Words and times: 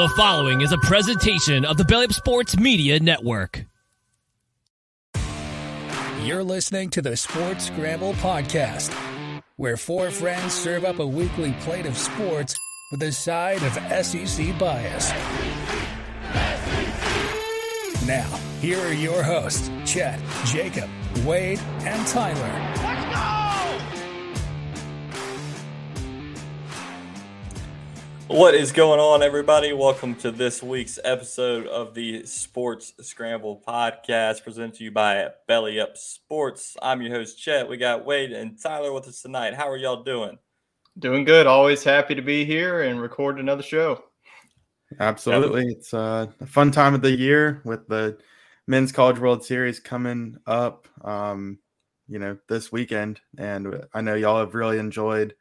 The 0.00 0.08
following 0.08 0.62
is 0.62 0.72
a 0.72 0.78
presentation 0.78 1.66
of 1.66 1.76
the 1.76 1.84
Belly 1.84 2.06
Up 2.06 2.12
Sports 2.14 2.56
Media 2.56 2.98
Network. 2.98 3.66
You're 6.22 6.42
listening 6.42 6.88
to 6.88 7.02
the 7.02 7.14
Sports 7.18 7.66
Scramble 7.66 8.14
Podcast, 8.14 8.94
where 9.56 9.76
four 9.76 10.10
friends 10.10 10.54
serve 10.54 10.86
up 10.86 11.00
a 11.00 11.06
weekly 11.06 11.52
plate 11.60 11.84
of 11.84 11.98
sports 11.98 12.56
with 12.90 13.02
a 13.02 13.12
side 13.12 13.62
of 13.62 13.74
SEC 14.06 14.58
bias. 14.58 15.10
Now, 18.06 18.40
here 18.62 18.78
are 18.78 18.94
your 18.94 19.22
hosts, 19.22 19.70
Chet, 19.84 20.18
Jacob, 20.46 20.88
Wade, 21.26 21.60
and 21.80 22.06
Tyler. 22.06 23.39
What 28.30 28.54
is 28.54 28.70
going 28.70 29.00
on, 29.00 29.24
everybody? 29.24 29.72
Welcome 29.72 30.14
to 30.18 30.30
this 30.30 30.62
week's 30.62 31.00
episode 31.02 31.66
of 31.66 31.94
the 31.94 32.24
Sports 32.26 32.92
Scramble 33.00 33.60
podcast 33.66 34.44
presented 34.44 34.74
to 34.74 34.84
you 34.84 34.92
by 34.92 35.30
Belly 35.48 35.80
Up 35.80 35.96
Sports. 35.96 36.76
I'm 36.80 37.02
your 37.02 37.12
host, 37.12 37.40
Chet. 37.40 37.68
We 37.68 37.76
got 37.76 38.06
Wade 38.06 38.30
and 38.30 38.56
Tyler 38.56 38.92
with 38.92 39.08
us 39.08 39.20
tonight. 39.20 39.54
How 39.54 39.68
are 39.68 39.76
y'all 39.76 40.04
doing? 40.04 40.38
Doing 40.96 41.24
good. 41.24 41.48
Always 41.48 41.82
happy 41.82 42.14
to 42.14 42.22
be 42.22 42.44
here 42.44 42.82
and 42.82 43.00
record 43.00 43.40
another 43.40 43.64
show. 43.64 44.04
Absolutely. 45.00 45.66
It's 45.66 45.92
uh, 45.92 46.28
a 46.40 46.46
fun 46.46 46.70
time 46.70 46.94
of 46.94 47.02
the 47.02 47.10
year 47.10 47.60
with 47.64 47.88
the 47.88 48.16
Men's 48.68 48.92
College 48.92 49.18
World 49.18 49.44
Series 49.44 49.80
coming 49.80 50.36
up, 50.46 50.86
um, 51.02 51.58
you 52.06 52.20
know, 52.20 52.38
this 52.48 52.70
weekend. 52.70 53.20
And 53.38 53.86
I 53.92 54.02
know 54.02 54.14
y'all 54.14 54.38
have 54.38 54.54
really 54.54 54.78
enjoyed 54.78 55.34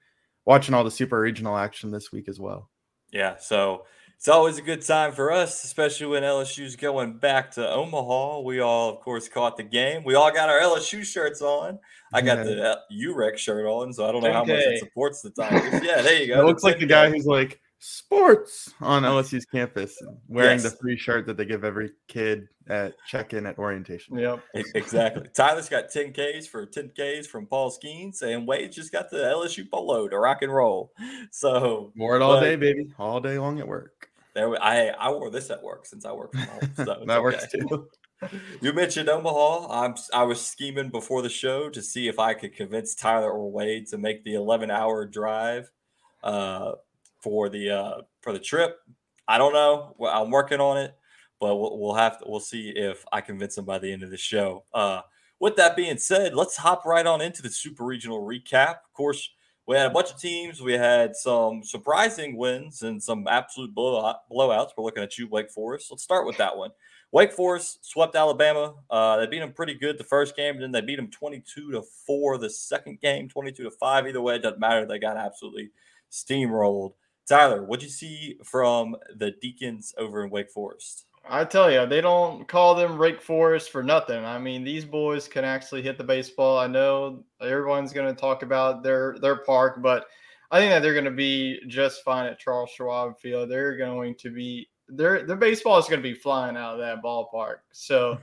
watching 0.44 0.73
all 0.73 0.84
the 0.84 0.90
super 0.90 1.20
regional 1.20 1.56
action 1.56 1.92
this 1.92 2.12
week 2.12 2.28
as 2.28 2.40
well. 2.40 2.72
Yeah, 3.12 3.38
so 3.38 3.86
it's 4.18 4.28
always 4.28 4.58
a 4.58 4.62
good 4.62 4.82
time 4.82 5.14
for 5.14 5.32
us, 5.32 5.64
especially 5.64 6.08
when 6.08 6.24
LSU's 6.24 6.76
going 6.76 7.14
back 7.14 7.52
to 7.52 7.70
Omaha. 7.70 8.42
We 8.42 8.60
all, 8.60 8.90
of 8.90 9.00
course, 9.00 9.30
caught 9.30 9.56
the 9.56 9.64
game. 9.64 10.04
We 10.04 10.16
all 10.16 10.32
got 10.32 10.50
our 10.50 10.60
LSU 10.60 11.06
shirts 11.06 11.42
on. 11.42 11.80
I 12.14 12.22
got 12.22 12.44
the 12.44 12.72
uh, 12.72 12.76
UREC 12.92 13.38
shirt 13.38 13.66
on, 13.66 13.94
so 13.94 14.08
I 14.08 14.12
don't 14.12 14.24
know 14.24 14.34
how 14.34 14.44
much 14.44 14.58
it 14.58 14.80
supports 14.80 15.22
the 15.22 15.30
Tigers. 15.30 15.82
Yeah, 15.84 16.02
there 16.02 16.22
you 16.22 16.28
go. 16.28 16.42
It 16.42 16.46
looks 16.46 16.64
like 16.64 16.80
the 16.80 16.86
guy 16.86 17.10
who's 17.10 17.26
like 17.26 17.62
sports 17.80 18.74
on 18.82 19.04
LSU's 19.04 19.46
campus, 19.46 19.98
wearing 20.28 20.60
yes. 20.60 20.64
the 20.64 20.78
free 20.78 20.98
shirt 20.98 21.26
that 21.26 21.38
they 21.38 21.46
give 21.46 21.64
every 21.64 21.92
kid 22.08 22.48
at 22.68 22.94
check-in 23.08 23.46
at 23.46 23.58
orientation. 23.58 24.18
Yep, 24.18 24.42
exactly. 24.76 25.28
Tyler's 25.34 25.70
got 25.70 25.90
10Ks 25.90 26.48
for 26.48 26.68
10Ks 26.68 27.26
from 27.26 27.48
Paul 27.48 27.72
Skenes, 27.72 28.22
and 28.22 28.48
Wade's 28.48 28.76
just 28.76 28.92
got 28.92 29.10
the 29.10 29.18
LSU 29.18 29.70
polo 29.70 30.08
to 30.08 30.20
rock 30.20 30.42
and 30.42 30.54
roll. 30.54 30.92
So 31.32 31.92
wore 31.96 32.16
it 32.16 32.22
all 32.22 32.36
but, 32.36 32.42
day, 32.42 32.56
baby, 32.56 32.94
all 33.00 33.20
day 33.20 33.40
long 33.40 33.60
at 33.60 33.68
work. 33.68 34.10
There, 34.36 34.62
I 34.62 34.90
I 34.90 35.10
wore 35.12 35.32
this 35.32 35.50
at 35.50 35.64
work 35.64 35.86
since 35.86 36.06
I 36.06 36.12
work 36.12 36.32
from 36.32 36.42
home. 36.42 36.72
So 36.76 36.84
that 36.86 37.00
okay. 37.00 37.20
works 37.20 37.52
too. 37.52 37.88
You 38.62 38.73
mentioned 38.73 39.08
Omaha. 39.08 39.86
I'm 39.86 39.95
I 40.14 40.23
was 40.23 40.45
scheming 40.45 40.89
before 40.89 41.22
the 41.22 41.30
show 41.30 41.70
to 41.70 41.82
see 41.82 42.10
if 42.10 42.20
I 42.20 42.34
could 42.34 42.54
convince 42.54 42.94
Tyler 42.94 43.32
or 43.32 43.50
Wade 43.50 43.88
to 43.88 43.98
make 43.98 44.26
the 44.26 44.34
11 44.34 44.70
hour 44.70 45.06
drive. 45.06 45.72
Uh, 46.22 46.73
for 47.22 47.50
the 47.50 47.70
uh, 47.70 48.02
for 48.22 48.34
the 48.34 48.40
trip. 48.40 48.78
I 49.28 49.38
don't 49.38 49.54
know. 49.54 49.96
I'm 50.08 50.32
working 50.32 50.60
on 50.60 50.78
it, 50.78 50.96
but 51.40 51.56
we'll, 51.56 51.78
we'll 51.80 51.94
have 51.94 52.20
to. 52.20 52.26
We'll 52.28 52.40
see 52.40 52.70
if 52.70 53.06
I 53.12 53.22
convince 53.22 53.56
them 53.56 53.66
by 53.66 53.80
the 53.80 53.92
end 53.92 54.04
of 54.04 54.10
the 54.10 54.18
show. 54.18 54.64
Uh, 54.74 55.02
with 55.40 55.56
that 55.56 55.76
being 55.76 55.98
said, 55.98 56.36
let's 56.36 56.58
hop 56.58 56.86
right 56.86 57.06
on 57.06 57.22
into 57.22 57.42
the 57.42 57.50
super 57.50 57.86
regional 57.86 58.22
recap. 58.22 58.72
Of 58.72 58.94
course, 58.94 59.30
we 59.68 59.76
had 59.76 59.86
a 59.86 59.92
bunch 59.92 60.12
of 60.12 60.20
teams. 60.20 60.62
We 60.62 60.74
had 60.74 61.16
some 61.16 61.64
surprising 61.64 62.36
wins 62.36 62.82
and 62.82 63.02
some 63.02 63.28
absolute 63.28 63.74
blowout, 63.74 64.28
blowouts. 64.32 64.72
We're 64.76 64.84
looking 64.84 65.04
at 65.04 65.18
you, 65.18 65.28
Wake 65.28 65.52
Forest. 65.52 65.92
Let's 65.92 66.04
start 66.04 66.26
with 66.26 66.38
that 66.38 66.58
one. 66.58 66.72
Wake 67.12 67.32
Forest 67.32 67.86
swept 67.86 68.16
Alabama. 68.16 68.76
Uh, 68.90 69.18
they 69.18 69.28
beat 69.28 69.40
them 69.40 69.54
pretty 69.54 69.76
good 69.76 69.98
the 69.98 70.04
first 70.04 70.36
game, 70.36 70.56
and 70.56 70.64
then 70.64 70.72
they 70.72 70.82
beat 70.82 70.98
them 70.98 71.10
22 71.10 71.72
to 71.72 71.82
4 71.82 72.38
the 72.38 72.50
second 72.50 73.00
game, 73.00 73.30
22 73.30 73.64
to 73.64 73.72
5. 73.72 74.08
Either 74.08 74.22
way, 74.22 74.36
it 74.36 74.44
doesn't 74.44 74.60
matter. 74.60 74.86
They 74.86 75.00
got 75.00 75.18
absolutely 75.18 75.72
steamrolled. 76.12 76.94
Tyler, 77.30 77.64
what'd 77.64 77.84
you 77.84 77.90
see 77.90 78.40
from 78.44 78.95
the 79.16 79.32
Deacons 79.40 79.94
over 80.00 80.23
in 80.23 80.32
Wake 80.32 80.50
Forest? 80.50 81.06
I 81.28 81.45
tell 81.45 81.72
you, 81.72 81.86
they 81.86 82.02
don't 82.02 82.48
call 82.48 82.73
them 82.73 82.98
Wake 82.98 83.22
Forest 83.22 83.70
for 83.70 83.84
nothing. 83.84 84.26
I 84.26 84.40
mean, 84.40 84.64
these 84.64 84.84
boys 84.84 85.28
can 85.28 85.45
actually 85.45 85.84
hit 85.84 86.00
the 86.00 86.04
baseball. 86.04 86.58
I 86.58 86.66
know 86.66 87.23
everyone's 87.39 87.94
going 87.94 88.14
to 88.14 88.20
talk 88.20 88.42
about 88.42 88.82
their 88.82 89.16
their 89.22 89.38
park, 89.44 89.84
but 89.84 90.08
I 90.50 90.60
think 90.60 90.72
that 90.72 90.82
they're 90.82 90.94
going 90.94 91.06
to 91.06 91.12
be 91.12 91.60
just 91.68 92.04
fine 92.04 92.26
at 92.26 92.39
Charles 92.39 92.72
Schwab 92.72 93.20
Field. 93.20 93.52
They're 93.52 93.78
going 93.78 94.16
to 94.16 94.32
be 94.32 94.68
their 94.88 95.23
their 95.23 95.36
baseball 95.36 95.78
is 95.78 95.86
going 95.86 96.02
to 96.02 96.10
be 96.10 96.16
flying 96.16 96.58
out 96.58 96.73
of 96.73 96.80
that 96.80 97.04
ballpark. 97.04 97.58
So 97.72 98.18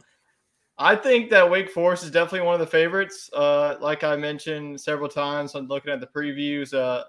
I 0.78 0.94
think 0.94 1.30
that 1.30 1.50
Wake 1.50 1.70
Forest 1.70 2.04
is 2.04 2.10
definitely 2.10 2.46
one 2.46 2.54
of 2.54 2.60
the 2.60 2.66
favorites. 2.66 3.30
Uh, 3.32 3.76
like 3.80 4.04
I 4.04 4.14
mentioned 4.14 4.78
several 4.78 5.08
times, 5.08 5.54
I'm 5.54 5.68
looking 5.68 5.90
at 5.90 6.00
the 6.00 6.06
previews. 6.06 6.74
Uh, 6.74 7.04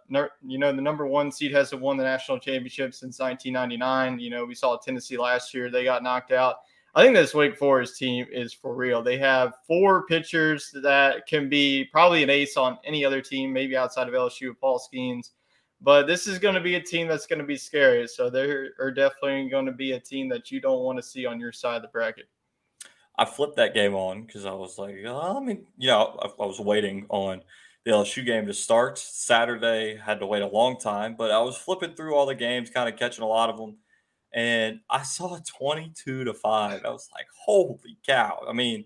you 0.45 0.57
know, 0.57 0.71
the 0.71 0.81
number 0.81 1.05
one 1.05 1.33
seed 1.33 1.51
hasn't 1.51 1.81
won 1.81 1.97
the 1.97 2.03
national 2.05 2.39
championship 2.39 2.93
since 2.93 3.19
1999. 3.19 4.19
You 4.19 4.29
know, 4.29 4.45
we 4.45 4.55
saw 4.55 4.77
Tennessee 4.77 5.17
last 5.17 5.53
year; 5.53 5.69
they 5.69 5.83
got 5.83 6.01
knocked 6.01 6.31
out. 6.31 6.57
I 6.95 7.03
think 7.03 7.13
this 7.13 7.33
Wake 7.33 7.57
Forest 7.57 7.97
team 7.97 8.25
is 8.31 8.53
for 8.53 8.73
real. 8.73 9.03
They 9.03 9.17
have 9.17 9.53
four 9.67 10.05
pitchers 10.05 10.73
that 10.81 11.27
can 11.27 11.49
be 11.49 11.89
probably 11.91 12.23
an 12.23 12.29
ace 12.29 12.55
on 12.55 12.77
any 12.85 13.03
other 13.03 13.21
team, 13.21 13.51
maybe 13.51 13.75
outside 13.75 14.07
of 14.07 14.13
LSU 14.13 14.47
with 14.47 14.61
Paul 14.61 14.79
Skenes. 14.79 15.31
But 15.81 16.07
this 16.07 16.25
is 16.25 16.39
going 16.39 16.55
to 16.55 16.61
be 16.61 16.75
a 16.75 16.81
team 16.81 17.07
that's 17.07 17.27
going 17.27 17.39
to 17.39 17.45
be 17.45 17.57
scary. 17.57 18.07
So 18.07 18.29
they're 18.29 18.71
definitely 18.91 19.49
going 19.49 19.67
to 19.67 19.73
be 19.73 19.91
a 19.91 19.99
team 19.99 20.29
that 20.29 20.51
you 20.51 20.61
don't 20.61 20.83
want 20.83 20.97
to 20.97 21.03
see 21.03 21.25
on 21.25 21.39
your 21.39 21.51
side 21.51 21.75
of 21.75 21.81
the 21.83 21.89
bracket. 21.89 22.29
I 23.17 23.25
flipped 23.25 23.55
that 23.55 23.73
game 23.73 23.95
on 23.95 24.23
because 24.23 24.45
I 24.45 24.51
was 24.51 24.77
like, 24.77 24.95
oh, 25.05 25.37
I 25.37 25.39
mean, 25.39 25.65
you 25.77 25.87
know, 25.87 26.17
I, 26.21 26.27
I, 26.27 26.45
was 26.45 26.59
waiting 26.59 27.05
on 27.09 27.41
the 27.83 27.91
LSU 27.91 28.23
game 28.23 28.45
to 28.45 28.53
start 28.53 28.99
Saturday. 28.99 29.97
Had 29.97 30.19
to 30.19 30.27
wait 30.27 30.43
a 30.43 30.47
long 30.47 30.77
time, 30.77 31.15
but 31.17 31.31
I 31.31 31.39
was 31.39 31.57
flipping 31.57 31.95
through 31.95 32.15
all 32.15 32.27
the 32.27 32.35
games, 32.35 32.69
kind 32.69 32.87
of 32.87 32.99
catching 32.99 33.23
a 33.23 33.27
lot 33.27 33.49
of 33.49 33.57
them, 33.57 33.77
and 34.33 34.79
I 34.89 35.01
saw 35.01 35.39
twenty-two 35.39 36.25
to 36.25 36.33
five. 36.33 36.81
I 36.85 36.89
was 36.89 37.09
like, 37.13 37.27
holy 37.35 37.97
cow! 38.05 38.43
I 38.47 38.53
mean, 38.53 38.85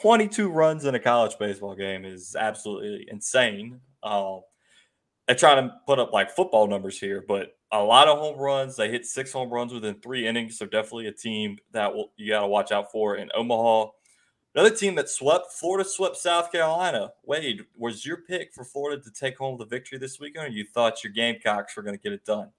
twenty-two 0.00 0.50
runs 0.50 0.84
in 0.84 0.96
a 0.96 1.00
college 1.00 1.38
baseball 1.38 1.76
game 1.76 2.04
is 2.04 2.34
absolutely 2.36 3.06
insane. 3.10 3.80
Um, 4.02 4.40
they're 5.26 5.36
trying 5.36 5.68
to 5.68 5.74
put 5.86 5.98
up 5.98 6.12
like 6.12 6.30
football 6.30 6.66
numbers 6.66 6.98
here, 6.98 7.24
but 7.26 7.55
a 7.72 7.82
lot 7.82 8.08
of 8.08 8.18
home 8.18 8.38
runs. 8.38 8.76
They 8.76 8.90
hit 8.90 9.06
six 9.06 9.32
home 9.32 9.50
runs 9.50 9.72
within 9.72 9.96
three 10.00 10.26
innings. 10.26 10.58
So 10.58 10.66
definitely 10.66 11.08
a 11.08 11.12
team 11.12 11.58
that 11.72 11.94
will 11.94 12.12
you 12.16 12.30
got 12.30 12.40
to 12.40 12.46
watch 12.46 12.72
out 12.72 12.90
for 12.92 13.16
in 13.16 13.30
Omaha. 13.34 13.90
Another 14.54 14.74
team 14.74 14.94
that 14.94 15.10
swept 15.10 15.52
Florida 15.52 15.86
swept 15.86 16.16
South 16.16 16.50
Carolina. 16.50 17.12
Wade, 17.24 17.66
was 17.76 18.06
your 18.06 18.18
pick 18.18 18.54
for 18.54 18.64
Florida 18.64 19.02
to 19.02 19.10
take 19.10 19.36
home 19.36 19.58
the 19.58 19.66
victory 19.66 19.98
this 19.98 20.18
weekend, 20.18 20.46
or 20.46 20.50
you 20.50 20.64
thought 20.64 21.04
your 21.04 21.12
Gamecocks 21.12 21.76
were 21.76 21.82
going 21.82 21.96
to 21.96 22.02
get 22.02 22.14
it 22.14 22.24
done? 22.24 22.50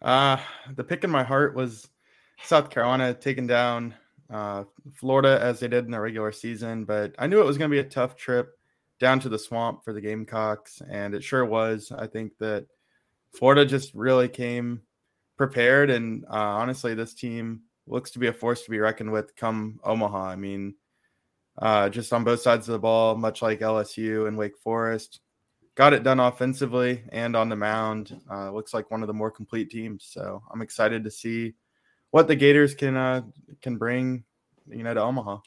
Uh, 0.00 0.36
the 0.76 0.84
pick 0.84 1.02
in 1.02 1.10
my 1.10 1.24
heart 1.24 1.56
was 1.56 1.88
South 2.44 2.70
Carolina 2.70 3.14
taking 3.14 3.48
down 3.48 3.94
uh, 4.30 4.62
Florida 4.92 5.40
as 5.42 5.58
they 5.58 5.66
did 5.66 5.86
in 5.86 5.90
the 5.90 5.98
regular 5.98 6.30
season, 6.30 6.84
but 6.84 7.16
I 7.18 7.26
knew 7.26 7.40
it 7.40 7.46
was 7.46 7.58
going 7.58 7.68
to 7.68 7.74
be 7.74 7.80
a 7.80 7.90
tough 7.90 8.14
trip 8.14 8.56
down 9.00 9.18
to 9.20 9.28
the 9.28 9.38
swamp 9.38 9.82
for 9.84 9.92
the 9.92 10.00
Gamecocks, 10.00 10.82
and 10.88 11.16
it 11.16 11.24
sure 11.24 11.44
was. 11.44 11.90
I 11.90 12.06
think 12.06 12.38
that 12.38 12.66
Florida 13.34 13.66
just 13.66 13.94
really 13.94 14.28
came 14.28 14.82
prepared, 15.36 15.90
and 15.90 16.24
uh, 16.26 16.36
honestly, 16.36 16.94
this 16.94 17.14
team 17.14 17.62
looks 17.86 18.10
to 18.12 18.18
be 18.18 18.28
a 18.28 18.32
force 18.32 18.62
to 18.62 18.70
be 18.70 18.78
reckoned 18.78 19.12
with 19.12 19.36
come 19.36 19.80
Omaha. 19.84 20.28
I 20.28 20.36
mean, 20.36 20.74
uh, 21.60 21.88
just 21.88 22.12
on 22.12 22.24
both 22.24 22.40
sides 22.40 22.68
of 22.68 22.72
the 22.72 22.78
ball, 22.78 23.16
much 23.16 23.42
like 23.42 23.60
LSU 23.60 24.26
and 24.28 24.38
Wake 24.38 24.56
Forest, 24.58 25.20
got 25.74 25.92
it 25.92 26.02
done 26.02 26.20
offensively 26.20 27.02
and 27.10 27.36
on 27.36 27.48
the 27.48 27.56
mound. 27.56 28.20
Uh, 28.30 28.50
looks 28.50 28.74
like 28.74 28.90
one 28.90 29.02
of 29.02 29.06
the 29.08 29.12
more 29.12 29.30
complete 29.30 29.70
teams. 29.70 30.06
So 30.10 30.42
I'm 30.52 30.62
excited 30.62 31.04
to 31.04 31.10
see 31.10 31.54
what 32.10 32.28
the 32.28 32.36
Gators 32.36 32.74
can 32.74 32.96
uh, 32.96 33.22
can 33.60 33.76
bring, 33.76 34.24
you 34.68 34.82
know, 34.82 34.94
to 34.94 35.02
Omaha. 35.02 35.38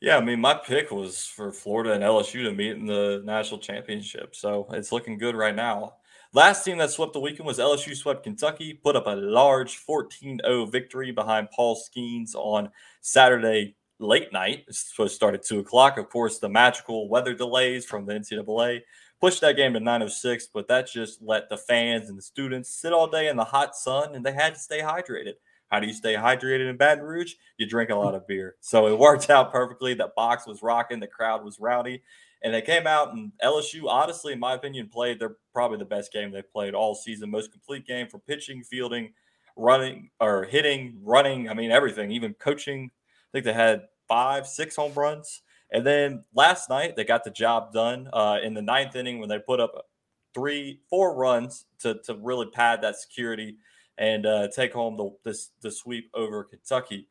Yeah, 0.00 0.18
I 0.18 0.20
mean, 0.20 0.40
my 0.40 0.54
pick 0.54 0.90
was 0.90 1.24
for 1.24 1.50
Florida 1.50 1.92
and 1.92 2.04
LSU 2.04 2.44
to 2.44 2.52
meet 2.52 2.76
in 2.76 2.86
the 2.86 3.22
national 3.24 3.60
championship. 3.60 4.36
So 4.36 4.68
it's 4.72 4.92
looking 4.92 5.16
good 5.16 5.34
right 5.34 5.54
now. 5.54 5.94
Last 6.32 6.64
team 6.64 6.78
that 6.78 6.90
swept 6.90 7.12
the 7.12 7.20
weekend 7.20 7.46
was 7.46 7.58
LSU 7.58 7.96
swept 7.96 8.24
Kentucky, 8.24 8.74
put 8.74 8.96
up 8.96 9.06
a 9.06 9.16
large 9.16 9.76
14 9.76 10.40
0 10.44 10.66
victory 10.66 11.10
behind 11.10 11.50
Paul 11.50 11.76
Skenes 11.76 12.34
on 12.34 12.70
Saturday 13.00 13.76
late 13.98 14.32
night. 14.32 14.64
It's 14.68 14.90
supposed 14.90 15.12
to 15.12 15.16
start 15.16 15.34
at 15.34 15.44
2 15.44 15.60
o'clock. 15.60 15.98
Of 15.98 16.10
course, 16.10 16.38
the 16.38 16.48
magical 16.48 17.08
weather 17.08 17.34
delays 17.34 17.86
from 17.86 18.04
the 18.04 18.14
NCAA 18.14 18.82
pushed 19.20 19.40
that 19.40 19.56
game 19.56 19.72
to 19.72 19.80
906, 19.80 20.48
but 20.52 20.68
that 20.68 20.90
just 20.90 21.22
let 21.22 21.48
the 21.48 21.56
fans 21.56 22.08
and 22.08 22.18
the 22.18 22.22
students 22.22 22.68
sit 22.68 22.92
all 22.92 23.06
day 23.06 23.28
in 23.28 23.36
the 23.36 23.44
hot 23.44 23.74
sun 23.74 24.14
and 24.14 24.24
they 24.24 24.32
had 24.32 24.54
to 24.54 24.60
stay 24.60 24.80
hydrated. 24.80 25.34
How 25.68 25.80
do 25.80 25.86
you 25.86 25.92
stay 25.92 26.14
hydrated 26.14 26.70
in 26.70 26.76
Baton 26.76 27.02
Rouge? 27.02 27.34
You 27.56 27.66
drink 27.66 27.90
a 27.90 27.94
lot 27.94 28.14
of 28.14 28.26
beer. 28.26 28.56
So 28.60 28.86
it 28.86 28.98
worked 28.98 29.30
out 29.30 29.50
perfectly. 29.50 29.94
The 29.94 30.12
box 30.14 30.46
was 30.46 30.62
rocking, 30.62 31.00
the 31.00 31.06
crowd 31.06 31.44
was 31.44 31.58
rowdy, 31.58 32.02
and 32.42 32.52
they 32.52 32.62
came 32.62 32.86
out 32.86 33.12
and 33.12 33.32
LSU, 33.42 33.88
honestly, 33.88 34.32
in 34.32 34.38
my 34.38 34.54
opinion, 34.54 34.88
played 34.88 35.18
their 35.18 35.36
probably 35.52 35.78
the 35.78 35.84
best 35.84 36.12
game 36.12 36.30
they 36.30 36.42
played 36.42 36.74
all 36.74 36.94
season. 36.94 37.30
Most 37.30 37.52
complete 37.52 37.86
game 37.86 38.08
for 38.08 38.18
pitching, 38.18 38.62
fielding, 38.62 39.12
running, 39.56 40.10
or 40.20 40.44
hitting, 40.44 40.98
running. 41.02 41.48
I 41.48 41.54
mean, 41.54 41.70
everything, 41.70 42.10
even 42.10 42.34
coaching. 42.34 42.90
I 42.92 43.28
think 43.32 43.44
they 43.44 43.52
had 43.52 43.82
five, 44.06 44.46
six 44.46 44.76
home 44.76 44.92
runs. 44.94 45.42
And 45.72 45.84
then 45.84 46.24
last 46.34 46.70
night 46.70 46.94
they 46.94 47.04
got 47.04 47.24
the 47.24 47.30
job 47.30 47.72
done 47.72 48.08
uh, 48.12 48.38
in 48.42 48.54
the 48.54 48.62
ninth 48.62 48.94
inning 48.94 49.18
when 49.18 49.28
they 49.28 49.38
put 49.38 49.60
up 49.60 49.86
three, 50.34 50.80
four 50.88 51.16
runs 51.16 51.64
to 51.80 52.00
to 52.04 52.14
really 52.14 52.46
pad 52.46 52.82
that 52.82 52.96
security 52.96 53.56
and 53.98 54.26
uh, 54.26 54.48
take 54.48 54.72
home 54.72 54.96
the 54.96 55.10
this 55.24 55.50
the 55.62 55.70
sweep 55.70 56.10
over 56.14 56.44
Kentucky. 56.44 57.08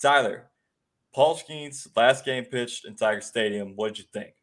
Tyler, 0.00 0.50
Paul 1.14 1.36
Skenes 1.36 1.86
last 1.94 2.24
game 2.24 2.44
pitched 2.44 2.86
in 2.86 2.96
Tiger 2.96 3.20
Stadium. 3.20 3.74
What 3.76 3.88
did 3.88 3.98
you 3.98 4.04
think? 4.12 4.34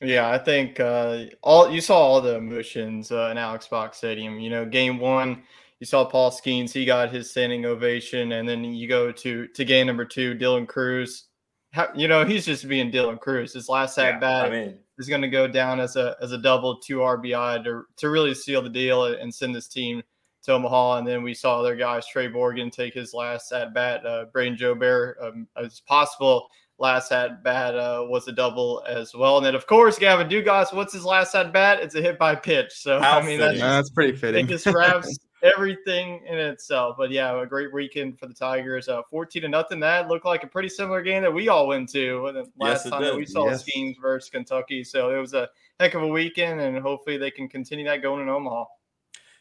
Yeah, 0.00 0.30
I 0.30 0.38
think 0.38 0.78
uh, 0.78 1.24
all 1.42 1.70
you 1.70 1.80
saw 1.80 1.98
all 1.98 2.20
the 2.20 2.36
emotions 2.36 3.10
uh, 3.10 3.28
in 3.30 3.38
Alex 3.38 3.66
Box 3.66 3.98
Stadium. 3.98 4.38
You 4.38 4.50
know, 4.50 4.64
game 4.64 4.98
one, 4.98 5.42
you 5.80 5.86
saw 5.86 6.04
Paul 6.04 6.30
Skenes, 6.30 6.72
he 6.72 6.84
got 6.84 7.10
his 7.10 7.30
standing 7.30 7.64
ovation, 7.64 8.32
and 8.32 8.48
then 8.48 8.62
you 8.64 8.88
go 8.88 9.10
to 9.10 9.48
to 9.48 9.64
game 9.64 9.86
number 9.86 10.04
two, 10.04 10.34
Dylan 10.36 10.68
Crews. 10.68 11.24
How, 11.72 11.88
you 11.94 12.08
know, 12.08 12.24
he's 12.24 12.46
just 12.46 12.68
being 12.68 12.92
Dylan 12.92 13.18
Crews. 13.20 13.54
His 13.54 13.68
last 13.68 13.98
at 13.98 14.20
bat 14.20 14.46
I 14.46 14.50
mean, 14.50 14.78
is 14.98 15.08
going 15.08 15.22
to 15.22 15.28
go 15.28 15.48
down 15.48 15.80
as 15.80 15.96
a 15.96 16.16
as 16.22 16.30
a 16.32 16.38
double 16.38 16.78
two 16.78 16.98
RBI 16.98 17.64
to 17.64 17.82
to 17.96 18.10
really 18.10 18.34
seal 18.34 18.62
the 18.62 18.70
deal 18.70 19.04
and 19.04 19.34
send 19.34 19.54
this 19.54 19.66
team 19.66 20.02
to 20.44 20.52
Omaha. 20.52 20.98
And 20.98 21.06
then 21.06 21.24
we 21.24 21.34
saw 21.34 21.58
other 21.58 21.74
guys, 21.74 22.06
Trey 22.06 22.28
Morgan, 22.28 22.70
take 22.70 22.94
his 22.94 23.14
last 23.14 23.50
at 23.52 23.74
bat. 23.74 24.06
Uh, 24.06 24.26
Brayden 24.32 24.56
Jobert, 24.56 25.14
um, 25.20 25.48
as 25.56 25.80
possible 25.80 26.48
last 26.78 27.12
at 27.12 27.42
bat 27.42 27.74
uh, 27.76 28.04
was 28.08 28.28
a 28.28 28.32
double 28.32 28.82
as 28.88 29.14
well. 29.14 29.36
And 29.36 29.46
then, 29.46 29.54
of 29.54 29.66
course, 29.66 29.98
Gavin 29.98 30.28
Dugas, 30.28 30.72
what's 30.72 30.92
his 30.92 31.04
last 31.04 31.34
at 31.34 31.52
bat? 31.52 31.80
It's 31.80 31.94
a 31.94 32.02
hit 32.02 32.18
by 32.18 32.34
pitch. 32.34 32.72
So, 32.72 33.00
How 33.00 33.18
I 33.18 33.26
mean, 33.26 33.38
that's, 33.38 33.58
that's, 33.58 33.90
pretty 33.90 34.16
fitting. 34.16 34.46
It 34.46 34.48
just 34.48 34.66
wraps 34.66 35.18
everything 35.42 36.24
in 36.26 36.38
itself. 36.38 36.96
But 36.96 37.10
yeah, 37.10 37.40
a 37.40 37.46
great 37.46 37.72
weekend 37.72 38.18
for 38.18 38.26
the 38.26 38.34
Tigers. 38.34 38.88
Uh, 38.88 39.02
14 39.10 39.42
to 39.42 39.48
nothing. 39.48 39.80
That 39.80 40.08
looked 40.08 40.24
like 40.24 40.44
a 40.44 40.48
pretty 40.48 40.68
similar 40.68 41.02
game 41.02 41.22
that 41.22 41.32
we 41.32 41.48
all 41.48 41.66
went 41.66 41.88
to 41.90 42.30
the 42.32 42.46
last 42.58 42.84
yes, 42.84 42.90
time 42.90 43.02
that 43.02 43.16
we 43.16 43.26
saw 43.26 43.46
yes. 43.46 43.64
Skenes 43.64 43.96
versus 44.00 44.30
Kentucky. 44.30 44.84
So 44.84 45.14
it 45.14 45.18
was 45.18 45.34
a 45.34 45.48
heck 45.80 45.94
of 45.94 46.02
a 46.02 46.08
weekend, 46.08 46.60
and 46.60 46.78
hopefully 46.78 47.16
they 47.16 47.30
can 47.30 47.48
continue 47.48 47.84
that 47.86 48.02
going 48.02 48.22
in 48.22 48.28
Omaha. 48.28 48.64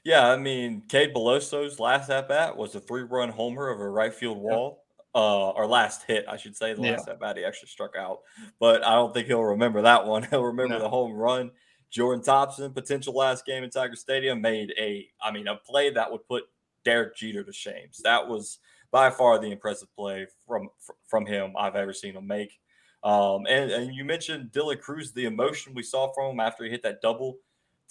Yeah, 0.03 0.29
I 0.29 0.37
mean, 0.37 0.83
Cade 0.87 1.11
Beloso's 1.11 1.81
last 1.81 2.09
at 2.09 2.29
bat 2.29 2.55
was 2.55 2.73
a 2.75 2.79
three 2.79 3.03
run 3.03 3.29
homer 3.29 3.69
of 3.69 3.81
a 3.81 3.89
right 3.89 4.13
field 4.13 4.37
wall. 4.37 4.85
Uh, 5.17 5.49
or 5.49 5.65
last 5.65 6.03
hit, 6.03 6.25
I 6.29 6.37
should 6.37 6.55
say. 6.55 6.73
The 6.73 6.81
last 6.83 7.05
yeah. 7.07 7.13
at 7.13 7.19
bat 7.19 7.37
he 7.37 7.43
actually 7.43 7.69
struck 7.69 7.95
out, 7.97 8.19
but 8.59 8.85
I 8.85 8.93
don't 8.93 9.15
think 9.15 9.25
he'll 9.25 9.43
remember 9.43 9.81
that 9.81 10.05
one. 10.05 10.21
He'll 10.29 10.43
remember 10.43 10.75
no. 10.75 10.79
the 10.81 10.89
home 10.89 11.13
run. 11.13 11.49
Jordan 11.89 12.23
Thompson, 12.23 12.71
potential 12.71 13.15
last 13.15 13.43
game 13.43 13.63
in 13.63 13.71
Tiger 13.71 13.95
Stadium, 13.95 14.41
made 14.41 14.73
a, 14.77 15.07
I 15.19 15.31
mean, 15.31 15.47
a 15.47 15.55
play 15.55 15.89
that 15.89 16.11
would 16.11 16.27
put 16.27 16.43
Derek 16.85 17.15
Jeter 17.15 17.43
to 17.43 17.51
shame. 17.51 17.87
That 18.03 18.27
was 18.27 18.59
by 18.91 19.09
far 19.09 19.39
the 19.39 19.51
impressive 19.51 19.93
play 19.95 20.27
from 20.45 20.69
from 21.07 21.25
him 21.25 21.53
I've 21.57 21.75
ever 21.75 21.93
seen 21.93 22.15
him 22.15 22.27
make. 22.27 22.59
Um, 23.03 23.47
and, 23.47 23.71
and 23.71 23.95
you 23.95 24.03
mentioned 24.03 24.51
Dylan 24.51 24.79
Crews, 24.79 25.13
the 25.13 25.25
emotion 25.25 25.73
we 25.73 25.83
saw 25.83 26.11
from 26.13 26.31
him 26.31 26.39
after 26.39 26.63
he 26.63 26.69
hit 26.69 26.83
that 26.83 27.01
double. 27.01 27.37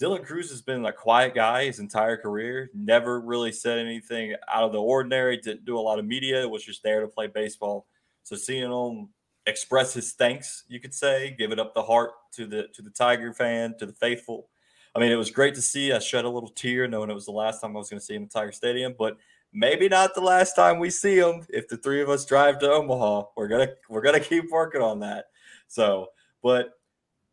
Dylan 0.00 0.24
Crews 0.24 0.50
has 0.50 0.60
been 0.60 0.84
a 0.84 0.92
quiet 0.92 1.34
guy 1.34 1.64
his 1.64 1.78
entire 1.78 2.16
career. 2.16 2.70
Never 2.74 3.20
really 3.20 3.52
said 3.52 3.78
anything 3.78 4.34
out 4.52 4.64
of 4.64 4.72
the 4.72 4.80
ordinary. 4.80 5.38
Didn't 5.38 5.64
do 5.64 5.78
a 5.78 5.80
lot 5.80 5.98
of 5.98 6.04
media. 6.04 6.46
Was 6.46 6.64
just 6.64 6.82
there 6.82 7.00
to 7.00 7.08
play 7.08 7.28
baseball. 7.28 7.86
So 8.22 8.36
seeing 8.36 8.70
him 8.70 9.08
express 9.46 9.94
his 9.94 10.12
thanks, 10.12 10.64
you 10.68 10.80
could 10.80 10.92
say, 10.92 11.34
give 11.38 11.52
it 11.52 11.58
up 11.58 11.72
the 11.74 11.82
heart 11.82 12.10
to 12.32 12.46
the 12.46 12.66
to 12.74 12.82
the 12.82 12.90
Tiger 12.90 13.32
fan, 13.32 13.74
to 13.78 13.86
the 13.86 13.92
faithful. 13.92 14.48
I 14.94 14.98
mean, 14.98 15.12
it 15.12 15.16
was 15.16 15.30
great 15.30 15.54
to 15.54 15.62
see. 15.62 15.92
I 15.92 15.98
shed 15.98 16.24
a 16.24 16.28
little 16.28 16.48
tear 16.48 16.88
knowing 16.88 17.10
it 17.10 17.14
was 17.14 17.26
the 17.26 17.32
last 17.32 17.60
time 17.60 17.76
I 17.76 17.78
was 17.78 17.90
going 17.90 18.00
to 18.00 18.04
see 18.04 18.14
him 18.14 18.22
in 18.22 18.28
Tiger 18.28 18.52
Stadium, 18.52 18.94
but 18.98 19.18
maybe 19.52 19.88
not 19.88 20.14
the 20.14 20.20
last 20.20 20.54
time 20.54 20.78
we 20.78 20.90
see 20.90 21.18
him. 21.18 21.46
If 21.48 21.68
the 21.68 21.76
three 21.76 22.02
of 22.02 22.08
us 22.08 22.24
drive 22.24 22.58
to 22.60 22.70
Omaha, 22.70 23.24
we're 23.36 23.48
gonna 23.48 23.68
we're 23.88 24.02
gonna 24.02 24.20
keep 24.20 24.50
working 24.50 24.82
on 24.82 25.00
that. 25.00 25.26
So, 25.68 26.08
but 26.42 26.70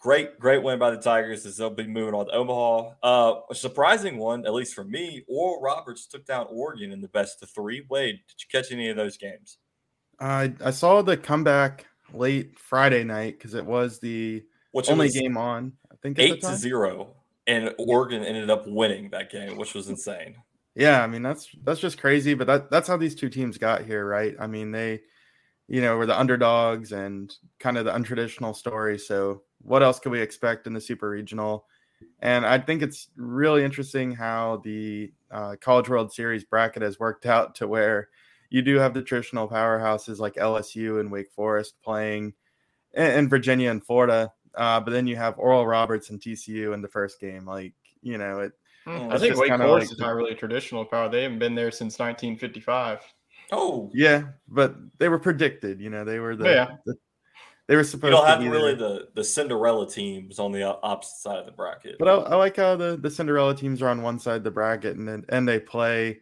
great, 0.04 0.38
great 0.38 0.62
win 0.62 0.78
by 0.78 0.92
the 0.92 0.98
Tigers 0.98 1.46
as 1.46 1.56
they'll 1.56 1.70
be 1.70 1.88
moving 1.88 2.14
on 2.14 2.26
to 2.26 2.32
Omaha. 2.34 2.92
Uh, 3.02 3.40
a 3.50 3.56
surprising 3.56 4.18
one, 4.18 4.46
at 4.46 4.54
least 4.54 4.76
for 4.76 4.84
me, 4.84 5.24
Oral 5.30 5.62
Roberts 5.62 6.06
took 6.06 6.26
down 6.26 6.46
Oregon 6.50 6.92
in 6.92 7.00
the 7.00 7.08
best 7.08 7.42
of 7.42 7.50
three. 7.50 7.86
Wade, 7.90 8.20
did 8.28 8.36
you 8.38 8.48
catch 8.52 8.72
any 8.74 8.90
of 8.90 8.98
those 8.98 9.18
games? 9.18 9.58
I 10.20 10.54
I 10.64 10.72
saw 10.72 11.02
the 11.02 11.18
comeback 11.18 11.86
late 12.14 12.60
Friday 12.60 13.04
night 13.04 13.38
because 13.38 13.54
it 13.54 13.66
was 13.66 14.00
the 14.00 14.44
which 14.74 14.90
only 14.90 15.10
game 15.10 15.38
on. 15.38 15.72
I 15.92 15.96
think 16.02 16.20
eight 16.20 16.42
to 16.42 16.56
zero, 16.56 17.16
and 17.48 17.74
Oregon 17.80 18.24
ended 18.24 18.50
up 18.50 18.68
winning 18.68 19.10
that 19.12 19.32
game, 19.32 19.58
which 19.58 19.74
was 19.74 19.90
insane. 19.90 20.36
Yeah, 20.76 21.02
I 21.02 21.08
mean 21.08 21.24
that's 21.24 21.50
that's 21.64 21.80
just 21.80 21.98
crazy, 21.98 22.34
but 22.34 22.48
that 22.48 22.70
that's 22.70 22.88
how 22.88 22.98
these 22.98 23.16
two 23.16 23.30
teams 23.30 23.58
got 23.58 23.86
here, 23.86 24.06
right? 24.06 24.36
I 24.40 24.48
mean 24.48 24.72
they, 24.72 25.02
you 25.68 25.82
know, 25.82 25.98
were 25.98 26.06
the 26.06 26.20
underdogs 26.20 26.92
and 26.92 27.34
kind 27.60 27.78
of 27.78 27.86
the 27.86 27.92
untraditional 27.92 28.56
story. 28.56 29.00
So 29.00 29.42
what 29.64 29.84
else 29.84 30.00
can 30.00 30.12
we 30.12 30.22
expect 30.22 30.68
in 30.68 30.74
the 30.74 30.82
super 30.82 31.10
regional? 31.10 31.66
And 32.20 32.46
I 32.46 32.60
think 32.60 32.82
it's 32.82 33.10
really 33.16 33.64
interesting 33.64 34.14
how 34.14 34.62
the 34.64 35.12
uh, 35.32 35.56
College 35.60 35.90
World 35.90 36.14
Series 36.14 36.44
bracket 36.44 36.82
has 36.82 37.00
worked 37.00 37.26
out 37.26 37.56
to 37.56 37.68
where 37.68 38.10
you 38.50 38.62
do 38.62 38.78
have 38.78 38.94
the 38.94 39.02
traditional 39.02 39.48
powerhouses 39.48 40.20
like 40.20 40.36
LSU 40.36 41.00
and 41.00 41.12
Wake 41.12 41.32
Forest 41.32 41.76
playing, 41.84 42.34
and, 42.94 43.30
Virginia 43.30 43.72
and 43.72 43.84
Florida. 43.84 44.32
Uh, 44.56 44.80
but 44.80 44.92
then 44.92 45.08
you 45.08 45.16
have 45.16 45.40
Oral 45.40 45.66
Roberts 45.66 46.12
and 46.12 46.20
TCU 46.20 46.74
in 46.74 46.82
the 46.82 46.88
first 46.88 47.20
game. 47.20 47.46
Like, 47.46 47.74
you 48.02 48.18
know, 48.18 48.40
it. 48.40 48.52
Hmm. 48.86 49.10
I 49.10 49.18
think 49.18 49.38
Wake 49.38 49.50
Forest 49.50 49.88
like, 49.88 49.92
is 49.94 50.00
not 50.00 50.14
really 50.14 50.34
a 50.34 50.36
traditional 50.36 50.86
power. 50.86 51.10
They 51.10 51.24
haven't 51.24 51.40
been 51.40 51.56
there 51.56 51.72
since 51.72 51.98
1955. 51.98 53.00
Oh, 53.52 53.90
yeah, 53.94 54.24
but 54.48 54.76
they 55.00 55.10
were 55.10 55.20
predicted. 55.20 55.82
You 55.82 55.90
know, 55.90 56.04
they 56.04 56.20
were 56.20 56.36
the, 56.36 56.50
yeah. 56.50 56.68
the 56.86 56.96
they 57.68 57.76
were 57.76 57.84
supposed. 57.84 58.12
You 58.12 58.18
don't 58.18 58.28
have 58.28 58.44
really 58.44 58.76
the 58.76 59.10
the 59.14 59.24
Cinderella 59.24 59.90
teams 59.90 60.38
on 60.40 60.52
the 60.52 60.64
opposite 60.64 61.18
side 61.18 61.38
of 61.38 61.46
the 61.46 61.52
bracket. 61.52 61.96
But 61.98 62.10
I, 62.10 62.14
I, 62.14 62.36
like 62.36 62.58
how 62.58 62.76
the 62.76 62.98
the 62.98 63.10
Cinderella 63.10 63.56
teams 63.56 63.82
are 63.82 63.88
on 63.88 64.02
one 64.02 64.20
side 64.20 64.38
of 64.38 64.44
the 64.44 64.52
bracket, 64.52 64.98
and 64.98 65.08
then 65.08 65.24
and 65.30 65.48
they 65.48 65.60
play 65.60 66.20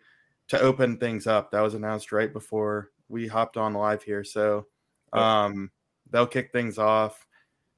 to 0.49 0.59
open 0.59 0.97
things 0.97 1.25
up. 1.25 1.51
That 1.51 1.61
was 1.61 1.73
announced 1.73 2.11
right 2.11 2.31
before 2.31 2.91
we 3.09 3.27
hopped 3.27 3.57
on 3.57 3.73
live 3.73 4.03
here, 4.03 4.23
so 4.23 4.67
um, 5.13 5.71
they'll 6.11 6.27
kick 6.27 6.51
things 6.51 6.77
off. 6.77 7.25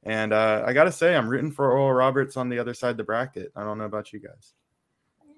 And 0.05 0.33
uh, 0.33 0.63
I 0.65 0.73
got 0.73 0.83
to 0.83 0.91
say, 0.91 1.15
I'm 1.15 1.29
rooting 1.29 1.51
for 1.51 1.71
Oral 1.71 1.93
Roberts 1.93 2.35
on 2.35 2.49
the 2.49 2.59
other 2.59 2.73
side 2.73 2.91
of 2.91 2.97
the 2.97 3.05
bracket. 3.05 3.53
I 3.55 3.63
don't 3.63 3.77
know 3.77 3.85
about 3.85 4.11
you 4.11 4.19
guys. 4.19 4.53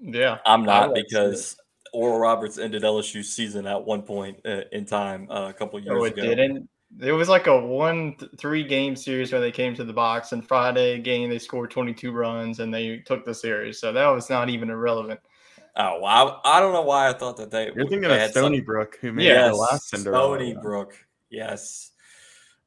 Yeah, 0.01 0.39
I'm 0.47 0.63
not 0.63 0.95
because 0.95 1.55
Oral 1.93 2.17
Roberts 2.17 2.57
ended 2.57 2.81
LSU's 2.81 3.31
season 3.31 3.67
at 3.67 3.85
one 3.85 4.01
point 4.01 4.39
uh, 4.45 4.61
in 4.71 4.85
time 4.85 5.27
uh, 5.29 5.49
a 5.49 5.53
couple 5.53 5.79
years 5.79 5.95
oh, 5.95 6.03
it 6.05 6.13
ago. 6.13 6.23
Didn't 6.23 6.67
it 7.01 7.11
was 7.11 7.29
like 7.29 7.47
a 7.47 7.59
one 7.59 8.15
three 8.37 8.63
game 8.63 8.95
series 8.95 9.31
where 9.31 9.41
they 9.41 9.51
came 9.51 9.75
to 9.75 9.83
the 9.83 9.93
box 9.93 10.31
and 10.31 10.47
Friday 10.47 10.99
game 10.99 11.29
they 11.29 11.39
scored 11.39 11.71
22 11.71 12.11
runs 12.11 12.59
and 12.59 12.73
they 12.73 12.97
took 12.99 13.25
the 13.25 13.33
series. 13.33 13.79
So 13.79 13.91
that 13.91 14.07
was 14.07 14.29
not 14.29 14.49
even 14.49 14.69
irrelevant. 14.69 15.19
Oh, 15.77 15.99
wow. 15.99 16.41
I, 16.45 16.57
I 16.57 16.59
don't 16.61 16.71
know 16.71 16.83
why 16.83 17.09
I 17.09 17.13
thought 17.13 17.37
that 17.37 17.51
they. 17.51 17.71
You're 17.75 17.87
thinking 17.87 18.09
of 18.09 18.31
Stony 18.31 18.59
some, 18.59 18.65
Brook, 18.65 18.97
who 19.01 19.11
made 19.11 19.25
yes, 19.25 19.51
the 19.51 19.57
last 19.57 19.89
Cinderella. 19.89 20.37
Stony 20.37 20.55
Brook, 20.61 20.95
yes. 21.29 21.91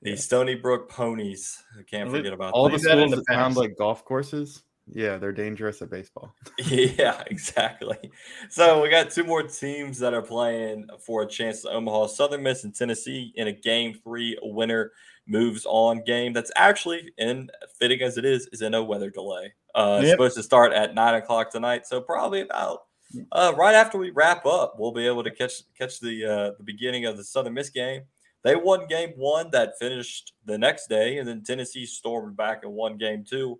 The 0.03 0.11
yeah. 0.11 0.17
Stony 0.17 0.55
Brook 0.55 0.91
ponies. 0.91 1.63
I 1.79 1.83
can't 1.83 2.11
forget 2.11 2.33
about 2.33 2.53
all 2.53 2.69
the 2.69 2.79
schools 2.79 3.13
that 3.13 3.25
sound 3.27 3.57
like 3.57 3.77
golf 3.77 4.05
courses. 4.05 4.63
Yeah, 4.93 5.19
they're 5.19 5.33
dangerous 5.33 5.83
at 5.83 5.91
baseball. 5.91 6.35
yeah, 6.59 7.23
exactly. 7.27 8.11
So 8.51 8.83
we 8.83 8.89
got 8.89 9.11
two 9.11 9.25
more 9.25 9.43
teams 9.43 9.99
that 9.99 10.15
are 10.15 10.23
playing 10.23 10.89
for 11.01 11.23
a 11.23 11.27
chance 11.27 11.63
to 11.63 11.71
Omaha. 11.71 12.07
Southern 12.07 12.43
Miss 12.43 12.65
and 12.65 12.75
Tennessee 12.75 13.33
in 13.37 13.49
a 13.49 13.53
game 13.53 13.95
three 14.03 14.39
winner 14.43 14.93
moves 15.27 15.67
on 15.67 16.03
game 16.05 16.33
that's 16.33 16.51
actually 16.57 17.13
in 17.19 17.51
fitting 17.79 18.01
as 18.01 18.17
it 18.17 18.25
is 18.25 18.49
is 18.53 18.63
in 18.63 18.75
a 18.75 18.83
weather 18.83 19.11
delay. 19.11 19.53
Uh, 19.75 19.97
yep. 19.97 20.03
It's 20.03 20.11
supposed 20.13 20.37
to 20.37 20.43
start 20.43 20.73
at 20.73 20.95
nine 20.95 21.15
o'clock 21.15 21.53
tonight, 21.53 21.87
so 21.87 22.01
probably 22.01 22.41
about 22.41 22.85
uh, 23.33 23.53
right 23.57 23.75
after 23.75 23.99
we 23.99 24.11
wrap 24.11 24.45
up, 24.45 24.75
we'll 24.79 24.93
be 24.93 25.07
able 25.07 25.25
to 25.25 25.31
catch 25.31 25.63
catch 25.77 26.01
the 26.01 26.25
uh, 26.25 26.51
the 26.59 26.65
beginning 26.65 27.07
of 27.07 27.17
the 27.17 27.25
Southern 27.25 27.55
Miss 27.55 27.71
game. 27.71 28.03
They 28.45 28.55
won 28.55 28.87
game 28.87 29.13
one 29.17 29.51
that 29.53 29.79
finished 29.79 30.33
the 30.45 30.59
next 30.59 30.89
day, 30.89 31.19
and 31.19 31.29
then 31.29 31.43
Tennessee 31.43 31.87
stormed 31.87 32.37
back 32.37 32.65
and 32.65 32.73
won 32.73 32.97
game 32.97 33.25
two. 33.29 33.59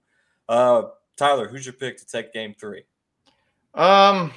Uh, 0.49 0.83
Tyler, 1.19 1.49
who's 1.49 1.67
your 1.67 1.73
pick 1.73 1.99
to 1.99 2.07
take 2.07 2.33
game 2.33 2.55
three? 2.59 2.85
Um, 3.75 4.33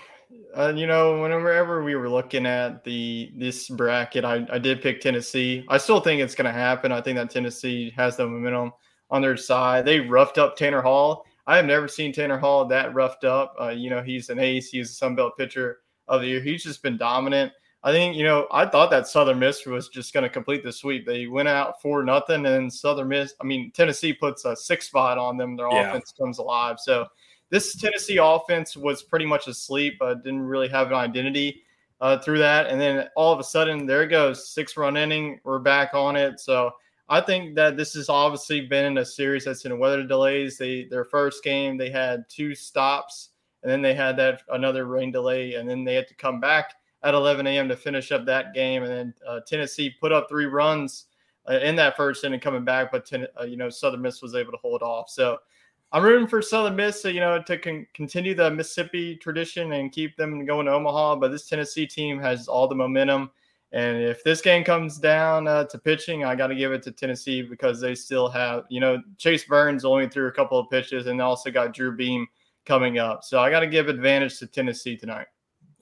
uh, 0.55 0.73
you 0.75 0.87
know, 0.87 1.21
whenever 1.21 1.83
we 1.83 1.95
were 1.95 2.09
looking 2.09 2.45
at 2.45 2.83
the 2.83 3.31
this 3.35 3.69
bracket, 3.69 4.25
I, 4.25 4.45
I 4.51 4.57
did 4.57 4.81
pick 4.81 4.99
Tennessee. 4.99 5.65
I 5.69 5.77
still 5.77 5.99
think 5.99 6.21
it's 6.21 6.35
going 6.35 6.45
to 6.45 6.51
happen. 6.51 6.91
I 6.91 7.01
think 7.01 7.17
that 7.17 7.29
Tennessee 7.29 7.91
has 7.95 8.17
the 8.17 8.27
momentum 8.27 8.73
on 9.09 9.21
their 9.21 9.37
side. 9.37 9.85
They 9.85 9.99
roughed 9.99 10.37
up 10.37 10.55
Tanner 10.55 10.81
Hall. 10.81 11.25
I 11.47 11.57
have 11.57 11.65
never 11.65 11.87
seen 11.87 12.13
Tanner 12.13 12.37
Hall 12.37 12.65
that 12.65 12.93
roughed 12.93 13.23
up. 13.23 13.55
Uh, 13.59 13.69
you 13.69 13.89
know, 13.89 14.01
he's 14.01 14.29
an 14.29 14.39
ace. 14.39 14.69
He's 14.69 14.89
a 14.89 14.93
Sun 14.93 15.15
Belt 15.15 15.37
pitcher 15.37 15.79
of 16.07 16.21
the 16.21 16.27
year. 16.27 16.41
He's 16.41 16.63
just 16.63 16.81
been 16.81 16.97
dominant. 16.97 17.51
I 17.83 17.91
think 17.91 18.15
you 18.15 18.23
know 18.23 18.47
I 18.51 18.65
thought 18.65 18.91
that 18.91 19.07
Southern 19.07 19.39
Miss 19.39 19.65
was 19.65 19.89
just 19.89 20.13
going 20.13 20.23
to 20.23 20.29
complete 20.29 20.63
the 20.63 20.71
sweep. 20.71 21.05
They 21.05 21.27
went 21.27 21.47
out 21.47 21.81
for 21.81 22.03
nothing, 22.03 22.45
and 22.45 22.71
Southern 22.71 23.07
Miss. 23.07 23.33
I 23.41 23.43
mean 23.43 23.71
Tennessee 23.71 24.13
puts 24.13 24.45
a 24.45 24.55
six 24.55 24.87
spot 24.87 25.17
on 25.17 25.37
them. 25.37 25.55
Their 25.55 25.71
yeah. 25.71 25.89
offense 25.89 26.13
comes 26.17 26.37
alive. 26.37 26.79
So 26.79 27.07
this 27.49 27.75
Tennessee 27.75 28.17
offense 28.21 28.77
was 28.77 29.01
pretty 29.01 29.25
much 29.25 29.47
asleep. 29.47 29.97
Uh, 29.99 30.13
didn't 30.13 30.41
really 30.41 30.69
have 30.69 30.87
an 30.87 30.93
identity 30.93 31.63
uh, 32.01 32.19
through 32.19 32.39
that, 32.39 32.67
and 32.67 32.79
then 32.79 33.07
all 33.15 33.33
of 33.33 33.39
a 33.39 33.43
sudden 33.43 33.87
there 33.87 34.03
it 34.03 34.09
goes 34.09 34.49
six 34.49 34.77
run 34.77 34.95
inning. 34.95 35.39
We're 35.43 35.59
back 35.59 35.95
on 35.95 36.15
it. 36.15 36.39
So 36.39 36.71
I 37.09 37.19
think 37.19 37.55
that 37.55 37.77
this 37.77 37.93
has 37.95 38.09
obviously 38.09 38.61
been 38.61 38.99
a 38.99 39.05
series 39.05 39.45
that's 39.45 39.65
in 39.65 39.79
weather 39.79 40.03
delays. 40.03 40.57
They 40.57 40.85
their 40.85 41.05
first 41.05 41.43
game 41.43 41.77
they 41.77 41.89
had 41.89 42.29
two 42.29 42.53
stops, 42.53 43.29
and 43.63 43.71
then 43.71 43.81
they 43.81 43.95
had 43.95 44.15
that 44.17 44.43
another 44.49 44.85
rain 44.85 45.11
delay, 45.11 45.55
and 45.55 45.67
then 45.67 45.83
they 45.83 45.95
had 45.95 46.07
to 46.09 46.13
come 46.13 46.39
back 46.39 46.75
at 47.03 47.13
11 47.13 47.47
a.m. 47.47 47.67
to 47.69 47.75
finish 47.75 48.11
up 48.11 48.25
that 48.25 48.53
game. 48.53 48.83
And 48.83 48.91
then 48.91 49.13
uh, 49.27 49.39
Tennessee 49.45 49.89
put 49.99 50.11
up 50.11 50.27
three 50.29 50.45
runs 50.45 51.05
uh, 51.49 51.53
in 51.53 51.75
that 51.75 51.97
first 51.97 52.23
inning 52.23 52.39
coming 52.39 52.63
back, 52.63 52.91
but 52.91 53.05
ten, 53.05 53.27
uh, 53.39 53.43
you 53.43 53.57
know 53.57 53.69
Southern 53.69 54.01
Miss 54.01 54.21
was 54.21 54.35
able 54.35 54.51
to 54.51 54.57
hold 54.59 54.83
off. 54.83 55.09
So 55.09 55.39
I'm 55.91 56.03
rooting 56.03 56.27
for 56.27 56.41
Southern 56.41 56.75
Miss, 56.75 57.03
you 57.03 57.19
know, 57.19 57.41
to 57.41 57.57
con- 57.57 57.87
continue 57.93 58.33
the 58.33 58.49
Mississippi 58.49 59.15
tradition 59.15 59.73
and 59.73 59.91
keep 59.91 60.15
them 60.15 60.45
going 60.45 60.67
to 60.67 60.73
Omaha. 60.73 61.15
But 61.15 61.31
this 61.31 61.47
Tennessee 61.47 61.87
team 61.87 62.19
has 62.19 62.47
all 62.47 62.67
the 62.67 62.75
momentum. 62.75 63.31
And 63.73 64.01
if 64.03 64.23
this 64.23 64.41
game 64.41 64.63
comes 64.63 64.99
down 64.99 65.47
uh, 65.47 65.63
to 65.65 65.77
pitching, 65.77 66.25
I 66.25 66.35
got 66.35 66.47
to 66.47 66.55
give 66.55 66.73
it 66.73 66.83
to 66.83 66.91
Tennessee 66.91 67.41
because 67.41 67.79
they 67.79 67.95
still 67.95 68.29
have, 68.29 68.65
you 68.69 68.79
know, 68.79 69.01
Chase 69.17 69.45
Burns 69.45 69.85
only 69.85 70.07
threw 70.09 70.27
a 70.27 70.31
couple 70.31 70.59
of 70.59 70.69
pitches 70.69 71.07
and 71.07 71.21
also 71.21 71.51
got 71.51 71.73
Drew 71.73 71.95
Beam 71.95 72.27
coming 72.65 72.99
up. 72.99 73.23
So 73.23 73.39
I 73.39 73.49
got 73.49 73.61
to 73.61 73.67
give 73.67 73.87
advantage 73.87 74.39
to 74.39 74.47
Tennessee 74.47 74.97
tonight. 74.97 75.27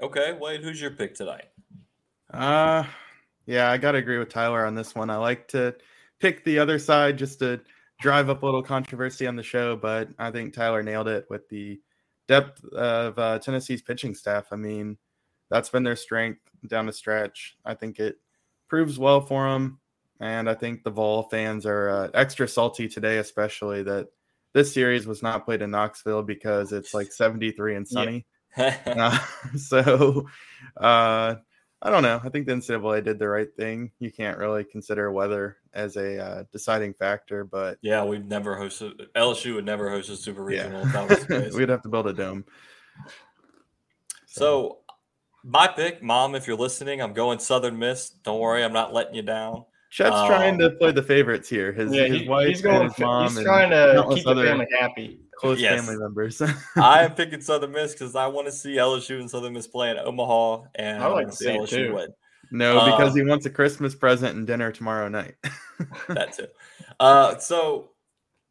Okay, 0.02 0.38
Wade, 0.40 0.64
who's 0.64 0.80
your 0.80 0.92
pick 0.92 1.16
tonight? 1.16 1.50
Uh 2.34 2.84
yeah, 3.46 3.72
I 3.72 3.78
gotta 3.78 3.98
agree 3.98 4.20
with 4.20 4.30
Tyler 4.30 4.66
on 4.66 4.76
this 4.76 4.96
one. 4.96 5.10
I 5.10 5.18
like 5.18 5.48
to 5.50 5.76
pick 6.20 6.44
the 6.44 6.60
other 6.60 6.78
side 6.80 7.18
just 7.18 7.40
to 7.40 7.60
drive 8.00 8.30
up 8.30 8.44
a 8.44 8.46
little 8.46 8.64
controversy 8.64 9.28
on 9.28 9.36
the 9.36 9.44
show, 9.44 9.76
but 9.76 10.10
I 10.18 10.32
think 10.32 10.54
Tyler 10.54 10.84
nailed 10.84 11.08
it 11.08 11.26
with 11.30 11.50
the 11.50 11.80
depth 12.28 12.64
of 12.66 13.18
uh, 13.18 13.40
Tennessee's 13.40 13.82
pitching 13.82 14.14
staff. 14.16 14.48
I 14.52 14.56
mean, 14.56 14.98
that's 15.50 15.70
been 15.70 15.84
their 15.84 15.96
strength 15.96 16.42
down 16.68 16.86
the 16.86 16.94
stretch. 16.94 17.58
I 17.66 17.74
think 17.74 18.00
it 18.00 18.18
proves 18.68 19.00
well 19.00 19.22
for 19.22 19.50
them, 19.50 19.80
and 20.20 20.50
I 20.50 20.54
think 20.54 20.84
the 20.84 20.92
Vol 20.92 21.24
fans 21.24 21.66
are 21.66 21.90
uh, 21.90 22.10
extra 22.14 22.48
salty 22.48 22.88
today, 22.88 23.18
especially 23.18 23.84
that 23.84 24.08
this 24.54 24.74
series 24.74 25.08
was 25.08 25.24
not 25.24 25.44
played 25.44 25.62
in 25.62 25.72
Knoxville 25.72 26.24
because 26.24 26.72
it's 26.72 26.94
like 26.94 27.12
73 27.12 27.76
and 27.76 27.88
sunny. 27.88 28.26
Yeah 28.58 28.78
uh, 28.86 29.20
so 29.58 30.28
uh, 30.78 31.36
I 31.82 31.90
don't 31.90 32.04
know. 32.04 32.20
I 32.24 32.30
think 32.30 32.46
the 32.46 32.54
NCAA 32.54 33.06
did 33.06 33.20
the 33.20 33.28
right 33.30 33.48
thing. 33.56 33.92
You 34.00 34.12
can't 34.12 34.38
really 34.38 34.66
consider 34.66 35.12
weather 35.12 35.58
as 35.74 35.96
a 35.96 36.18
uh, 36.22 36.44
deciding 36.52 36.94
factor, 36.94 37.46
but 37.46 37.78
yeah, 37.82 38.04
we've 38.04 38.26
never 38.26 38.58
hosted 38.58 39.08
LSU 39.16 39.56
would 39.56 39.66
never 39.66 39.90
host 39.90 40.10
a 40.10 40.18
super 40.18 40.44
regional. 40.44 40.86
Yeah. 40.86 41.50
We'd 41.56 41.70
have 41.70 41.82
to 41.84 41.90
build 41.90 42.08
a 42.08 42.14
dome. 42.14 42.44
So. 44.26 44.42
so, 44.42 44.78
my 45.44 45.68
pick, 45.68 46.04
mom, 46.04 46.36
if 46.36 46.48
you're 46.48 46.58
listening, 46.58 47.02
I'm 47.02 47.14
going 47.14 47.40
Southern 47.40 47.80
Miss. 47.80 48.10
Don't 48.10 48.40
worry, 48.40 48.64
I'm 48.64 48.74
not 48.74 48.94
letting 48.94 49.16
you 49.16 49.22
down. 49.22 49.64
Chet's 49.90 50.16
um, 50.16 50.28
trying 50.28 50.60
to 50.60 50.72
play 50.72 50.92
the 50.92 51.02
favorites 51.02 51.48
here. 51.48 51.72
His, 51.72 51.94
yeah, 51.94 52.08
his 52.08 52.22
he, 52.22 52.28
wife, 52.28 52.48
he's 52.48 52.62
going, 52.62 52.90
his 52.90 53.00
mom, 53.00 53.34
he's 53.34 53.42
trying 53.42 53.70
to 53.70 54.06
keep 54.14 54.26
the 54.26 54.36
family 54.36 54.68
happy 54.78 55.20
close 55.40 55.62
yes. 55.62 55.86
family 55.86 56.00
members. 56.02 56.42
I 56.76 57.04
am 57.04 57.16
picking 57.16 57.42
Southern 57.42 57.72
Miss 57.72 57.94
because 57.94 58.16
I 58.16 58.28
want 58.28 58.48
to 58.48 58.52
see 58.52 58.76
LSU 58.76 59.20
and 59.20 59.30
Southern 59.30 59.54
Miss 59.54 59.68
play 59.68 59.90
in 59.90 59.98
Omaha, 59.98 60.64
and 60.76 61.02
I 61.02 61.08
like 61.08 61.28
to 61.28 61.36
see 61.36 61.46
LSU 61.46 61.70
too. 61.70 61.96
win. 61.96 62.10
No, 62.52 62.86
because 62.86 63.12
um, 63.12 63.18
he 63.18 63.24
wants 63.24 63.46
a 63.46 63.50
Christmas 63.50 63.96
present 63.96 64.36
and 64.36 64.46
dinner 64.46 64.72
tomorrow 64.72 65.08
night. 65.08 65.36
that 66.10 66.34
too. 66.34 66.48
Uh, 67.00 67.38
so, 67.38 67.92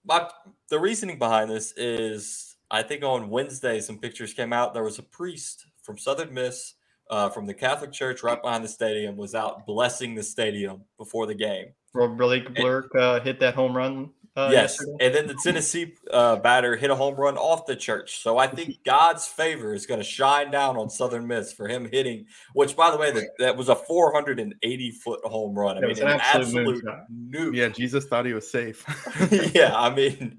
my 0.04 0.28
the 0.70 0.78
reasoning 0.78 1.18
behind 1.18 1.50
this 1.50 1.72
is 1.76 2.56
I 2.70 2.82
think 2.82 3.04
on 3.04 3.28
Wednesday 3.28 3.80
some 3.80 3.98
pictures 3.98 4.32
came 4.32 4.52
out. 4.52 4.72
There 4.72 4.84
was 4.84 4.98
a 4.98 5.02
priest 5.02 5.66
from 5.82 5.98
Southern 5.98 6.32
Miss. 6.32 6.74
Uh, 7.10 7.30
from 7.30 7.46
the 7.46 7.54
Catholic 7.54 7.90
Church 7.90 8.22
right 8.22 8.42
behind 8.42 8.62
the 8.62 8.68
stadium 8.68 9.16
was 9.16 9.34
out 9.34 9.64
blessing 9.66 10.14
the 10.14 10.22
stadium 10.22 10.82
before 10.98 11.24
the 11.24 11.34
game. 11.34 11.68
Rob 11.94 12.18
Blake 12.18 12.54
Burke 12.54 12.94
uh, 12.94 13.18
hit 13.20 13.40
that 13.40 13.54
home 13.54 13.74
run 13.74 14.10
uh, 14.38 14.50
yes, 14.52 14.78
yesterday. 14.78 14.96
and 15.00 15.14
then 15.14 15.26
the 15.26 15.34
Tennessee 15.42 15.94
uh, 16.12 16.36
batter 16.36 16.76
hit 16.76 16.90
a 16.90 16.94
home 16.94 17.16
run 17.16 17.36
off 17.36 17.66
the 17.66 17.74
church. 17.74 18.22
So 18.22 18.38
I 18.38 18.46
think 18.46 18.78
God's 18.86 19.26
favor 19.26 19.74
is 19.74 19.84
going 19.84 19.98
to 19.98 20.04
shine 20.04 20.52
down 20.52 20.76
on 20.76 20.88
Southern 20.88 21.26
Miss 21.26 21.52
for 21.52 21.66
him 21.66 21.88
hitting. 21.90 22.26
Which, 22.52 22.76
by 22.76 22.92
the 22.92 22.96
way, 22.96 23.10
that, 23.10 23.24
that 23.40 23.56
was 23.56 23.68
a 23.68 23.74
480 23.74 24.90
foot 24.92 25.24
home 25.24 25.58
run. 25.58 25.78
I 25.78 25.80
mean, 25.80 25.98
an, 25.98 26.06
an 26.06 26.20
absolute, 26.22 26.84
absolute 26.86 27.54
Yeah, 27.56 27.68
Jesus 27.68 28.06
thought 28.06 28.26
he 28.26 28.32
was 28.32 28.48
safe. 28.48 28.84
yeah, 29.54 29.76
I 29.76 29.92
mean, 29.92 30.38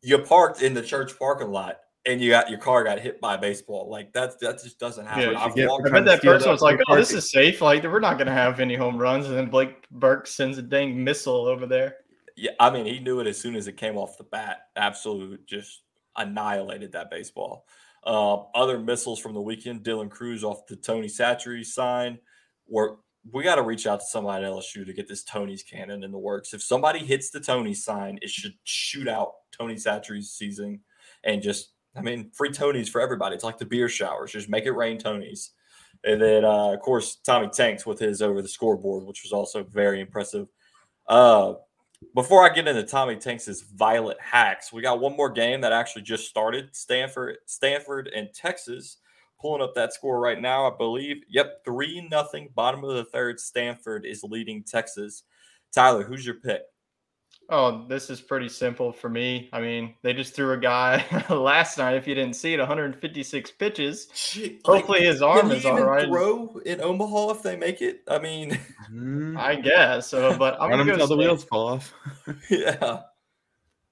you 0.00 0.18
parked 0.18 0.62
in 0.62 0.74
the 0.74 0.82
church 0.82 1.18
parking 1.18 1.50
lot 1.50 1.78
and 2.06 2.20
you 2.20 2.30
got 2.30 2.48
your 2.48 2.60
car 2.60 2.84
got 2.84 3.00
hit 3.00 3.20
by 3.20 3.34
a 3.34 3.38
baseball. 3.38 3.90
Like 3.90 4.12
that, 4.12 4.38
that 4.40 4.62
just 4.62 4.78
doesn't 4.78 5.06
happen. 5.06 5.32
Yeah, 5.32 5.50
get, 5.56 5.68
I 5.68 5.90
bet 5.90 6.04
that 6.04 6.22
person 6.22 6.52
was 6.52 6.62
like, 6.62 6.78
"Oh, 6.88 6.94
this 6.94 7.12
is 7.12 7.32
safe. 7.32 7.60
Like 7.60 7.82
we're 7.82 7.98
not 7.98 8.14
going 8.14 8.28
to 8.28 8.32
have 8.32 8.60
any 8.60 8.76
home 8.76 8.96
runs." 8.96 9.26
And 9.26 9.36
then 9.36 9.50
Blake 9.50 9.88
Burke 9.90 10.28
sends 10.28 10.56
a 10.56 10.62
dang 10.62 11.02
missile 11.02 11.46
over 11.46 11.66
there. 11.66 11.96
Yeah, 12.38 12.52
I 12.60 12.70
mean, 12.70 12.86
he 12.86 13.00
knew 13.00 13.18
it 13.18 13.26
as 13.26 13.36
soon 13.36 13.56
as 13.56 13.66
it 13.66 13.76
came 13.76 13.96
off 13.96 14.16
the 14.16 14.22
bat. 14.22 14.68
Absolute, 14.76 15.44
just 15.48 15.82
annihilated 16.16 16.92
that 16.92 17.10
baseball. 17.10 17.66
Uh, 18.06 18.36
other 18.54 18.78
missiles 18.78 19.18
from 19.18 19.34
the 19.34 19.40
weekend: 19.40 19.82
Dylan 19.82 20.08
Crews 20.08 20.44
off 20.44 20.64
the 20.68 20.76
Tony 20.76 21.08
Chachere 21.08 21.64
sign. 21.64 22.18
We 22.68 23.42
got 23.42 23.56
to 23.56 23.62
reach 23.62 23.88
out 23.88 23.98
to 23.98 24.06
somebody 24.06 24.44
at 24.44 24.52
LSU 24.52 24.86
to 24.86 24.92
get 24.92 25.08
this 25.08 25.24
Tony's 25.24 25.64
cannon 25.64 26.04
in 26.04 26.12
the 26.12 26.18
works. 26.18 26.54
If 26.54 26.62
somebody 26.62 27.00
hits 27.00 27.30
the 27.30 27.40
Tony 27.40 27.74
sign, 27.74 28.20
it 28.22 28.30
should 28.30 28.54
shoot 28.62 29.08
out 29.08 29.32
Tony 29.50 29.74
Chachere's 29.74 30.30
season 30.30 30.80
and 31.24 31.42
just, 31.42 31.72
I 31.96 32.02
mean, 32.02 32.30
free 32.32 32.50
Tonys 32.50 32.88
for 32.88 33.00
everybody. 33.00 33.34
It's 33.34 33.44
like 33.44 33.58
the 33.58 33.66
beer 33.66 33.88
showers. 33.88 34.32
Just 34.32 34.48
make 34.48 34.64
it 34.64 34.70
rain 34.70 34.98
Tonys. 34.98 35.48
And 36.04 36.22
then, 36.22 36.44
uh, 36.44 36.72
of 36.72 36.80
course, 36.80 37.16
Tommy 37.16 37.48
Tanks 37.48 37.84
with 37.84 37.98
his 37.98 38.22
over 38.22 38.40
the 38.40 38.48
scoreboard, 38.48 39.04
which 39.04 39.24
was 39.24 39.32
also 39.32 39.64
very 39.64 40.00
impressive. 40.00 40.46
Uh, 41.08 41.54
before 42.14 42.44
I 42.44 42.54
get 42.54 42.68
into 42.68 42.82
Tommy 42.82 43.16
Tanks's 43.16 43.62
Violet 43.62 44.18
Hacks, 44.20 44.72
we 44.72 44.82
got 44.82 45.00
one 45.00 45.16
more 45.16 45.30
game 45.30 45.60
that 45.60 45.72
actually 45.72 46.02
just 46.02 46.28
started. 46.28 46.74
Stanford, 46.74 47.38
Stanford 47.46 48.08
and 48.08 48.28
Texas. 48.34 48.98
Pulling 49.40 49.62
up 49.62 49.72
that 49.76 49.92
score 49.92 50.18
right 50.18 50.40
now, 50.40 50.66
I 50.66 50.76
believe. 50.76 51.18
Yep, 51.28 51.64
three 51.64 52.06
nothing. 52.10 52.48
Bottom 52.56 52.82
of 52.82 52.96
the 52.96 53.04
third. 53.04 53.38
Stanford 53.38 54.04
is 54.04 54.24
leading 54.24 54.64
Texas. 54.64 55.22
Tyler, 55.72 56.02
who's 56.02 56.26
your 56.26 56.36
pick? 56.36 56.62
Oh, 57.50 57.86
this 57.88 58.10
is 58.10 58.20
pretty 58.20 58.50
simple 58.50 58.92
for 58.92 59.08
me. 59.08 59.48
I 59.54 59.62
mean, 59.62 59.94
they 60.02 60.12
just 60.12 60.34
threw 60.34 60.52
a 60.52 60.58
guy 60.58 61.02
last 61.30 61.78
night. 61.78 61.94
If 61.94 62.06
you 62.06 62.14
didn't 62.14 62.36
see 62.36 62.52
it, 62.52 62.58
156 62.58 63.50
pitches. 63.52 64.08
Shit, 64.12 64.60
Hopefully, 64.66 64.98
like, 64.98 65.08
his 65.08 65.22
arm 65.22 65.50
is 65.50 65.64
all 65.64 65.82
right. 65.82 66.06
Throw 66.06 66.60
in 66.66 66.82
Omaha 66.82 67.30
if 67.30 67.42
they 67.42 67.56
make 67.56 67.80
it. 67.80 68.02
I 68.06 68.18
mean, 68.18 68.50
mm-hmm. 68.50 69.38
I 69.38 69.54
guess. 69.54 70.08
So, 70.08 70.36
but 70.36 70.60
I'm 70.60 70.68
gonna 70.68 70.84
go. 70.84 70.92
Until 70.92 71.06
the 71.06 71.16
wheels 71.16 71.44
fall 71.44 71.68
off. 71.68 71.94
yeah. 72.50 73.00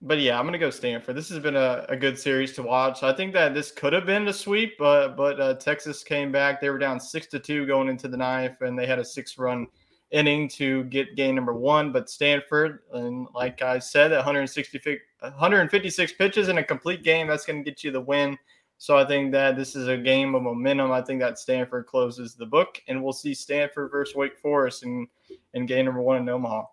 But 0.03 0.19
yeah, 0.19 0.39
I'm 0.39 0.45
gonna 0.45 0.59
go 0.59 0.69
Stanford. 0.69 1.17
This 1.17 1.31
has 1.31 1.39
been 1.39 1.57
a, 1.57 1.87
a 1.89 1.97
good 1.97 2.19
series 2.19 2.53
to 2.57 2.63
watch. 2.63 3.03
I 3.03 3.15
think 3.15 3.33
that 3.33 3.55
this 3.55 3.73
could 3.73 3.95
have 3.95 4.05
been 4.05 4.29
a 4.29 4.35
sweep, 4.35 4.77
but 4.79 5.17
but 5.17 5.41
uh, 5.41 5.55
Texas 5.55 6.05
came 6.05 6.31
back. 6.31 6.61
They 6.61 6.69
were 6.69 6.79
down 6.79 7.01
six 7.01 7.27
to 7.29 7.39
two 7.39 7.67
going 7.67 7.89
into 7.89 8.07
the 8.07 8.19
ninth, 8.19 8.61
and 8.61 8.79
they 8.79 8.87
had 8.87 8.99
a 8.99 9.05
six 9.05 9.39
run 9.39 9.67
inning 10.11 10.49
to 10.49 10.85
get 10.85 11.17
game 11.17 11.35
number 11.35 11.55
one. 11.55 11.93
But 11.93 12.11
Stanford, 12.11 12.81
and 12.93 13.27
like 13.35 13.63
I 13.63 13.79
said, 13.79 14.13
160, 14.13 14.99
156 15.21 16.13
pitches 16.13 16.49
in 16.49 16.59
a 16.59 16.65
complete 16.65 17.03
game, 17.03 17.27
that's 17.27 17.47
going 17.47 17.65
to 17.65 17.71
get 17.71 17.85
you 17.85 17.91
the 17.91 18.01
win. 18.01 18.39
So 18.79 18.99
I 18.99 19.07
think 19.07 19.33
that 19.33 19.57
this 19.57 19.75
is 19.75 19.89
a 19.89 19.97
game 19.97 20.35
of 20.35 20.43
momentum. 20.43 20.93
I 20.93 21.01
think 21.01 21.21
that 21.21 21.39
Stanford 21.39 21.87
closes 21.87 22.35
the 22.35 22.45
book, 22.45 22.83
and 22.89 23.03
we'll 23.03 23.13
see 23.13 23.33
Stanford 23.33 23.91
versus 23.91 24.15
Wake 24.15 24.39
Forest 24.39 24.83
in, 24.83 25.09
in 25.55 25.67
game 25.67 25.87
number 25.87 26.03
one 26.03 26.19
in 26.19 26.29
Omaha. 26.29 26.65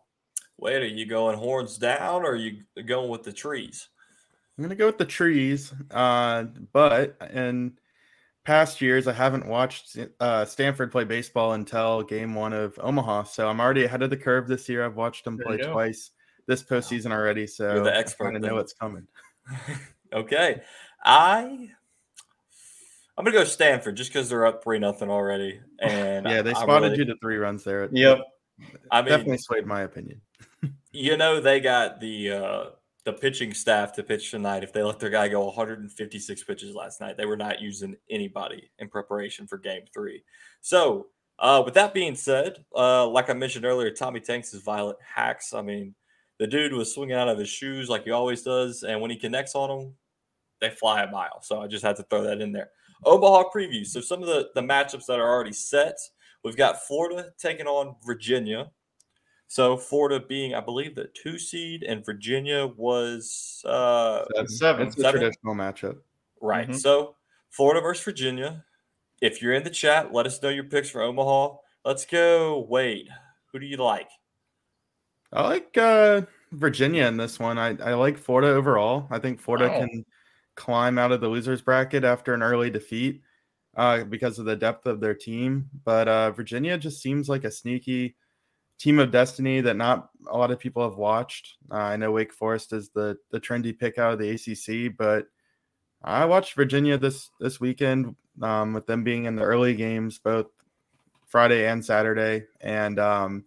Wait, 0.58 0.82
are 0.82 0.86
you 0.86 1.06
going 1.06 1.38
horns 1.38 1.78
down 1.78 2.24
or 2.24 2.32
are 2.32 2.36
you 2.36 2.64
going 2.86 3.10
with 3.10 3.24
the 3.24 3.34
trees? 3.34 3.88
I'm 4.58 4.64
going 4.64 4.70
to 4.70 4.76
go 4.76 4.86
with 4.88 4.98
the 4.98 5.06
trees. 5.06 5.74
Uh, 5.92 6.44
but, 6.74 7.16
and 7.22 7.74
past 8.44 8.82
years, 8.82 9.08
I 9.08 9.14
haven't 9.14 9.46
watched 9.46 9.98
uh, 10.20 10.46
Stanford 10.46 10.92
play 10.92 11.04
baseball 11.04 11.54
until 11.54 12.04
game 12.04 12.36
one 12.36 12.54
of 12.54 12.78
Omaha. 12.82 13.24
So 13.24 13.48
I'm 13.48 13.60
already 13.60 13.86
ahead 13.86 14.02
of 14.04 14.10
the 14.10 14.18
curve 14.18 14.48
this 14.48 14.68
year. 14.70 14.86
I've 14.86 14.96
watched 14.96 15.26
them 15.26 15.38
play 15.38 15.58
go. 15.58 15.72
twice 15.72 16.12
this 16.48 16.62
postseason 16.64 17.12
already. 17.12 17.48
So 17.48 17.76
You're 17.76 17.84
the 17.84 17.96
expert 17.96 18.34
kinda 18.34 18.48
know 18.48 18.56
what's 18.56 18.74
coming. 18.74 19.08
okay. 20.14 20.62
I 21.04 21.70
I'm 23.18 23.26
gonna 23.26 23.32
go 23.32 23.44
Stanford 23.44 23.96
just 23.96 24.12
because 24.12 24.30
they're 24.30 24.46
up 24.46 24.64
three 24.64 24.80
nothing 24.80 25.10
already. 25.10 25.60
And 25.80 26.26
Yeah, 26.26 26.42
they 26.42 26.52
I 26.52 26.62
spotted 26.62 26.88
really- 26.92 26.98
you 27.00 27.06
to 27.06 27.16
three 27.22 27.38
runs 27.38 27.64
there. 27.64 27.88
Yep. 27.92 28.20
I 28.92 29.02
mean, 29.02 29.10
definitely 29.10 29.38
swayed 29.38 29.66
my 29.66 29.82
opinion. 29.82 30.22
you 30.92 31.18
know 31.18 31.40
they 31.40 31.60
got 31.60 32.00
the 32.00 32.32
uh 32.32 32.64
the 33.06 33.14
pitching 33.14 33.54
staff 33.54 33.92
to 33.94 34.04
pitch 34.04 34.32
tonight 34.32 34.64
if 34.64 34.72
they 34.72 34.82
let 34.82 35.00
their 35.00 35.10
guy 35.10 35.28
go 35.28 35.46
156 35.46 36.44
pitches 36.44 36.74
last 36.74 37.02
night 37.02 37.18
they 37.18 37.26
were 37.26 37.38
not 37.38 37.62
using 37.62 37.96
anybody 38.10 38.70
in 38.80 38.88
preparation 38.88 39.46
for 39.48 39.58
game 39.58 39.84
three. 39.94 40.24
So 40.62 41.08
uh 41.40 41.62
with 41.66 41.74
that 41.74 41.94
being 41.94 42.16
said 42.16 42.64
uh 42.76 43.08
like 43.08 43.30
i 43.30 43.34
mentioned 43.34 43.66
earlier 43.66 43.90
tommy 43.90 44.20
tanks 44.20 44.54
is 44.54 44.62
violent 44.62 44.98
hacks. 45.02 45.54
I 45.54 45.62
mean 45.62 45.96
the 46.40 46.48
dude 46.48 46.74
was 46.74 46.94
swinging 46.94 47.16
out 47.16 47.30
of 47.30 47.38
his 47.38 47.50
shoes 47.50 47.90
like 47.90 48.06
he 48.06 48.12
always 48.12 48.42
does 48.42 48.84
and 48.84 49.02
when 49.02 49.12
he 49.12 49.18
connects 49.18 49.56
on 49.56 49.70
them 49.70 49.94
they 50.62 50.70
fly 50.70 51.04
a 51.04 51.12
mile. 51.12 51.42
So 51.42 51.62
i 51.62 51.68
just 51.68 51.84
had 51.84 51.98
to 51.98 52.04
throw 52.04 52.24
that 52.24 52.42
in 52.42 52.52
there. 52.54 52.70
Omaha 53.06 53.50
preview 53.54 53.86
so 53.86 54.00
some 54.00 54.22
of 54.22 54.30
the 54.30 54.50
the 54.56 54.62
matchups 54.62 55.08
that 55.08 55.20
are 55.20 55.30
already 55.30 55.52
set 55.52 55.98
we've 56.44 56.56
got 56.56 56.84
florida 56.84 57.32
taking 57.38 57.68
on 57.68 57.96
virginia 58.06 58.72
so 59.54 59.78
Florida 59.78 60.20
being, 60.20 60.56
I 60.56 60.62
believe, 60.62 60.96
the 60.96 61.12
two 61.14 61.38
seed, 61.38 61.84
and 61.84 62.04
Virginia 62.04 62.66
was 62.66 63.62
uh, 63.66 64.26
Seven. 64.48 64.88
It's 64.88 64.98
a 64.98 65.12
traditional 65.12 65.54
matchup. 65.54 65.98
right. 66.42 66.68
Mhm. 66.68 66.76
So 66.76 67.16
Florida 67.52 67.80
versus 67.80 68.04
Virginia. 68.04 68.66
If 69.22 69.44
you're 69.44 69.54
in 69.54 69.64
the 69.64 69.70
chat, 69.70 70.12
let 70.12 70.26
us 70.26 70.42
know 70.42 70.50
your 70.50 70.64
picks 70.64 70.90
for 70.90 71.04
Omaha. 71.04 71.58
Let's 71.86 72.04
go, 72.04 72.66
Wade. 72.68 73.10
Who 73.52 73.60
do 73.60 73.68
you 73.68 73.78
like? 73.78 74.10
I 75.32 75.44
like 75.48 75.78
uh, 75.78 76.24
Virginia 76.54 77.06
in 77.06 77.18
this 77.18 77.38
one. 77.40 77.60
I, 77.60 77.78
I 77.84 77.94
like 77.94 78.18
Florida 78.18 78.50
overall. 78.50 79.08
I 79.12 79.20
think 79.20 79.40
Florida 79.40 79.68
Wow. 79.70 79.80
can 79.82 80.04
climb 80.56 80.98
out 80.98 81.12
of 81.12 81.22
the 81.22 81.28
losers 81.30 81.62
bracket 81.62 82.04
after 82.04 82.34
an 82.34 82.42
early 82.42 82.72
defeat 82.72 83.22
uh, 83.78 84.04
because 84.06 84.40
of 84.40 84.46
the 84.46 84.56
depth 84.56 84.88
of 84.88 85.00
their 85.00 85.14
team. 85.14 85.70
But 85.86 86.08
uh, 86.08 86.32
Virginia 86.32 86.76
just 86.76 87.04
seems 87.04 87.30
like 87.30 87.44
a 87.44 87.52
sneaky 87.52 88.16
team 88.80 89.00
of 89.00 89.12
destiny 89.12 89.62
that 89.62 89.78
not 89.78 90.10
a 90.30 90.38
lot 90.38 90.52
of 90.52 90.60
people 90.60 90.84
have 90.84 90.98
watched. 90.98 91.56
Uh, 91.72 91.76
I 91.76 91.96
know 91.96 92.12
Wake 92.12 92.34
Forest 92.34 92.74
is 92.74 92.90
the 92.90 93.18
the 93.32 93.40
trendy 93.40 93.78
pick 93.78 93.98
out 93.98 94.14
of 94.14 94.20
the 94.20 94.32
ACC, 94.32 94.96
but 94.98 95.28
I 96.04 96.26
watched 96.26 96.56
Virginia 96.56 96.98
this 96.98 97.30
this 97.40 97.60
weekend 97.60 98.16
um, 98.42 98.74
with 98.74 98.86
them 98.86 99.04
being 99.04 99.26
in 99.26 99.36
the 99.36 99.44
early 99.44 99.76
games, 99.76 100.20
both 100.20 100.48
Friday 101.28 101.68
and 101.68 101.84
Saturday, 101.84 102.46
and 102.62 103.00
um, 103.00 103.46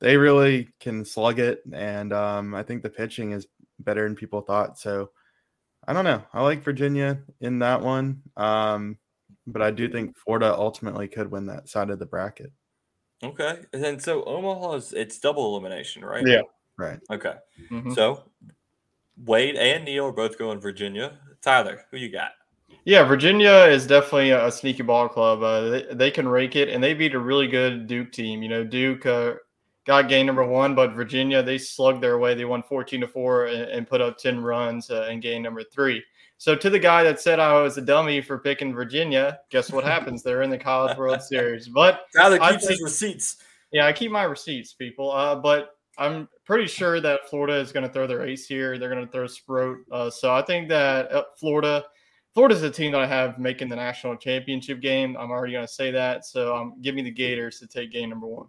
they 0.00 0.16
really 0.16 0.68
can 0.80 1.04
slug 1.04 1.38
it. 1.38 1.62
And 1.72 2.12
um, 2.12 2.54
I 2.54 2.62
think 2.62 2.82
the 2.82 2.90
pitching 2.90 3.32
is 3.32 3.46
better 3.78 4.04
than 4.04 4.16
people 4.16 4.40
thought. 4.40 4.78
So 4.78 5.10
I 5.86 5.92
don't 5.92 6.04
know. 6.04 6.22
I 6.32 6.42
like 6.42 6.62
Virginia 6.62 7.20
in 7.40 7.58
that 7.60 7.80
one, 7.80 8.22
um, 8.36 8.98
but 9.46 9.62
I 9.62 9.70
do 9.70 9.88
think 9.88 10.16
Florida 10.16 10.54
ultimately 10.54 11.08
could 11.08 11.30
win 11.30 11.46
that 11.46 11.68
side 11.68 11.90
of 11.90 11.98
the 11.98 12.06
bracket. 12.06 12.52
Okay, 13.24 13.58
and 13.72 13.82
then 13.82 13.98
so 13.98 14.24
Omaha 14.24 14.74
is 14.74 14.92
it's 14.92 15.18
double 15.18 15.56
elimination, 15.56 16.04
right? 16.04 16.26
Yeah. 16.26 16.42
Right. 16.76 16.98
Okay, 17.10 17.34
Mhm. 17.70 17.94
so 17.94 18.24
Wade 19.24 19.56
and 19.56 19.84
Neil 19.84 20.06
are 20.06 20.12
both 20.12 20.38
going 20.38 20.60
Virginia. 20.60 21.18
Tyler, 21.40 21.84
who 21.90 21.98
you 21.98 22.08
got? 22.08 22.32
Yeah, 22.84 23.04
Virginia 23.04 23.66
is 23.70 23.86
definitely 23.86 24.30
a 24.30 24.50
sneaky 24.50 24.82
ball 24.82 25.08
club. 25.08 25.42
Uh, 25.42 25.70
they, 25.70 25.86
they 25.92 26.10
can 26.10 26.28
rake 26.28 26.56
it, 26.56 26.68
and 26.68 26.82
they 26.82 26.92
beat 26.94 27.14
a 27.14 27.18
really 27.18 27.46
good 27.46 27.86
Duke 27.86 28.12
team. 28.12 28.42
You 28.42 28.48
know, 28.48 28.64
Duke 28.64 29.06
uh, 29.06 29.34
got 29.86 30.08
game 30.08 30.26
number 30.26 30.44
one, 30.44 30.74
but 30.74 30.92
Virginia 30.92 31.42
they 31.42 31.58
slugged 31.58 32.02
their 32.02 32.18
way. 32.18 32.34
They 32.34 32.44
won 32.44 32.62
fourteen 32.62 33.00
to 33.00 33.08
four 33.08 33.46
and, 33.46 33.62
and 33.70 33.86
put 33.88 34.00
up 34.00 34.18
ten 34.18 34.42
runs 34.42 34.90
uh, 34.90 35.08
in 35.10 35.20
game 35.20 35.42
number 35.42 35.62
three. 35.62 36.02
So 36.44 36.54
to 36.54 36.68
the 36.68 36.78
guy 36.78 37.02
that 37.04 37.18
said 37.18 37.40
I 37.40 37.58
was 37.62 37.78
a 37.78 37.80
dummy 37.80 38.20
for 38.20 38.38
picking 38.38 38.74
Virginia, 38.74 39.40
guess 39.48 39.72
what 39.72 39.82
happens? 39.92 40.22
They're 40.22 40.42
in 40.42 40.50
the 40.50 40.58
College 40.58 40.94
World 40.98 41.22
Series. 41.22 41.68
But 41.68 42.02
Tyler 42.14 42.36
I 42.38 42.52
keeps 42.52 42.68
his 42.68 42.82
receipts. 42.82 43.38
yeah, 43.72 43.86
I 43.86 43.94
keep 43.94 44.12
my 44.12 44.24
receipts, 44.24 44.74
people. 44.74 45.10
Uh, 45.10 45.36
but 45.36 45.70
I'm 45.96 46.28
pretty 46.44 46.66
sure 46.66 47.00
that 47.00 47.30
Florida 47.30 47.54
is 47.54 47.72
going 47.72 47.86
to 47.86 47.90
throw 47.90 48.06
their 48.06 48.26
ace 48.26 48.46
here. 48.46 48.76
They're 48.76 48.90
going 48.90 49.06
to 49.06 49.10
throw 49.10 49.26
Sproat. 49.26 49.78
Uh, 49.90 50.10
so 50.10 50.34
I 50.34 50.42
think 50.42 50.68
that 50.68 51.10
uh, 51.10 51.22
Florida, 51.40 51.82
Florida's 52.34 52.62
a 52.62 52.68
team 52.68 52.92
that 52.92 53.00
I 53.00 53.06
have 53.06 53.38
making 53.38 53.70
the 53.70 53.76
national 53.76 54.14
championship 54.16 54.82
game. 54.82 55.16
I'm 55.18 55.30
already 55.30 55.54
going 55.54 55.66
to 55.66 55.72
say 55.72 55.92
that. 55.92 56.26
So 56.26 56.54
I'm 56.54 56.78
giving 56.82 57.04
the 57.04 57.10
Gators 57.10 57.58
to 57.60 57.66
take 57.66 57.90
game 57.90 58.10
number 58.10 58.26
one. 58.26 58.48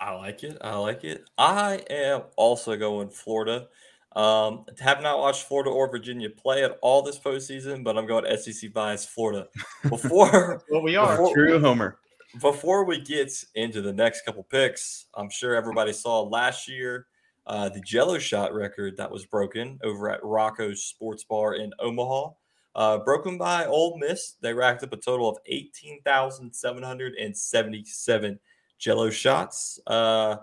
I 0.00 0.12
like 0.12 0.42
it. 0.42 0.56
I 0.62 0.76
like 0.76 1.04
it. 1.04 1.28
I 1.36 1.82
am 1.90 2.22
also 2.36 2.78
going 2.78 3.10
Florida. 3.10 3.68
Um, 4.16 4.64
have 4.80 5.02
not 5.02 5.18
watched 5.20 5.44
Florida 5.44 5.70
or 5.70 5.88
Virginia 5.90 6.28
play 6.30 6.64
at 6.64 6.78
all 6.82 7.00
this 7.02 7.18
postseason, 7.18 7.84
but 7.84 7.96
I'm 7.96 8.06
going 8.06 8.24
SEC 8.36 8.72
bias 8.72 9.06
Florida. 9.06 9.46
Before 9.88 10.62
What 10.68 10.82
we 10.82 10.96
are. 10.96 11.16
Before- 11.16 11.34
True 11.34 11.60
Homer. 11.60 11.98
before 12.40 12.84
we 12.84 13.00
get 13.00 13.32
into 13.54 13.80
the 13.82 13.92
next 13.92 14.24
couple 14.24 14.42
picks, 14.44 15.06
I'm 15.14 15.30
sure 15.30 15.54
everybody 15.54 15.92
saw 15.92 16.22
last 16.22 16.68
year 16.68 17.06
uh, 17.46 17.68
the 17.68 17.80
Jello 17.80 18.18
shot 18.18 18.52
record 18.52 18.96
that 18.96 19.10
was 19.10 19.24
broken 19.26 19.78
over 19.84 20.10
at 20.10 20.22
Rocco's 20.24 20.82
Sports 20.84 21.22
Bar 21.24 21.54
in 21.54 21.72
Omaha. 21.78 22.30
Uh, 22.76 22.98
broken 22.98 23.36
by 23.38 23.64
Ole 23.66 23.96
Miss, 23.98 24.34
they 24.40 24.52
racked 24.54 24.82
up 24.84 24.92
a 24.92 24.96
total 24.96 25.28
of 25.28 25.38
18,777 25.46 28.38
Jello 28.78 29.10
shots. 29.10 29.80
Uh, 29.86 30.36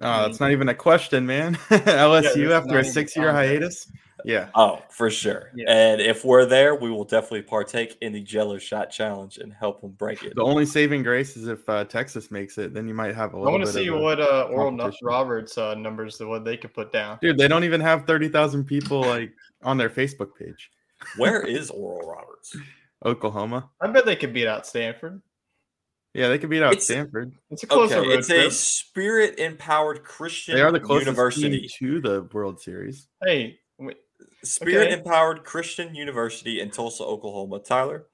Oh, 0.00 0.22
that's 0.22 0.40
not 0.40 0.52
even 0.52 0.68
a 0.68 0.74
question, 0.74 1.26
man. 1.26 1.54
LSU 1.70 2.48
that's 2.48 2.66
after 2.66 2.78
a 2.78 2.84
six-year 2.84 3.30
hiatus. 3.30 3.90
Yeah. 4.24 4.48
Oh, 4.54 4.82
for 4.90 5.10
sure. 5.10 5.50
Yeah. 5.54 5.64
And 5.68 6.00
if 6.00 6.24
we're 6.24 6.46
there, 6.46 6.74
we 6.74 6.90
will 6.90 7.04
definitely 7.04 7.42
partake 7.42 7.96
in 8.00 8.12
the 8.12 8.20
Jello 8.20 8.58
shot 8.58 8.90
challenge 8.90 9.38
and 9.38 9.52
help 9.52 9.80
them 9.80 9.90
break 9.90 10.22
it. 10.22 10.34
The 10.34 10.42
only 10.42 10.64
saving 10.66 11.02
grace 11.02 11.36
is 11.36 11.48
if 11.48 11.68
uh, 11.68 11.84
Texas 11.84 12.30
makes 12.30 12.58
it, 12.58 12.72
then 12.72 12.86
you 12.86 12.94
might 12.94 13.14
have 13.14 13.34
a 13.34 13.36
little 13.36 13.48
I 13.48 13.52
want 13.52 13.66
to 13.66 13.72
see 13.72 13.90
what 13.90 14.20
uh, 14.20 14.48
Oral 14.50 14.72
Nut. 14.72 14.94
Roberts 15.02 15.58
uh, 15.58 15.74
numbers, 15.74 16.20
what 16.20 16.44
they 16.44 16.56
could 16.56 16.72
put 16.72 16.92
down. 16.92 17.18
Dude, 17.20 17.38
they 17.38 17.48
don't 17.48 17.64
even 17.64 17.80
have 17.80 18.06
30,000 18.06 18.64
people 18.64 19.00
like 19.00 19.32
on 19.62 19.76
their 19.76 19.90
Facebook 19.90 20.30
page. 20.38 20.70
Where 21.16 21.42
is 21.42 21.70
Oral 21.70 22.08
Roberts? 22.08 22.56
Oklahoma. 23.04 23.68
I 23.80 23.88
bet 23.88 24.06
they 24.06 24.16
could 24.16 24.32
beat 24.32 24.46
out 24.46 24.66
Stanford. 24.66 25.20
Yeah, 26.14 26.28
they 26.28 26.38
could 26.38 26.50
beat 26.50 26.62
out 26.62 26.72
It's- 26.72 26.84
Stanford. 26.84 27.32
It's 27.50 27.62
a 27.62 27.66
closer 27.66 28.00
Okay, 28.00 28.08
road 28.08 28.18
it's 28.18 28.30
a 28.30 28.50
spirit 28.50 29.38
empowered 29.38 30.04
Christian 30.04 30.54
They 30.54 30.60
are 30.62 30.72
the 30.72 30.80
closest 30.80 31.06
university. 31.06 31.60
team 31.60 31.68
to 31.78 32.00
the 32.00 32.22
World 32.32 32.60
Series. 32.60 33.08
Hey, 33.22 33.60
wait, 33.78 33.96
Spirit 34.44 34.86
Okay. 34.88 34.92
empowered 34.98 35.44
Christian 35.44 35.94
University 35.94 36.60
in 36.60 36.70
Tulsa, 36.70 37.04
Oklahoma. 37.04 37.60
Tyler, 37.60 38.06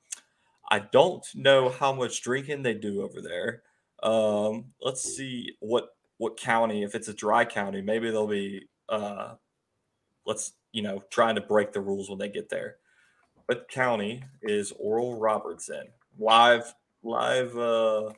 I 0.71 0.81
don't 0.81 1.25
know 1.35 1.71
how 1.71 1.93
much 1.93 2.23
drinking 2.23 2.63
they 2.63 2.75
do 2.75 3.03
over 3.03 3.21
there. 3.21 3.63
Um, 4.03 4.73
let's 4.81 5.03
see 5.03 5.57
what 5.61 5.95
what 6.19 6.37
county. 6.37 6.83
If 6.83 6.95
it's 6.95 7.09
a 7.09 7.15
dry 7.15 7.45
county, 7.45 7.81
maybe 7.81 8.11
they'll 8.11 8.27
be 8.29 8.69
uh, 8.89 9.35
let's 10.27 10.53
you 10.73 10.83
know 10.83 11.03
trying 11.11 11.35
to 11.37 11.41
break 11.41 11.73
the 11.73 11.81
rules 11.81 12.09
when 12.11 12.19
they 12.19 12.29
get 12.29 12.49
there. 12.49 12.77
What 13.47 13.69
county 13.69 14.23
is 14.43 14.73
Oral 14.73 15.19
Roberts 15.19 15.69
in? 15.69 15.85
Live, 16.19 16.75
live, 17.09 17.57
uh, 17.57 18.11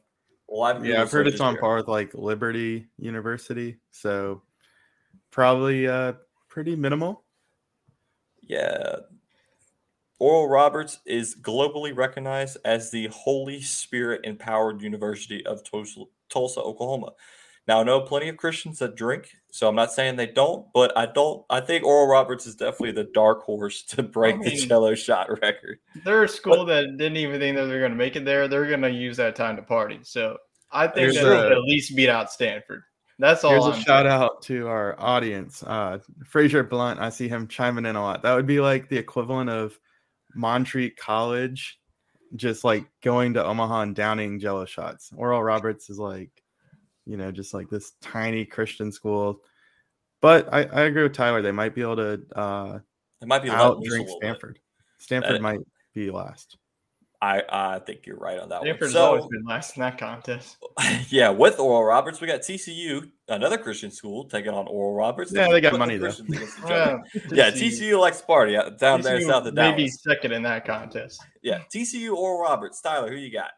live. 0.49 0.85
Yeah, 0.85 1.03
I've 1.03 1.11
heard 1.11 1.29
it's 1.29 1.41
on 1.41 1.57
par 1.57 1.77
with 1.77 1.89
like 1.89 2.13
Liberty 2.15 2.89
University. 2.99 3.79
So 3.93 4.43
probably 5.31 5.87
uh 5.87 6.15
pretty 6.49 6.77
minimal. 6.77 7.25
Yeah. 8.43 8.97
Oral 10.19 10.49
Roberts 10.49 10.99
is 11.07 11.35
globally 11.41 11.97
recognized 11.97 12.59
as 12.65 12.91
the 12.91 13.07
Holy 13.07 13.63
Spirit 13.63 14.21
empowered 14.25 14.83
University 14.83 15.47
of 15.47 15.65
Tulsa, 15.65 16.03
Tulsa, 16.29 16.61
Oklahoma. 16.61 17.13
Now, 17.67 17.81
I 17.81 17.85
know 17.85 18.03
plenty 18.03 18.29
of 18.29 18.37
Christians 18.37 18.81
that 18.81 18.97
drink, 18.97 19.31
so 19.53 19.69
I'm 19.69 19.75
not 19.75 19.93
saying 19.93 20.17
they 20.17 20.27
don't, 20.27 20.67
but 20.73 20.97
I 20.97 21.07
don't. 21.07 21.45
I 21.51 21.61
think 21.61 21.85
Oral 21.85 22.07
Roberts 22.07 22.47
is 22.47 22.55
definitely 22.55 22.93
the 22.93 23.11
dark 23.13 23.43
horse 23.43 23.83
to 23.89 24.03
break 24.03 24.41
the 24.43 24.51
mean- 24.51 24.69
Jello 24.69 24.95
shot 24.95 25.29
record. 25.43 25.79
they're 26.05 26.25
a 26.25 26.29
school 26.29 26.65
that 26.67 26.97
didn't 26.97 27.17
even 27.17 27.41
think 27.41 27.57
that 27.57 27.67
they're 27.67 27.81
going 27.81 27.93
to 27.93 27.97
make 27.99 28.17
it 28.17 28.25
there. 28.25 28.49
They're 28.49 28.67
going 28.69 28.83
to 28.83 28.91
use 28.91 29.17
that 29.19 29.37
time 29.37 29.57
to 29.57 29.63
party. 29.63 30.01
So 30.03 30.37
I 30.71 30.87
think 30.87 31.15
that 31.15 31.25
a- 31.25 31.29
they 31.29 31.37
could 31.43 31.53
at 31.53 31.63
least 31.63 31.95
beat 31.97 32.09
out 32.09 32.33
Stanford. 32.33 32.83
That's 33.19 33.45
all. 33.45 33.51
Here's 33.51 33.65
I'm 33.67 33.73
a 33.73 33.83
shout 33.83 34.07
out 34.07 34.41
to 34.45 34.67
our 34.69 34.99
audience. 34.99 35.63
Uh 35.63 35.99
Fraser 36.25 36.63
Blunt, 36.65 37.01
I 37.01 37.11
see 37.11 37.29
him 37.29 37.49
chiming 37.49 37.85
in 37.85 37.95
a 37.97 38.03
lot. 38.03 38.23
That 38.23 38.35
would 38.35 38.47
be 38.47 38.61
like 38.61 38.89
the 38.89 38.97
equivalent 38.97 39.51
of 39.51 39.79
Montreat 40.35 40.97
College 40.97 41.79
just 42.37 42.65
like 42.65 42.87
going 43.03 43.35
to 43.35 43.45
Omaha 43.45 43.83
and 43.83 43.95
downing 43.95 44.39
Jello 44.39 44.65
shots. 44.65 45.11
Oral 45.17 45.43
Roberts 45.43 45.91
is 45.91 45.99
like, 45.99 46.31
you 47.07 47.17
know, 47.17 47.31
just 47.31 47.55
like 47.55 47.69
this 47.71 47.93
tiny 48.01 48.45
Christian 48.45 48.93
school. 48.93 49.41
But 50.21 50.53
I, 50.53 50.65
I 50.65 50.81
agree 50.83 51.03
with 51.03 51.15
Tyler. 51.15 51.43
They 51.43 51.53
might 51.53 51.75
be 51.75 51.81
able 51.83 51.97
to 51.97 52.21
uh, 52.37 52.79
It 53.23 53.29
might 53.29 53.43
be 53.43 53.51
out 53.51 53.79
let 53.79 53.79
loose 53.79 53.87
a 53.87 53.91
drink 53.91 54.07
little 54.07 54.21
bit. 54.21 54.27
Stanford. 54.27 54.59
Stanford 54.99 55.35
That- 55.37 55.43
might 55.43 55.61
be 55.95 56.11
last. 56.11 56.57
I 57.23 57.43
I 57.51 57.79
think 57.81 58.07
you're 58.07 58.17
right 58.17 58.39
on 58.39 58.49
that 58.49 58.63
Stanford's 58.63 58.95
one. 58.95 59.03
always 59.05 59.27
been 59.27 59.45
last 59.45 59.77
in 59.77 59.83
that 59.83 59.99
contest. 59.99 60.57
yeah, 61.11 61.29
with 61.29 61.59
Oral 61.59 61.85
Roberts, 61.85 62.19
we 62.19 62.27
got 62.27 62.41
TCU, 62.41 63.11
another 63.29 63.59
Christian 63.59 63.91
school, 63.91 64.25
taking 64.25 64.53
on 64.53 64.67
Oral 64.67 64.95
Roberts. 64.95 65.31
Yeah, 65.31 65.49
they 65.51 65.61
got 65.61 65.79
money, 65.79 65.99
the 65.99 66.07
though. 66.07 66.07
Christians 66.07 66.35
against. 66.35 66.59
Yeah, 66.67 66.97
yeah, 67.31 67.51
TCU 67.51 68.01
likes 68.01 68.21
to 68.21 68.27
party 68.27 68.57
out- 68.57 68.79
down 68.79 69.03
there 69.03 69.19
TCU 69.19 69.27
south 69.27 69.45
of 69.47 69.53
may 69.53 69.71
be 69.73 69.83
Dallas. 69.83 70.03
second 70.03 70.33
in 70.33 70.43
that 70.45 70.65
contest. 70.65 71.23
Yeah, 71.43 71.61
TCU 71.75 72.15
Oral 72.15 72.41
Roberts. 72.41 72.81
Tyler, 72.81 73.11
who 73.11 73.17
you 73.19 73.31
got? 73.31 73.51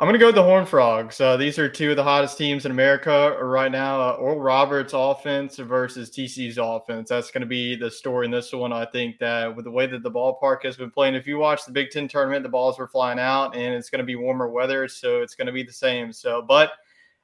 I'm 0.00 0.06
going 0.06 0.12
to 0.12 0.20
go 0.20 0.26
with 0.26 0.36
the 0.36 0.44
Horn 0.44 0.64
Frogs. 0.64 1.20
Uh, 1.20 1.36
these 1.36 1.58
are 1.58 1.68
two 1.68 1.90
of 1.90 1.96
the 1.96 2.04
hottest 2.04 2.38
teams 2.38 2.64
in 2.64 2.70
America 2.70 3.36
right 3.42 3.72
now. 3.72 4.00
Uh, 4.00 4.12
Oral 4.12 4.40
Roberts' 4.40 4.92
offense 4.94 5.56
versus 5.56 6.08
TCU's 6.08 6.56
offense. 6.56 7.08
That's 7.08 7.32
going 7.32 7.40
to 7.40 7.48
be 7.48 7.74
the 7.74 7.90
story 7.90 8.24
in 8.24 8.30
this 8.30 8.52
one. 8.52 8.72
I 8.72 8.84
think 8.84 9.18
that 9.18 9.56
with 9.56 9.64
the 9.64 9.72
way 9.72 9.86
that 9.86 10.04
the 10.04 10.10
ballpark 10.10 10.62
has 10.62 10.76
been 10.76 10.92
playing, 10.92 11.16
if 11.16 11.26
you 11.26 11.36
watch 11.36 11.64
the 11.64 11.72
Big 11.72 11.90
Ten 11.90 12.06
tournament, 12.06 12.44
the 12.44 12.48
balls 12.48 12.78
were 12.78 12.86
flying 12.86 13.18
out, 13.18 13.56
and 13.56 13.74
it's 13.74 13.90
going 13.90 13.98
to 13.98 14.04
be 14.04 14.14
warmer 14.14 14.48
weather, 14.48 14.86
so 14.86 15.20
it's 15.20 15.34
going 15.34 15.48
to 15.48 15.52
be 15.52 15.64
the 15.64 15.72
same. 15.72 16.12
So, 16.12 16.42
but 16.42 16.74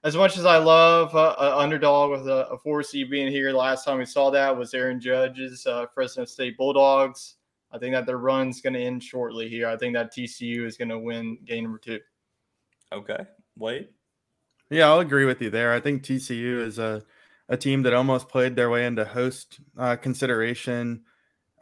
as 0.02 0.16
much 0.16 0.36
as 0.36 0.44
I 0.44 0.56
love 0.56 1.14
uh, 1.14 1.36
an 1.38 1.52
underdog 1.52 2.10
with 2.10 2.26
a, 2.26 2.48
a 2.48 2.58
four 2.58 2.82
seed 2.82 3.08
being 3.08 3.30
here, 3.30 3.52
the 3.52 3.58
last 3.58 3.84
time 3.84 3.98
we 3.98 4.04
saw 4.04 4.30
that 4.30 4.56
was 4.56 4.74
Aaron 4.74 5.00
Judge's 5.00 5.64
uh, 5.64 5.86
Fresno 5.94 6.24
State 6.24 6.56
Bulldogs. 6.56 7.36
I 7.70 7.78
think 7.78 7.94
that 7.94 8.04
their 8.04 8.18
run's 8.18 8.60
going 8.60 8.74
to 8.74 8.82
end 8.82 9.00
shortly 9.00 9.48
here. 9.48 9.68
I 9.68 9.76
think 9.76 9.94
that 9.94 10.12
TCU 10.12 10.66
is 10.66 10.76
going 10.76 10.88
to 10.88 10.98
win 10.98 11.38
game 11.44 11.62
number 11.62 11.78
two. 11.78 12.00
Okay, 12.94 13.26
Wait. 13.56 13.90
Yeah, 14.70 14.88
I'll 14.88 15.00
agree 15.00 15.24
with 15.24 15.42
you 15.42 15.50
there. 15.50 15.72
I 15.72 15.80
think 15.80 16.02
TCU 16.02 16.60
is 16.60 16.78
a, 16.78 17.02
a 17.48 17.56
team 17.56 17.82
that 17.82 17.92
almost 17.92 18.28
played 18.28 18.56
their 18.56 18.70
way 18.70 18.86
into 18.86 19.04
host 19.04 19.60
uh, 19.76 19.96
consideration, 19.96 21.02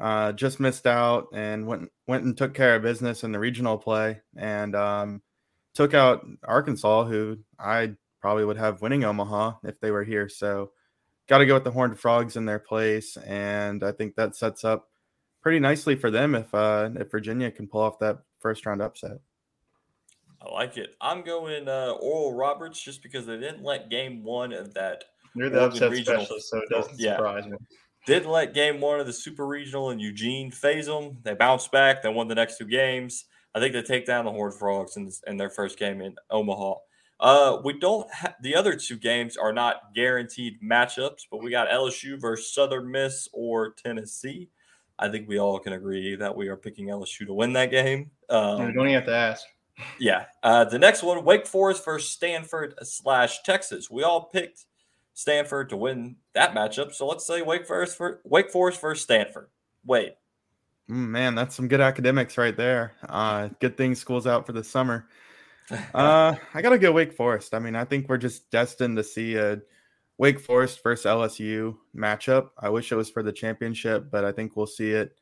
uh, 0.01 0.33
just 0.33 0.61
missed 0.61 0.87
out 0.87 1.29
and 1.33 1.67
went 1.67 1.91
went 2.07 2.25
and 2.25 2.37
took 2.37 2.55
care 2.55 2.77
of 2.77 2.83
business 2.83 3.25
in 3.25 3.33
the 3.33 3.39
regional 3.39 3.79
play 3.79 4.21
and 4.37 4.75
um, 4.75 5.23
took 5.75 5.95
out 5.95 6.27
Arkansas, 6.45 7.05
who 7.05 7.39
I 7.59 7.95
probably 8.21 8.45
would 8.45 8.57
have 8.57 8.83
winning 8.83 9.05
Omaha 9.05 9.55
if 9.65 9.81
they 9.81 9.91
were 9.91 10.05
here. 10.05 10.29
So, 10.29 10.73
got 11.29 11.39
to 11.39 11.47
go 11.47 11.55
with 11.55 11.65
the 11.65 11.71
Horned 11.71 11.99
Frogs 11.99 12.37
in 12.37 12.47
their 12.47 12.59
place, 12.59 13.17
and 13.17 13.83
I 13.83 13.93
think 13.93 14.17
that 14.17 14.37
sets 14.37 14.65
up 14.65 14.89
pretty 15.41 15.59
nicely 15.59 15.97
for 15.97 16.11
them 16.11 16.35
if 16.35 16.55
uh, 16.55 16.91
if 16.97 17.11
Virginia 17.11 17.51
can 17.51 17.67
pull 17.69 17.83
off 17.83 17.99
that 17.99 18.19
first 18.41 18.67
round 18.67 18.83
upset. 18.83 19.19
I 20.45 20.53
like 20.53 20.77
it. 20.77 20.97
I'm 21.01 21.23
going 21.23 21.69
uh, 21.69 21.93
Oral 22.01 22.35
Roberts 22.35 22.83
just 22.83 23.03
because 23.03 23.27
they 23.27 23.39
didn't 23.39 23.63
let 23.63 23.91
game 23.91 24.25
one 24.25 24.53
of 24.53 24.75
that 24.75 25.05
You're 25.35 25.49
the 25.51 25.61
Oregon 25.61 25.73
upset 25.77 25.91
Regional- 25.91 26.21
specialist, 26.23 26.51
so 26.51 26.59
it 26.59 26.69
doesn't 26.71 26.95
Yeah. 26.99 27.17
surprise 27.17 27.47
me. 27.47 27.57
didn't 28.07 28.31
let 28.31 28.53
game 28.55 28.81
one 28.81 28.99
of 28.99 29.07
the 29.07 29.13
super 29.13 29.47
regional 29.47 29.91
in 29.91 29.99
Eugene 30.01 30.51
phase 30.51 30.87
them. 30.87 31.19
They 31.23 31.35
bounced 31.35 31.71
back. 31.71 32.03
They 32.03 32.09
won 32.09 32.27
the 32.29 32.35
next 32.35 32.59
two 32.59 32.67
games. 32.67 33.27
I 33.55 33.61
think 33.61 33.73
they 33.75 33.83
take 33.83 34.07
down 34.07 34.25
the 34.25 34.31
Horned 34.33 34.55
Frogs 34.59 34.97
in, 34.97 35.11
in 35.27 35.37
their 35.37 35.51
first 35.51 35.79
game 35.79 36.01
in 36.01 36.17
Omaha. 36.31 36.75
Uh, 37.21 37.61
we 37.63 37.79
don't 37.79 38.13
ha- 38.13 38.35
the 38.43 38.57
other 38.57 38.75
two 38.75 38.97
games 38.97 39.37
are 39.37 39.53
not 39.53 39.95
guaranteed 39.95 40.61
matchups, 40.61 41.21
but 41.31 41.41
we 41.43 41.51
got 41.53 41.69
LSU 41.69 42.21
versus 42.21 42.53
Southern 42.53 42.91
Miss 42.91 43.29
or 43.33 43.75
Tennessee. 43.75 44.49
I 44.99 45.09
think 45.09 45.29
we 45.29 45.39
all 45.39 45.59
can 45.61 45.75
agree 45.75 46.17
that 46.17 46.35
we 46.35 46.49
are 46.49 46.57
picking 46.57 46.87
LSU 46.89 47.27
to 47.27 47.33
win 47.35 47.53
that 47.53 47.71
game. 47.71 48.11
Um, 48.29 48.67
you 48.67 48.73
don't 48.73 48.87
even 48.89 48.95
have 48.95 49.07
to 49.07 49.15
ask. 49.15 49.45
Yeah. 49.99 50.27
Uh, 50.43 50.65
the 50.65 50.79
next 50.79 51.03
one, 51.03 51.25
Wake 51.25 51.47
Forest 51.47 51.85
versus 51.85 52.11
Stanford 52.11 52.75
slash 52.83 53.43
Texas. 53.43 53.91
We 53.91 54.03
all 54.03 54.25
picked 54.25 54.67
Stanford 55.15 55.69
to 55.71 55.77
win 55.77 56.17
that 56.35 56.55
matchup. 56.55 56.93
So 56.93 57.07
let's 57.07 57.27
say 57.27 57.43
Wake 57.43 57.67
Forest 57.67 57.97
for 57.97 58.21
Wake 58.25 58.51
Forest 58.51 58.81
versus 58.81 59.03
Stanford. 59.03 59.49
Wait. 59.85 60.15
Mm, 60.91 61.09
man, 61.09 61.35
that's 61.35 61.55
some 61.55 61.69
good 61.69 61.81
academics 61.81 62.39
right 62.39 62.57
there. 62.57 62.95
Uh, 63.09 63.49
good 63.61 63.77
thing 63.77 63.95
school's 63.95 64.27
out 64.27 64.47
for 64.47 64.53
the 64.53 64.65
summer. 64.65 65.09
Uh, 65.95 66.35
I 66.53 66.61
gotta 66.61 66.77
go 66.77 66.93
Wake 66.93 67.15
Forest. 67.15 67.55
I 67.55 67.59
mean, 67.59 67.77
I 67.77 67.85
think 67.85 68.07
we're 68.07 68.19
just 68.19 68.51
destined 68.51 68.97
to 68.97 69.05
see 69.05 69.37
a 69.37 69.59
Wake 70.19 70.39
Forest 70.39 70.83
versus 70.83 71.07
LSU 71.07 71.77
matchup. 71.97 72.51
I 72.59 72.69
wish 72.69 72.93
it 72.93 72.97
was 72.97 73.09
for 73.09 73.23
the 73.23 73.33
championship, 73.33 74.11
but 74.11 74.25
I 74.25 74.33
think 74.33 74.55
we'll 74.55 74.67
see 74.67 74.91
it. 74.91 75.17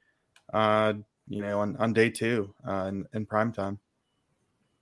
Uh, 0.53 0.95
you 1.29 1.43
know, 1.43 1.61
on, 1.61 1.77
on 1.77 1.93
day 1.93 2.11
two 2.11 2.53
uh, 2.67 2.87
in, 2.89 3.07
in 3.13 3.27
prime 3.27 3.53
time. 3.53 3.79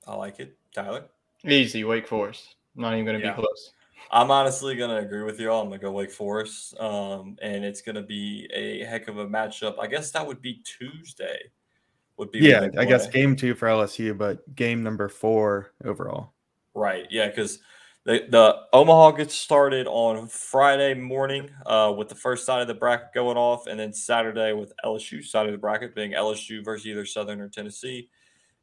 I 0.09 0.14
like 0.16 0.40
it. 0.40 0.57
Tyler. 0.75 1.05
Easy, 1.47 1.85
Wake 1.85 2.09
Forest. 2.09 2.57
Not 2.75 2.94
even 2.94 3.05
going 3.05 3.21
to 3.21 3.25
Yeah. 3.27 3.33
be 3.33 3.42
close. 3.42 3.73
I'm 4.11 4.31
honestly 4.31 4.75
gonna 4.75 4.97
agree 4.97 5.23
with 5.23 5.38
you 5.38 5.51
all. 5.51 5.61
I'm 5.61 5.68
gonna 5.68 5.83
go 5.83 5.90
Wake 5.90 6.11
Forest. 6.11 6.79
Um, 6.81 7.37
and 7.42 7.62
it's 7.62 7.83
gonna 7.83 8.03
be 8.03 8.49
a 8.55 8.85
heck 8.85 9.07
of 9.09 9.18
a 9.18 9.27
matchup. 9.27 9.79
I 9.79 9.87
guess 9.87 10.11
that 10.12 10.27
would 10.27 10.40
be 10.40 10.62
Tuesday. 10.64 11.51
Would 12.16 12.31
be 12.31 12.38
Yeah, 12.38 12.68
I 12.79 12.85
guess 12.87 13.07
game 13.07 13.37
two 13.37 13.55
for 13.55 13.68
LSU, 13.68 14.16
but 14.16 14.55
game 14.55 14.83
number 14.83 15.09
four 15.09 15.73
overall. 15.85 16.33
Right. 16.75 17.07
Yeah, 17.11 17.29
because 17.29 17.59
the 18.05 18.27
the 18.31 18.62
Omaha 18.73 19.11
gets 19.11 19.35
started 19.35 19.87
on 19.87 20.27
Friday 20.29 20.94
morning 20.94 21.51
uh, 21.66 21.92
with 21.97 22.09
the 22.09 22.14
first 22.14 22.47
side 22.47 22.62
of 22.62 22.68
the 22.68 22.75
bracket 22.75 23.12
going 23.12 23.37
off, 23.37 23.66
and 23.66 23.79
then 23.79 23.92
Saturday 23.92 24.53
with 24.55 24.73
LSU 24.85 25.23
side 25.23 25.47
of 25.47 25.53
the 25.53 25.59
bracket 25.59 25.94
being 25.94 26.12
LSU 26.12 26.64
versus 26.64 26.87
either 26.87 27.05
Southern 27.05 27.40
or 27.40 27.49
Tennessee, 27.49 28.09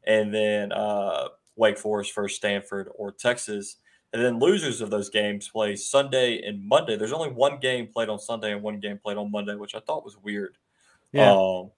and 0.05 0.33
then 0.33 0.71
uh, 0.71 1.29
Wake 1.55 1.77
Forest 1.77 2.13
versus 2.13 2.37
Stanford 2.37 2.89
or 2.95 3.11
Texas. 3.11 3.77
And 4.13 4.23
then 4.23 4.39
losers 4.39 4.79
of 4.79 4.89
those 4.89 5.09
games 5.09 5.49
play 5.49 5.75
Sunday 5.75 6.41
and 6.41 6.65
Monday. 6.65 6.95
There's 6.95 7.11
only 7.11 7.29
one 7.29 7.59
game 7.59 7.87
played 7.87 8.07
on 8.07 8.17
Sunday 8.17 8.53
and 8.53 8.61
one 8.61 8.79
game 8.79 8.97
played 8.97 9.17
on 9.17 9.29
Monday, 9.29 9.55
which 9.55 9.75
I 9.75 9.79
thought 9.79 10.05
was 10.05 10.17
weird. 10.17 10.57
Yeah, 11.11 11.33
Um, 11.33 11.71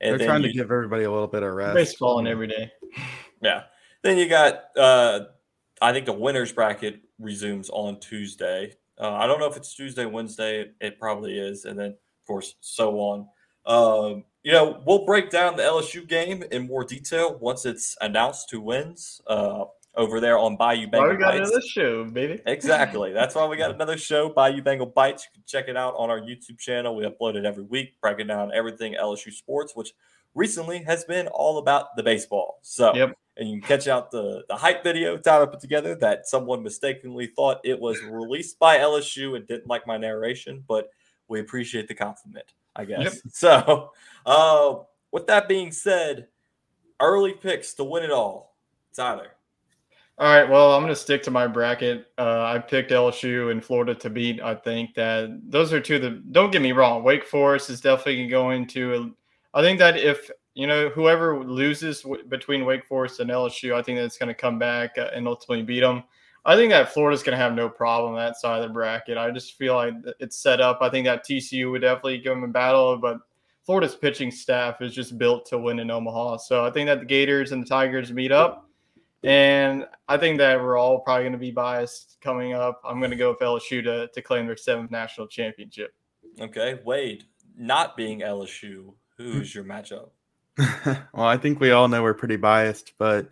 and 0.00 0.12
they're 0.12 0.18
then 0.18 0.26
trying 0.26 0.42
to 0.42 0.52
give 0.52 0.70
everybody 0.70 1.04
a 1.04 1.10
little 1.10 1.28
bit 1.28 1.42
of 1.42 1.52
rest. 1.52 1.74
Baseball 1.74 2.18
and 2.18 2.26
every 2.26 2.46
day. 2.46 2.72
yeah. 3.42 3.64
Then 4.02 4.16
you 4.16 4.28
got, 4.28 4.76
uh, 4.76 5.26
I 5.80 5.92
think 5.92 6.06
the 6.06 6.12
winners 6.12 6.52
bracket 6.52 7.00
resumes 7.18 7.70
on 7.70 8.00
Tuesday. 8.00 8.74
Uh, 8.98 9.12
I 9.12 9.26
don't 9.26 9.38
know 9.38 9.46
if 9.46 9.56
it's 9.56 9.74
Tuesday, 9.74 10.06
Wednesday. 10.06 10.62
It, 10.62 10.74
it 10.80 10.98
probably 10.98 11.38
is. 11.38 11.64
And 11.66 11.78
then, 11.78 11.90
of 11.90 12.26
course, 12.26 12.56
so 12.60 12.98
on. 12.98 13.28
Um, 13.66 14.24
you 14.42 14.52
know, 14.52 14.82
we'll 14.86 15.04
break 15.04 15.30
down 15.30 15.56
the 15.56 15.62
LSU 15.62 16.06
game 16.06 16.42
in 16.50 16.66
more 16.66 16.84
detail 16.84 17.36
once 17.40 17.66
it's 17.66 17.96
announced 18.00 18.50
who 18.50 18.60
wins 18.60 19.20
uh, 19.26 19.64
over 19.96 20.20
there 20.20 20.38
on 20.38 20.56
Bayou 20.56 20.86
Bengal 20.86 21.10
we 21.10 21.16
got 21.16 21.32
Bites. 21.32 21.50
another 21.50 21.66
show, 21.66 22.04
baby? 22.04 22.40
Exactly. 22.46 23.12
That's 23.12 23.34
why 23.34 23.46
we 23.46 23.56
got 23.56 23.70
another 23.72 23.98
show, 23.98 24.28
Bayou 24.30 24.62
Bengal 24.62 24.86
Bites. 24.86 25.24
You 25.24 25.30
can 25.34 25.42
check 25.46 25.68
it 25.68 25.76
out 25.76 25.94
on 25.96 26.10
our 26.10 26.20
YouTube 26.20 26.58
channel. 26.58 26.94
We 26.96 27.04
upload 27.04 27.34
it 27.36 27.44
every 27.44 27.64
week, 27.64 28.00
breaking 28.00 28.28
down 28.28 28.50
everything 28.54 28.94
LSU 28.94 29.32
sports, 29.32 29.74
which 29.76 29.92
recently 30.34 30.78
has 30.84 31.04
been 31.04 31.26
all 31.28 31.58
about 31.58 31.96
the 31.96 32.02
baseball. 32.02 32.60
So, 32.62 32.94
Yep. 32.94 33.16
and 33.36 33.48
you 33.50 33.60
can 33.60 33.66
catch 33.68 33.88
out 33.88 34.10
the 34.10 34.44
the 34.48 34.54
hype 34.56 34.84
video 34.84 35.16
Tyler 35.18 35.46
put 35.48 35.60
together 35.60 35.94
that 35.96 36.28
someone 36.28 36.62
mistakenly 36.62 37.26
thought 37.26 37.58
it 37.64 37.78
was 37.78 38.00
released 38.04 38.58
by 38.58 38.78
LSU 38.78 39.34
and 39.36 39.46
didn't 39.46 39.66
like 39.66 39.86
my 39.88 39.96
narration, 39.96 40.62
but 40.68 40.88
we 41.28 41.40
appreciate 41.40 41.88
the 41.88 41.94
compliment, 41.94 42.46
I 42.76 42.84
guess. 42.84 43.02
Yep. 43.02 43.12
So, 43.32 43.92
uh, 44.26 44.74
with 45.12 45.26
that 45.26 45.48
being 45.48 45.72
said, 45.72 46.28
early 47.00 47.32
picks 47.32 47.74
to 47.74 47.84
win 47.84 48.04
it 48.04 48.10
all, 48.10 48.56
Tyler. 48.94 49.32
All 50.18 50.26
right. 50.26 50.48
Well, 50.48 50.74
I'm 50.74 50.82
going 50.82 50.92
to 50.92 51.00
stick 51.00 51.22
to 51.22 51.30
my 51.30 51.46
bracket. 51.46 52.08
Uh, 52.18 52.42
I 52.42 52.58
picked 52.58 52.90
LSU 52.90 53.50
and 53.50 53.64
Florida 53.64 53.94
to 53.94 54.10
beat. 54.10 54.42
I 54.42 54.54
think 54.54 54.94
that 54.94 55.30
those 55.48 55.72
are 55.72 55.80
two 55.80 55.96
of 55.96 56.02
the. 56.02 56.10
Don't 56.10 56.52
get 56.52 56.60
me 56.60 56.72
wrong. 56.72 57.02
Wake 57.02 57.24
Forest 57.24 57.70
is 57.70 57.80
definitely 57.80 58.26
going 58.28 58.66
to. 58.68 59.14
I 59.54 59.62
think 59.62 59.78
that 59.78 59.96
if 59.96 60.30
you 60.52 60.66
know 60.66 60.90
whoever 60.90 61.42
loses 61.42 62.02
w- 62.02 62.22
between 62.24 62.66
Wake 62.66 62.84
Forest 62.84 63.20
and 63.20 63.30
LSU, 63.30 63.72
I 63.74 63.80
think 63.82 63.98
that's 63.98 64.18
going 64.18 64.28
to 64.28 64.34
come 64.34 64.58
back 64.58 64.98
uh, 64.98 65.08
and 65.14 65.26
ultimately 65.26 65.62
beat 65.62 65.80
them. 65.80 66.04
I 66.44 66.56
think 66.56 66.70
that 66.70 66.92
Florida's 66.92 67.22
going 67.22 67.36
to 67.36 67.42
have 67.42 67.54
no 67.54 67.68
problem 67.68 68.14
that 68.16 68.36
side 68.36 68.62
of 68.62 68.68
the 68.68 68.72
bracket. 68.72 69.18
I 69.18 69.30
just 69.30 69.58
feel 69.58 69.74
like 69.74 69.94
it's 70.20 70.36
set 70.36 70.60
up. 70.60 70.78
I 70.80 70.88
think 70.88 71.06
that 71.06 71.26
TCU 71.26 71.70
would 71.70 71.82
definitely 71.82 72.18
give 72.18 72.34
them 72.34 72.44
a 72.44 72.48
battle, 72.48 72.96
but 72.96 73.18
Florida's 73.64 73.94
pitching 73.94 74.30
staff 74.30 74.80
is 74.80 74.94
just 74.94 75.18
built 75.18 75.44
to 75.46 75.58
win 75.58 75.78
in 75.78 75.90
Omaha. 75.90 76.38
So 76.38 76.64
I 76.64 76.70
think 76.70 76.86
that 76.86 77.00
the 77.00 77.06
Gators 77.06 77.52
and 77.52 77.62
the 77.62 77.68
Tigers 77.68 78.10
meet 78.12 78.32
up. 78.32 78.66
And 79.22 79.86
I 80.08 80.16
think 80.16 80.38
that 80.38 80.58
we're 80.58 80.78
all 80.78 81.00
probably 81.00 81.24
going 81.24 81.32
to 81.32 81.38
be 81.38 81.50
biased 81.50 82.16
coming 82.22 82.54
up. 82.54 82.80
I'm 82.84 83.00
going 83.00 83.10
to 83.10 83.16
go 83.16 83.30
with 83.30 83.40
LSU 83.40 83.84
to, 83.84 84.08
to 84.08 84.22
claim 84.22 84.46
their 84.46 84.56
seventh 84.56 84.90
national 84.90 85.26
championship. 85.26 85.92
Okay, 86.40 86.80
Wade, 86.84 87.24
not 87.56 87.98
being 87.98 88.20
LSU, 88.20 88.94
who's 89.18 89.54
your 89.54 89.64
matchup? 89.64 90.08
well, 90.86 91.26
I 91.26 91.36
think 91.36 91.60
we 91.60 91.70
all 91.70 91.88
know 91.88 92.02
we're 92.02 92.14
pretty 92.14 92.36
biased, 92.36 92.94
but 92.98 93.28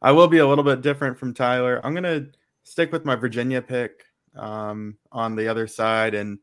I 0.00 0.12
will 0.12 0.28
be 0.28 0.38
a 0.38 0.46
little 0.46 0.64
bit 0.64 0.82
different 0.82 1.18
from 1.18 1.34
Tyler. 1.34 1.80
I'm 1.84 1.92
going 1.92 2.04
to 2.04 2.30
stick 2.62 2.92
with 2.92 3.04
my 3.04 3.16
Virginia 3.16 3.60
pick 3.60 4.04
um, 4.36 4.96
on 5.10 5.34
the 5.34 5.48
other 5.48 5.66
side. 5.66 6.14
And 6.14 6.38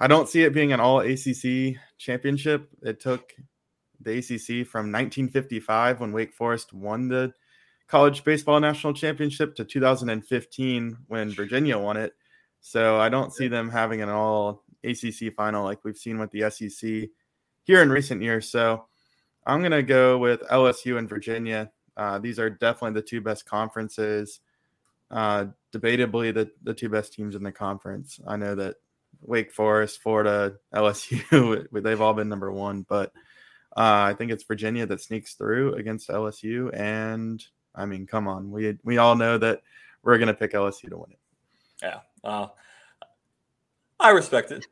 I 0.00 0.06
don't 0.06 0.28
see 0.28 0.42
it 0.42 0.54
being 0.54 0.72
an 0.72 0.80
all 0.80 1.00
ACC 1.00 1.76
championship. 1.98 2.68
It 2.82 3.00
took 3.00 3.32
the 4.00 4.18
ACC 4.18 4.66
from 4.66 4.92
1955 4.92 6.00
when 6.00 6.12
Wake 6.12 6.34
Forest 6.34 6.72
won 6.72 7.08
the 7.08 7.32
college 7.86 8.24
baseball 8.24 8.60
national 8.60 8.92
championship 8.92 9.54
to 9.56 9.64
2015 9.64 10.96
when 11.06 11.30
Virginia 11.30 11.78
won 11.78 11.96
it. 11.96 12.12
So 12.60 12.98
I 12.98 13.08
don't 13.08 13.32
see 13.32 13.48
them 13.48 13.70
having 13.70 14.02
an 14.02 14.08
all 14.08 14.64
ACC 14.84 15.34
final 15.36 15.64
like 15.64 15.84
we've 15.84 15.96
seen 15.96 16.18
with 16.18 16.30
the 16.30 16.50
SEC 16.50 17.08
here 17.62 17.82
in 17.82 17.90
recent 17.90 18.22
years. 18.22 18.50
So 18.50 18.86
I'm 19.46 19.60
going 19.60 19.72
to 19.72 19.82
go 19.82 20.18
with 20.18 20.42
LSU 20.42 20.98
and 20.98 21.08
Virginia. 21.08 21.70
Uh, 21.98 22.18
these 22.18 22.38
are 22.38 22.48
definitely 22.48 22.98
the 22.98 23.06
two 23.06 23.20
best 23.20 23.44
conferences. 23.44 24.40
Uh, 25.10 25.46
debatably, 25.72 26.32
the, 26.32 26.50
the 26.62 26.72
two 26.72 26.88
best 26.88 27.12
teams 27.12 27.34
in 27.34 27.42
the 27.42 27.52
conference. 27.52 28.20
I 28.26 28.36
know 28.36 28.54
that 28.54 28.76
Wake 29.22 29.52
Forest, 29.52 30.00
Florida, 30.00 30.54
LSU, 30.74 31.66
they've 31.82 32.00
all 32.00 32.14
been 32.14 32.28
number 32.28 32.52
one, 32.52 32.86
but 32.88 33.12
uh, 33.76 34.06
I 34.10 34.14
think 34.14 34.30
it's 34.30 34.44
Virginia 34.44 34.86
that 34.86 35.00
sneaks 35.00 35.34
through 35.34 35.74
against 35.74 36.08
LSU. 36.08 36.70
And 36.72 37.44
I 37.74 37.86
mean, 37.86 38.06
come 38.06 38.28
on, 38.28 38.50
we 38.50 38.78
we 38.84 38.98
all 38.98 39.16
know 39.16 39.38
that 39.38 39.62
we're 40.02 40.18
going 40.18 40.28
to 40.28 40.34
pick 40.34 40.52
LSU 40.52 40.88
to 40.90 40.98
win 40.98 41.12
it. 41.12 41.18
Yeah, 41.82 42.00
uh, 42.24 42.48
I 44.00 44.10
respect 44.10 44.52
it. 44.52 44.66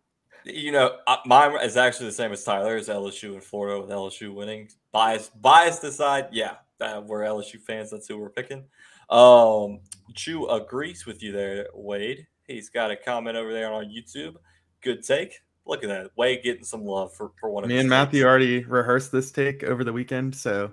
You 0.45 0.71
know, 0.71 0.99
mine 1.25 1.57
is 1.63 1.77
actually 1.77 2.07
the 2.07 2.13
same 2.13 2.31
as 2.31 2.45
Tyler's 2.45 2.89
LSU 2.89 3.35
and 3.35 3.43
Florida 3.43 3.81
with 3.81 3.91
LSU 3.91 4.33
winning. 4.33 4.69
Bias, 4.93 5.29
biased 5.29 5.83
aside, 5.83 6.29
yeah, 6.31 6.55
we're 6.81 7.23
LSU 7.23 7.61
fans. 7.61 7.91
That's 7.91 8.09
who 8.09 8.19
we're 8.19 8.31
picking. 8.31 8.65
Um, 9.11 9.81
Chew 10.15 10.49
agrees 10.49 11.07
with 11.07 11.23
you 11.23 11.33
there, 11.33 11.69
Wade. 11.75 12.27
He's 12.47 12.69
got 12.69 12.91
a 12.91 12.97
comment 12.97 13.37
over 13.37 13.53
there 13.53 13.69
on 13.69 13.73
our 13.73 13.85
YouTube. 13.85 14.37
Good 14.83 15.03
take. 15.03 15.41
Look 15.67 15.83
at 15.83 15.89
that. 15.89 16.11
Wade 16.17 16.43
getting 16.45 16.65
some 16.65 16.85
love 16.85 17.13
for, 17.15 17.33
for 17.41 17.51
one 17.51 17.65
of 17.65 17.69
Me 17.69 17.79
and 17.79 17.89
Matthew 17.89 18.25
already 18.25 18.65
rehearsed 18.65 19.11
this 19.11 19.33
take 19.33 19.65
over 19.65 19.83
the 19.83 19.93
weekend, 19.93 20.35
so 20.35 20.73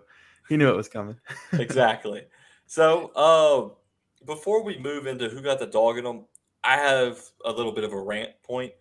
he 0.49 0.57
knew 0.57 0.69
it 0.69 0.75
was 0.75 0.89
coming. 0.89 1.17
exactly. 1.53 2.23
So, 2.67 3.11
uh, 3.15 4.25
before 4.25 4.63
we 4.63 4.77
move 4.77 5.07
into 5.07 5.29
who 5.29 5.41
got 5.41 5.59
the 5.59 5.65
dog 5.65 5.97
in 5.97 6.03
them, 6.03 6.25
I 6.63 6.77
have 6.77 7.19
a 7.43 7.51
little 7.51 7.71
bit 7.71 7.83
of 7.83 7.91
a 7.91 8.01
rant 8.01 8.31
point. 8.43 8.71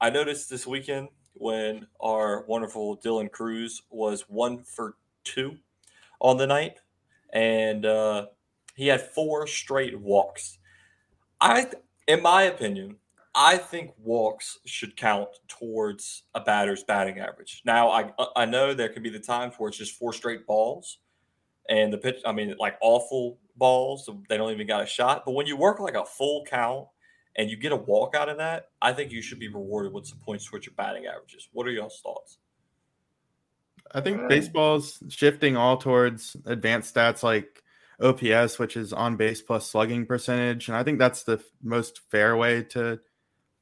I 0.00 0.10
noticed 0.10 0.50
this 0.50 0.66
weekend 0.66 1.08
when 1.32 1.86
our 2.00 2.44
wonderful 2.46 2.98
Dylan 2.98 3.30
Crews 3.30 3.82
was 3.90 4.22
one 4.28 4.62
for 4.62 4.96
two 5.24 5.56
on 6.24 6.38
the 6.38 6.46
night, 6.46 6.80
and 7.34 7.84
uh, 7.84 8.26
he 8.74 8.88
had 8.88 9.02
four 9.02 9.46
straight 9.46 10.00
walks. 10.00 10.58
I, 11.38 11.66
in 12.08 12.22
my 12.22 12.44
opinion, 12.44 12.96
I 13.34 13.58
think 13.58 13.90
walks 13.98 14.58
should 14.64 14.96
count 14.96 15.28
towards 15.48 16.22
a 16.34 16.40
batter's 16.40 16.82
batting 16.82 17.18
average. 17.18 17.60
Now, 17.66 17.90
I 17.90 18.10
I 18.34 18.46
know 18.46 18.72
there 18.72 18.88
can 18.88 19.02
be 19.02 19.10
the 19.10 19.20
times 19.20 19.54
where 19.58 19.68
it's 19.68 19.76
just 19.76 19.98
four 19.98 20.14
straight 20.14 20.46
balls, 20.46 20.98
and 21.68 21.92
the 21.92 21.98
pitch. 21.98 22.20
I 22.24 22.32
mean, 22.32 22.54
like 22.58 22.78
awful 22.80 23.38
balls, 23.56 24.08
they 24.30 24.38
don't 24.38 24.52
even 24.52 24.66
got 24.66 24.82
a 24.82 24.86
shot. 24.86 25.24
But 25.26 25.32
when 25.32 25.46
you 25.46 25.58
work 25.58 25.78
like 25.78 25.94
a 25.94 26.06
full 26.06 26.44
count 26.46 26.86
and 27.36 27.50
you 27.50 27.58
get 27.58 27.72
a 27.72 27.76
walk 27.76 28.14
out 28.14 28.30
of 28.30 28.38
that, 28.38 28.70
I 28.80 28.94
think 28.94 29.12
you 29.12 29.20
should 29.20 29.40
be 29.40 29.48
rewarded 29.48 29.92
with 29.92 30.06
some 30.06 30.20
points 30.20 30.48
towards 30.48 30.64
your 30.64 30.74
batting 30.74 31.04
averages. 31.04 31.48
What 31.52 31.66
are 31.66 31.70
y'all's 31.70 32.00
thoughts? 32.00 32.38
I 33.94 34.00
think 34.00 34.28
baseball's 34.28 34.98
shifting 35.08 35.56
all 35.56 35.76
towards 35.76 36.36
advanced 36.46 36.94
stats 36.94 37.22
like 37.22 37.62
OPS, 38.00 38.58
which 38.58 38.76
is 38.76 38.92
on 38.92 39.16
base 39.16 39.40
plus 39.40 39.70
slugging 39.70 40.04
percentage. 40.04 40.68
And 40.68 40.76
I 40.76 40.82
think 40.82 40.98
that's 40.98 41.22
the 41.22 41.42
most 41.62 42.00
fair 42.10 42.36
way 42.36 42.64
to 42.64 42.98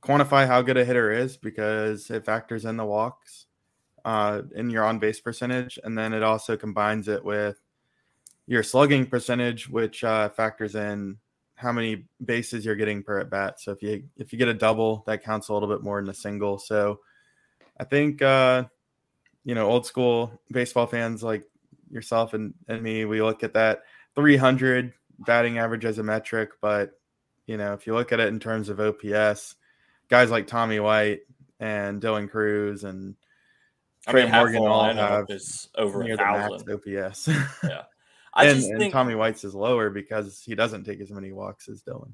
quantify 0.03 0.47
how 0.47 0.63
good 0.63 0.79
a 0.79 0.85
hitter 0.85 1.13
is 1.13 1.37
because 1.37 2.11
it 2.11 2.25
factors 2.25 2.65
in 2.65 2.77
the 2.77 2.85
walks 2.85 3.47
uh, 4.05 4.43
in 4.55 4.71
your 4.71 4.85
on 4.85 4.99
base 4.99 5.21
percentage. 5.21 5.79
And 5.85 5.97
then 5.97 6.15
it 6.15 6.23
also 6.23 6.57
combines 6.57 7.09
it 7.09 7.25
with 7.25 7.61
your 8.47 8.63
slugging 8.63 9.07
percentage, 9.07 9.69
which 9.69 10.03
uh, 10.03 10.31
factors 10.31 10.75
in 10.75 11.19
how 11.57 11.73
many 11.73 12.05
bases 12.25 12.65
you're 12.65 12.75
getting 12.75 13.03
per 13.03 13.21
at 13.21 13.31
bat. 13.31 13.61
So 13.61 13.71
if 13.73 13.83
you 13.83 14.05
if 14.17 14.33
you 14.33 14.39
get 14.39 14.49
a 14.49 14.55
double, 14.55 15.05
that 15.07 15.23
counts 15.23 15.49
a 15.49 15.55
little 15.55 15.69
bit 15.69 15.83
more 15.83 16.01
than 16.01 16.11
a 16.11 16.15
single. 16.15 16.59
So 16.59 17.01
I 17.79 17.85
think 17.85 18.21
uh, 18.21 18.65
you 19.45 19.55
know 19.55 19.69
old 19.69 19.87
school 19.87 20.41
baseball 20.51 20.87
fans 20.87 21.23
like 21.23 21.45
yourself 21.91 22.35
and, 22.35 22.55
and 22.69 22.83
me, 22.83 23.05
we 23.05 23.23
look 23.23 23.45
at 23.45 23.55
that 23.55 23.83
300 24.15 24.93
batting 25.21 25.59
average 25.59 25.85
as 25.85 25.99
a 25.99 26.03
metric, 26.03 26.51
but 26.61 26.93
you 27.47 27.57
know 27.57 27.73
if 27.75 27.87
you 27.87 27.95
look 27.95 28.13
at 28.13 28.21
it 28.21 28.29
in 28.29 28.41
terms 28.41 28.69
of 28.69 28.81
OPS, 28.81 29.57
guys 30.09 30.31
like 30.31 30.47
Tommy 30.47 30.81
White 30.81 31.21
and 31.61 32.01
Dylan 32.01 32.31
Crews 32.31 32.85
and 32.85 33.15
Trey 34.09 34.23
I 34.23 34.25
mean, 34.25 34.33
Morgan 34.35 34.67
all 34.67 34.95
have 34.95 35.31
is 35.31 35.69
over 35.77 36.03
near 36.03 36.15
a 36.15 36.17
thousand 36.17 36.71
OPS. 36.71 37.29
yeah. 37.63 37.83
I 38.35 38.47
and, 38.47 38.57
just 38.57 38.69
think 38.69 38.83
and 38.83 38.93
Tommy 38.93 39.15
White's 39.15 39.45
is 39.45 39.55
lower 39.55 39.91
because 39.91 40.43
he 40.45 40.55
doesn't 40.55 40.85
take 40.85 41.01
as 41.01 41.11
many 41.11 41.33
walks 41.33 41.69
as 41.69 41.83
Dylan. 41.83 42.13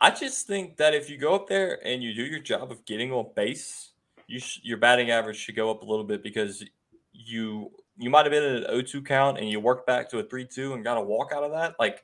I 0.00 0.10
just 0.10 0.46
think 0.46 0.78
that 0.78 0.94
if 0.94 1.10
you 1.10 1.18
go 1.18 1.34
up 1.34 1.46
there 1.46 1.84
and 1.86 2.02
you 2.02 2.14
do 2.14 2.22
your 2.22 2.40
job 2.40 2.70
of 2.70 2.84
getting 2.86 3.12
on 3.12 3.26
base, 3.34 3.90
you 4.30 4.38
sh- 4.38 4.60
your 4.62 4.78
batting 4.78 5.10
average 5.10 5.36
should 5.36 5.56
go 5.56 5.70
up 5.70 5.82
a 5.82 5.84
little 5.84 6.04
bit 6.04 6.22
because 6.22 6.64
you 7.12 7.70
you 7.98 8.08
might 8.08 8.24
have 8.24 8.30
been 8.30 8.44
in 8.44 8.64
an 8.64 8.70
0-2 8.70 9.04
count 9.04 9.38
and 9.38 9.50
you 9.50 9.60
worked 9.60 9.86
back 9.86 10.08
to 10.08 10.18
a 10.20 10.24
3-2 10.24 10.72
and 10.72 10.84
got 10.84 10.96
a 10.96 11.02
walk 11.02 11.32
out 11.34 11.42
of 11.42 11.50
that. 11.50 11.74
Like, 11.78 12.02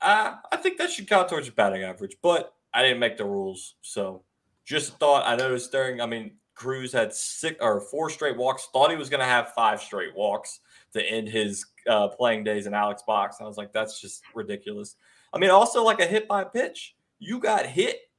uh, 0.00 0.34
I 0.52 0.56
think 0.56 0.78
that 0.78 0.90
should 0.90 1.08
count 1.08 1.28
towards 1.28 1.48
your 1.48 1.54
batting 1.54 1.82
average. 1.82 2.16
But 2.22 2.54
I 2.72 2.82
didn't 2.82 3.00
make 3.00 3.16
the 3.16 3.24
rules, 3.24 3.74
so 3.80 4.22
just 4.64 4.98
thought 4.98 5.26
I 5.26 5.34
noticed 5.34 5.72
during. 5.72 6.00
I 6.00 6.06
mean, 6.06 6.32
Crews 6.54 6.92
had 6.92 7.12
six 7.12 7.56
or 7.60 7.80
four 7.80 8.10
straight 8.10 8.36
walks. 8.36 8.68
Thought 8.72 8.90
he 8.90 8.96
was 8.96 9.08
going 9.08 9.20
to 9.20 9.26
have 9.26 9.52
five 9.54 9.80
straight 9.80 10.14
walks 10.14 10.60
to 10.92 11.02
end 11.02 11.28
his 11.28 11.64
uh, 11.88 12.08
playing 12.08 12.44
days 12.44 12.66
in 12.66 12.74
Alex 12.74 13.02
Box. 13.04 13.38
And 13.38 13.46
I 13.46 13.48
was 13.48 13.56
like, 13.56 13.72
that's 13.72 14.00
just 14.00 14.22
ridiculous. 14.34 14.96
I 15.32 15.38
mean, 15.38 15.50
also 15.50 15.82
like 15.82 16.00
a 16.00 16.06
hit 16.06 16.28
by 16.28 16.44
pitch. 16.44 16.94
You 17.18 17.40
got 17.40 17.66
hit. 17.66 18.09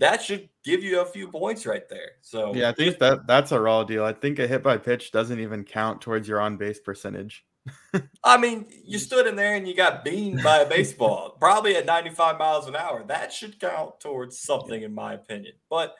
That 0.00 0.22
should 0.22 0.48
give 0.64 0.82
you 0.82 1.00
a 1.00 1.04
few 1.04 1.28
points 1.28 1.66
right 1.66 1.86
there. 1.90 2.12
So 2.22 2.54
yeah, 2.54 2.70
I 2.70 2.72
think 2.72 2.98
that 3.00 3.26
that's 3.26 3.52
a 3.52 3.60
raw 3.60 3.84
deal. 3.84 4.02
I 4.02 4.14
think 4.14 4.38
a 4.38 4.46
hit 4.46 4.62
by 4.62 4.78
pitch 4.78 5.12
doesn't 5.12 5.38
even 5.38 5.62
count 5.62 6.00
towards 6.00 6.26
your 6.26 6.40
on 6.40 6.56
base 6.56 6.80
percentage. 6.80 7.44
I 8.24 8.38
mean, 8.38 8.64
you 8.82 8.98
stood 8.98 9.26
in 9.26 9.36
there 9.36 9.56
and 9.56 9.68
you 9.68 9.76
got 9.76 10.02
beamed 10.02 10.42
by 10.42 10.60
a 10.60 10.68
baseball, 10.68 11.36
probably 11.38 11.76
at 11.76 11.84
95 11.84 12.38
miles 12.38 12.66
an 12.66 12.76
hour. 12.76 13.04
That 13.06 13.30
should 13.30 13.60
count 13.60 14.00
towards 14.00 14.38
something, 14.38 14.82
in 14.82 14.94
my 14.94 15.12
opinion. 15.12 15.52
But 15.68 15.94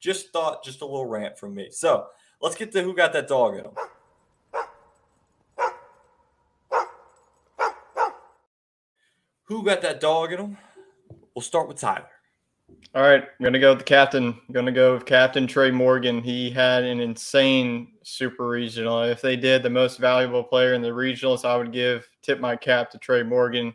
just 0.00 0.32
thought, 0.32 0.64
just 0.64 0.82
a 0.82 0.84
little 0.84 1.06
rant 1.06 1.38
from 1.38 1.54
me. 1.54 1.68
So 1.70 2.08
let's 2.40 2.56
get 2.56 2.72
to 2.72 2.82
who 2.82 2.92
got 2.92 3.12
that 3.12 3.28
dog 3.28 3.56
in 3.56 3.62
them. 3.62 3.74
Who 9.44 9.62
got 9.62 9.80
that 9.82 10.00
dog 10.00 10.32
in 10.32 10.38
them? 10.38 10.58
We'll 11.36 11.42
start 11.42 11.68
with 11.68 11.78
Tyler. 11.78 12.10
All 12.94 13.02
right, 13.02 13.22
I'm 13.22 13.44
gonna 13.44 13.58
go 13.58 13.70
with 13.70 13.78
the 13.78 13.84
captain. 13.84 14.28
I'm 14.28 14.52
gonna 14.52 14.70
go 14.70 14.94
with 14.94 15.04
Captain 15.04 15.48
Trey 15.48 15.72
Morgan. 15.72 16.22
He 16.22 16.48
had 16.48 16.84
an 16.84 17.00
insane 17.00 17.92
super 18.04 18.46
regional. 18.48 19.02
If 19.02 19.20
they 19.20 19.34
did 19.36 19.62
the 19.62 19.70
most 19.70 19.98
valuable 19.98 20.44
player 20.44 20.74
in 20.74 20.82
the 20.82 20.90
regionals, 20.90 21.44
I 21.44 21.56
would 21.56 21.72
give 21.72 22.08
tip 22.22 22.38
my 22.38 22.54
cap 22.54 22.90
to 22.90 22.98
Trey 22.98 23.24
Morgan. 23.24 23.74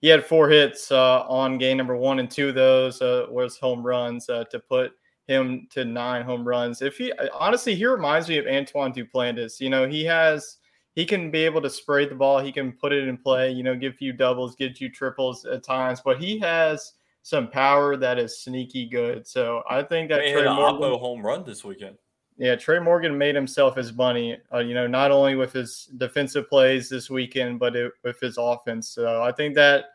He 0.00 0.08
had 0.08 0.24
four 0.24 0.48
hits 0.48 0.92
uh, 0.92 1.22
on 1.26 1.58
game 1.58 1.78
number 1.78 1.96
one 1.96 2.20
and 2.20 2.30
two. 2.30 2.50
Of 2.50 2.54
those 2.54 3.02
uh, 3.02 3.26
was 3.28 3.58
home 3.58 3.84
runs 3.84 4.28
uh, 4.28 4.44
to 4.44 4.60
put 4.60 4.92
him 5.26 5.66
to 5.70 5.84
nine 5.84 6.22
home 6.22 6.46
runs. 6.46 6.80
If 6.80 6.96
he 6.96 7.12
honestly, 7.32 7.74
he 7.74 7.86
reminds 7.86 8.28
me 8.28 8.38
of 8.38 8.46
Antoine 8.46 8.92
Duplantis. 8.92 9.60
You 9.60 9.70
know, 9.70 9.88
he 9.88 10.04
has 10.04 10.58
he 10.94 11.04
can 11.04 11.30
be 11.30 11.44
able 11.44 11.62
to 11.62 11.70
spray 11.70 12.06
the 12.06 12.14
ball. 12.14 12.38
He 12.38 12.52
can 12.52 12.72
put 12.72 12.92
it 12.92 13.08
in 13.08 13.16
play, 13.16 13.50
you 13.50 13.62
know, 13.62 13.74
give 13.74 14.00
you 14.00 14.12
doubles, 14.12 14.54
give 14.54 14.80
you 14.80 14.90
triples 14.90 15.44
at 15.44 15.62
times, 15.62 16.00
but 16.04 16.20
he 16.20 16.38
has 16.38 16.94
some 17.22 17.50
power 17.50 17.96
that 17.96 18.18
is 18.18 18.40
sneaky 18.40 18.88
good. 18.88 19.26
So 19.26 19.62
I 19.68 19.82
think 19.82 20.08
that 20.10 20.20
Trey 20.20 20.44
Morgan 20.44 20.98
home 20.98 21.24
run 21.24 21.44
this 21.44 21.64
weekend. 21.64 21.96
Yeah, 22.36 22.56
Trey 22.56 22.78
Morgan 22.78 23.18
made 23.18 23.34
himself 23.34 23.76
his 23.76 23.92
money. 23.92 24.38
Uh, 24.52 24.58
you 24.58 24.72
know, 24.72 24.86
not 24.86 25.10
only 25.10 25.34
with 25.34 25.52
his 25.52 25.90
defensive 25.98 26.48
plays 26.48 26.88
this 26.88 27.10
weekend, 27.10 27.58
but 27.58 27.76
it, 27.76 27.92
with 28.02 28.18
his 28.18 28.38
offense. 28.38 28.88
So 28.88 29.22
I 29.22 29.30
think 29.30 29.54
that 29.56 29.90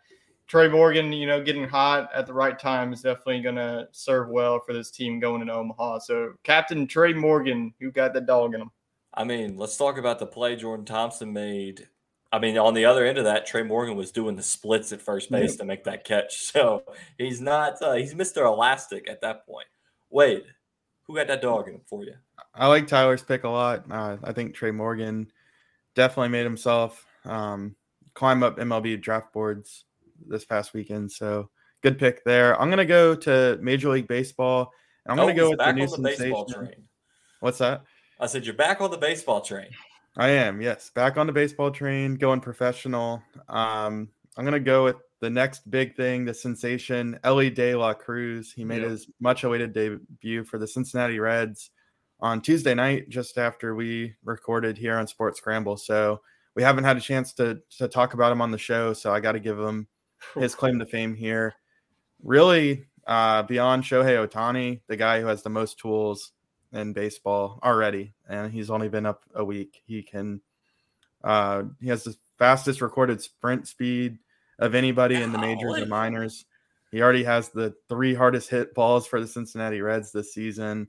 Trey 0.48 0.68
Morgan, 0.68 1.12
you 1.12 1.26
know, 1.26 1.44
getting 1.44 1.68
hot 1.68 2.10
at 2.14 2.28
the 2.28 2.34
right 2.34 2.58
time 2.58 2.94
is 2.94 3.02
definitely 3.02 3.42
going 3.42 3.56
to 3.56 3.88
serve 3.92 4.30
well 4.30 4.60
for 4.60 4.74
this 4.74 4.92
team 4.92 5.20
going 5.20 5.42
into 5.42 5.54
Omaha. 5.54 6.00
So 6.00 6.34
Captain 6.44 6.86
Trey 6.86 7.14
Morgan, 7.14 7.74
who 7.80 7.92
got 7.92 8.14
the 8.14 8.22
dog 8.22 8.54
in 8.54 8.62
him. 8.62 8.72
I 9.12 9.24
mean, 9.24 9.58
let's 9.58 9.78
talk 9.78 9.98
about 9.98 10.20
the 10.20 10.28
play 10.28 10.56
Jordan 10.56 10.86
Thompson 10.86 11.34
made. 11.34 11.88
I 12.36 12.40
mean, 12.40 12.58
on 12.58 12.74
the 12.74 12.84
other 12.84 13.06
end 13.06 13.18
of 13.18 13.24
that, 13.24 13.46
Trey 13.46 13.64
Morgan 13.64 13.96
was 13.96 14.12
doing 14.12 14.36
the 14.36 14.44
splits 14.44 14.92
at 14.92 15.02
first 15.02 15.32
base 15.32 15.54
yeah. 15.54 15.58
to 15.60 15.64
make 15.64 15.86
that 15.86 16.04
catch. 16.04 16.52
So 16.56 16.84
he's 17.18 17.40
not, 17.40 17.82
uh, 17.82 17.94
he's 17.94 18.14
Mr. 18.14 18.46
Elastic 18.46 19.10
at 19.10 19.22
that 19.22 19.46
point. 19.46 19.68
Wade, 20.10 20.44
who 21.04 21.16
got 21.16 21.28
that 21.28 21.42
dog 21.42 21.70
in 21.70 21.76
him 21.76 21.82
for 21.86 22.04
you? 22.04 22.14
I 22.54 22.68
like 22.68 22.88
Tyler's 22.88 23.24
pick 23.24 23.46
a 23.46 23.50
lot. 23.50 23.90
Uh, 23.90 24.18
I 24.22 24.34
think 24.34 24.54
Trey 24.54 24.72
Morgan 24.72 25.32
definitely 25.96 26.30
made 26.30 26.44
himself 26.44 27.06
um, 27.24 27.78
climb 28.16 28.44
up 28.44 28.58
MLB 28.58 29.02
draft 29.02 29.32
boards 29.32 29.86
this 30.28 30.44
past 30.44 30.74
weekend. 30.74 31.10
So 31.12 31.50
good 31.84 31.98
pick 31.98 32.26
there. 32.26 32.60
I'm 32.60 32.68
going 32.68 32.80
to 32.80 32.86
go 32.86 33.16
to 33.16 33.58
Major 33.62 33.90
League 33.90 34.10
Baseball. 34.10 34.72
And 35.06 35.12
I'm 35.12 35.26
going 35.26 35.36
to 35.36 35.42
oh, 35.42 35.46
go 35.46 35.50
with 35.52 35.60
the 35.60 35.72
new 35.72 35.88
the 35.88 36.16
sensation. 36.16 36.88
What's 37.40 37.60
that? 37.60 37.84
I 38.20 38.28
said, 38.28 38.46
You're 38.46 38.56
back 38.56 38.82
on 38.82 38.92
the 38.92 38.98
baseball 38.98 39.40
train. 39.40 39.70
I 40.18 40.30
am, 40.30 40.62
yes. 40.62 40.90
Back 40.92 41.18
on 41.18 41.28
the 41.28 41.34
baseball 41.34 41.72
train, 41.72 42.16
going 42.16 42.40
professional. 42.40 43.22
Um, 43.50 44.10
I'm 44.38 44.46
gonna 44.46 44.60
go 44.60 44.86
with 44.86 44.96
the 45.20 45.30
next 45.30 45.70
big 45.70 45.96
thing, 45.96 46.26
the 46.26 46.34
sensation, 46.34 47.20
Elly 47.24 47.50
De 47.50 47.76
La 47.76 47.94
Cruz. 47.94 48.54
He 48.54 48.64
made 48.64 48.82
yep. 48.82 48.92
his 48.92 49.08
much 49.20 49.44
awaited 49.44 49.74
debut 49.74 50.44
for 50.44 50.58
the 50.58 50.68
Cincinnati 50.68 51.20
Reds 51.20 51.72
on 52.20 52.42
Tuesday 52.42 52.74
night, 52.74 53.10
just 53.10 53.38
after 53.38 53.76
we 53.76 54.14
recorded 54.24 54.78
here 54.78 54.96
on 54.98 55.08
Sports 55.08 55.40
Scramble. 55.40 55.78
So 55.78 56.22
we 56.56 56.64
haven't 56.64 56.86
had 56.86 56.98
a 56.98 57.02
chance 57.02 57.34
to 57.34 57.62
to 57.78 57.88
talk 57.88 58.14
about 58.14 58.32
him 58.32 58.42
on 58.42 58.52
the 58.52 58.58
show. 58.58 58.94
So 58.94 59.14
I 59.14 59.20
got 59.20 59.34
to 59.34 59.40
give 59.40 59.60
him 59.60 59.88
his 60.36 60.56
claim 60.56 60.80
to 60.80 60.86
fame 60.86 61.14
here. 61.14 61.56
Really, 62.24 62.86
uh, 63.06 63.44
beyond 63.44 63.84
Shohei 63.84 64.26
Ohtani, 64.26 64.82
the 64.88 64.96
guy 64.96 65.20
who 65.20 65.28
has 65.28 65.44
the 65.44 65.50
most 65.50 65.78
tools 65.78 66.32
in 66.72 66.94
baseball 66.94 67.60
already, 67.64 68.14
and 68.28 68.52
he's 68.52 68.70
only 68.70 68.90
been 68.90 69.06
up 69.06 69.24
a 69.34 69.44
week. 69.44 69.82
He 69.86 70.04
can, 70.04 70.42
uh, 71.24 71.64
he 71.80 71.88
has 71.90 72.04
the 72.04 72.16
fastest 72.38 72.82
recorded 72.82 73.22
sprint 73.22 73.68
speed 73.68 74.18
of 74.60 74.76
anybody 74.76 75.16
in 75.16 75.32
the 75.32 75.38
majors 75.38 75.76
and 75.76 75.90
minors. 75.90 76.46
He 76.92 77.02
already 77.02 77.24
has 77.24 77.50
the 77.50 77.74
three 77.90 78.14
hardest 78.14 78.50
hit 78.50 78.74
balls 78.74 79.08
for 79.08 79.20
the 79.20 79.28
Cincinnati 79.28 79.82
Reds 79.82 80.12
this 80.12 80.34
season 80.34 80.88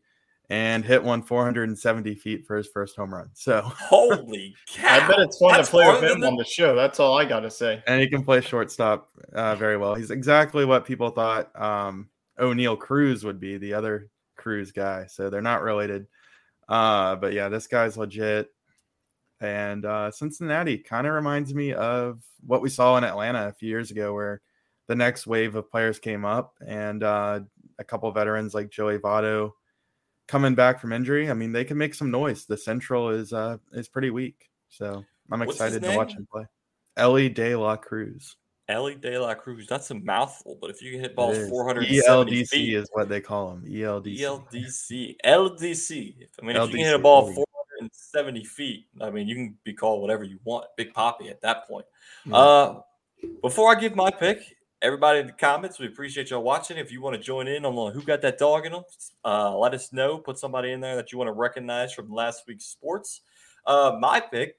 and 0.49 0.85
hit 0.85 1.03
one 1.03 1.23
470 1.23 2.15
feet 2.15 2.47
for 2.47 2.57
his 2.57 2.69
first 2.69 2.97
home 2.97 3.13
run. 3.13 3.31
So 3.35 3.63
holy 3.63 4.55
cow! 4.69 5.05
I 5.05 5.09
bet 5.09 5.19
it's 5.19 5.39
fun 5.39 5.55
That's 5.55 5.69
to 5.69 5.73
play 5.73 5.89
with 5.89 6.05
him 6.05 6.23
on 6.23 6.37
the 6.37 6.45
show. 6.45 6.77
That's 6.77 7.01
all 7.01 7.19
I 7.19 7.25
got 7.25 7.41
to 7.41 7.51
say. 7.51 7.83
And 7.87 8.01
he 8.01 8.09
can 8.09 8.25
play 8.25 8.41
shortstop 8.41 9.09
uh, 9.33 9.57
very 9.57 9.77
well. 9.77 9.95
He's 9.95 10.11
exactly 10.11 10.65
what 10.65 10.85
people 10.85 11.11
thought 11.11 11.51
um, 11.61 12.09
Oneil 12.39 12.79
Cruz 12.79 13.25
would 13.25 13.41
be, 13.41 13.59
the 13.59 13.75
other 13.75 14.09
Cruz 14.47 14.71
guy. 14.71 15.07
So 15.09 15.29
they're 15.29 15.43
not 15.43 15.63
related. 15.63 16.07
Uh, 16.69 17.17
but 17.17 17.33
yeah, 17.33 17.49
this 17.49 17.67
guy's 17.67 17.97
legit. 17.97 18.49
And 19.41 19.85
uh, 19.85 20.13
Cincinnati 20.13 20.79
kind 20.79 21.05
of 21.05 21.15
reminds 21.15 21.53
me 21.53 21.73
of 21.73 22.23
what 22.47 22.63
we 22.63 22.69
saw 22.69 22.97
in 22.97 23.03
Atlanta 23.03 23.49
a 23.49 23.53
few 23.53 23.69
years 23.69 23.91
ago, 23.91 24.15
where 24.15 24.41
the 24.87 24.95
next 24.95 25.27
wave 25.27 25.57
of 25.57 25.69
players 25.69 25.99
came 25.99 26.25
up 26.25 26.55
and 26.65 27.03
uh, 27.03 27.41
a 27.81 27.85
couple 27.85 28.09
veterans 28.13 28.55
like 28.55 28.71
Joey 28.71 28.99
Votto 28.99 29.51
coming 30.29 30.55
back 30.55 30.81
from 30.81 30.93
injury. 30.93 31.29
I 31.29 31.35
mean, 31.35 31.51
they 31.51 31.65
can 31.65 31.77
make 31.77 31.95
some 31.95 32.13
noise. 32.13 32.47
The 32.47 32.57
Central 32.57 33.11
is 33.11 33.33
uh, 33.33 33.59
is 33.73 33.89
pretty 33.89 34.11
weak, 34.11 34.49
so 34.69 35.05
I'm 35.33 35.43
excited 35.43 35.83
to 35.83 35.97
watch 35.97 36.15
him 36.15 36.29
play. 36.31 36.47
Elly 36.97 37.29
De 37.29 37.57
La 37.57 37.75
Cruz. 37.75 38.37
Elly 38.69 38.97
De 38.97 39.19
La 39.19 39.35
Cruz. 39.35 39.67
That's 39.69 39.91
a 39.91 39.95
mouthful, 39.95 40.59
but 40.61 40.71
if 40.71 40.83
you 40.83 40.93
can 40.93 41.01
hit 41.01 41.15
balls 41.15 41.37
400 41.49 41.87
ELDC 41.87 42.49
feet, 42.49 42.75
is 42.75 42.89
what 42.93 43.09
they 43.09 43.21
call 43.21 43.51
them. 43.51 43.65
ELDC. 43.65 44.21
ELDC. 44.21 45.17
LDC. 45.25 46.15
I 46.43 46.45
mean, 46.45 46.57
LDC. 46.57 46.65
if 46.65 46.71
you 46.71 46.77
can 46.77 46.87
hit 46.87 46.95
a 46.95 46.99
ball 46.99 47.33
470 47.33 48.45
feet, 48.45 48.87
I 49.01 49.11
mean, 49.11 49.29
you 49.29 49.35
can 49.37 49.57
be 49.65 49.73
called 49.73 50.03
whatever 50.03 50.25
you 50.25 50.39
want. 50.45 50.67
Big 50.77 50.93
Poppy 50.93 51.29
at 51.29 51.41
that 51.43 51.69
point. 51.69 51.87
Yeah. 52.25 52.37
Uh, 52.37 52.81
before 53.43 53.75
I 53.75 53.79
give 53.79 53.95
my 53.95 54.11
pick, 54.11 54.57
everybody 54.83 55.21
in 55.21 55.27
the 55.27 55.33
comments, 55.33 55.79
we 55.79 55.87
appreciate 55.87 56.31
y'all 56.31 56.43
watching. 56.43 56.77
If 56.77 56.93
you 56.93 57.01
want 57.01 57.17
to 57.17 57.23
join 57.23 57.49
in 57.49 57.65
on 57.65 57.93
who 57.93 58.03
got 58.03 58.21
that 58.23 58.39
dog 58.39 58.67
in 58.67 58.73
them, 58.73 58.83
uh, 59.25 59.57
let 59.57 59.75
us 59.75 59.93
know. 59.93 60.19
Put 60.19 60.39
somebody 60.39 60.73
in 60.73 60.81
there 60.81 60.97
that 60.97 61.13
you 61.13 61.19
want 61.19 61.29
to 61.29 61.33
recognize 61.33 61.93
from 61.93 62.13
last 62.13 62.45
week's 62.47 62.67
sports. 62.67 63.23
Uh, 63.65 63.97
my 64.01 64.21
pick, 64.21 64.57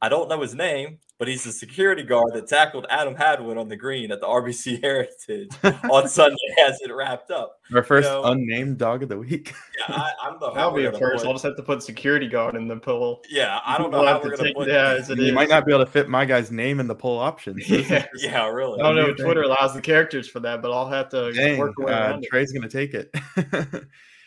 I 0.00 0.08
don't 0.08 0.28
know 0.28 0.40
his 0.40 0.54
name, 0.54 0.98
but 1.18 1.28
he's 1.28 1.44
the 1.44 1.52
security 1.52 2.02
guard 2.02 2.32
that 2.34 2.46
tackled 2.46 2.86
Adam 2.90 3.14
Hadwin 3.14 3.56
on 3.56 3.68
the 3.68 3.76
green 3.76 4.10
at 4.12 4.20
the 4.20 4.26
RBC 4.26 4.80
Heritage 4.82 5.48
on 5.90 6.08
Sunday 6.08 6.36
as 6.68 6.80
it 6.82 6.92
wrapped 6.92 7.30
up. 7.30 7.58
Our 7.74 7.82
first 7.82 8.08
you 8.08 8.14
know, 8.14 8.24
unnamed 8.24 8.78
dog 8.78 9.02
of 9.02 9.08
the 9.08 9.18
week. 9.18 9.54
yeah, 9.78 9.94
I, 9.96 10.10
I 10.22 10.30
don't 10.30 10.40
know. 10.40 10.54
That'll 10.54 10.72
be 10.72 10.84
a 10.84 10.92
first. 10.92 11.24
I'll 11.24 11.32
just 11.32 11.44
have 11.44 11.56
to 11.56 11.62
put 11.62 11.82
security 11.82 12.28
guard 12.28 12.54
in 12.54 12.68
the 12.68 12.76
poll. 12.76 13.22
Yeah, 13.30 13.60
I 13.64 13.78
don't 13.78 13.90
know 13.90 14.00
we'll 14.00 14.08
how 14.08 14.22
we're 14.22 14.36
going 14.36 14.48
to 14.48 14.54
put 14.54 14.68
yeah, 14.68 14.90
as 14.92 15.10
it 15.10 15.18
You 15.18 15.26
is. 15.26 15.32
might 15.32 15.48
not 15.48 15.64
be 15.64 15.72
able 15.72 15.84
to 15.84 15.90
fit 15.90 16.08
my 16.08 16.24
guy's 16.24 16.50
name 16.50 16.80
in 16.80 16.86
the 16.86 16.94
poll 16.94 17.18
options. 17.18 17.68
yeah, 17.68 18.06
yeah, 18.16 18.46
really. 18.48 18.80
I 18.80 18.84
don't 18.84 18.96
know 18.96 19.06
if 19.10 19.16
Twitter 19.16 19.42
allows 19.42 19.74
the 19.74 19.80
characters 19.80 20.28
for 20.28 20.40
that, 20.40 20.62
but 20.62 20.72
I'll 20.72 20.88
have 20.88 21.08
to 21.10 21.32
Dang, 21.32 21.58
work 21.58 21.74
uh, 21.86 22.18
Trey's 22.30 22.52
going 22.52 22.68
to 22.68 22.68
take 22.68 22.94
it. 22.94 23.10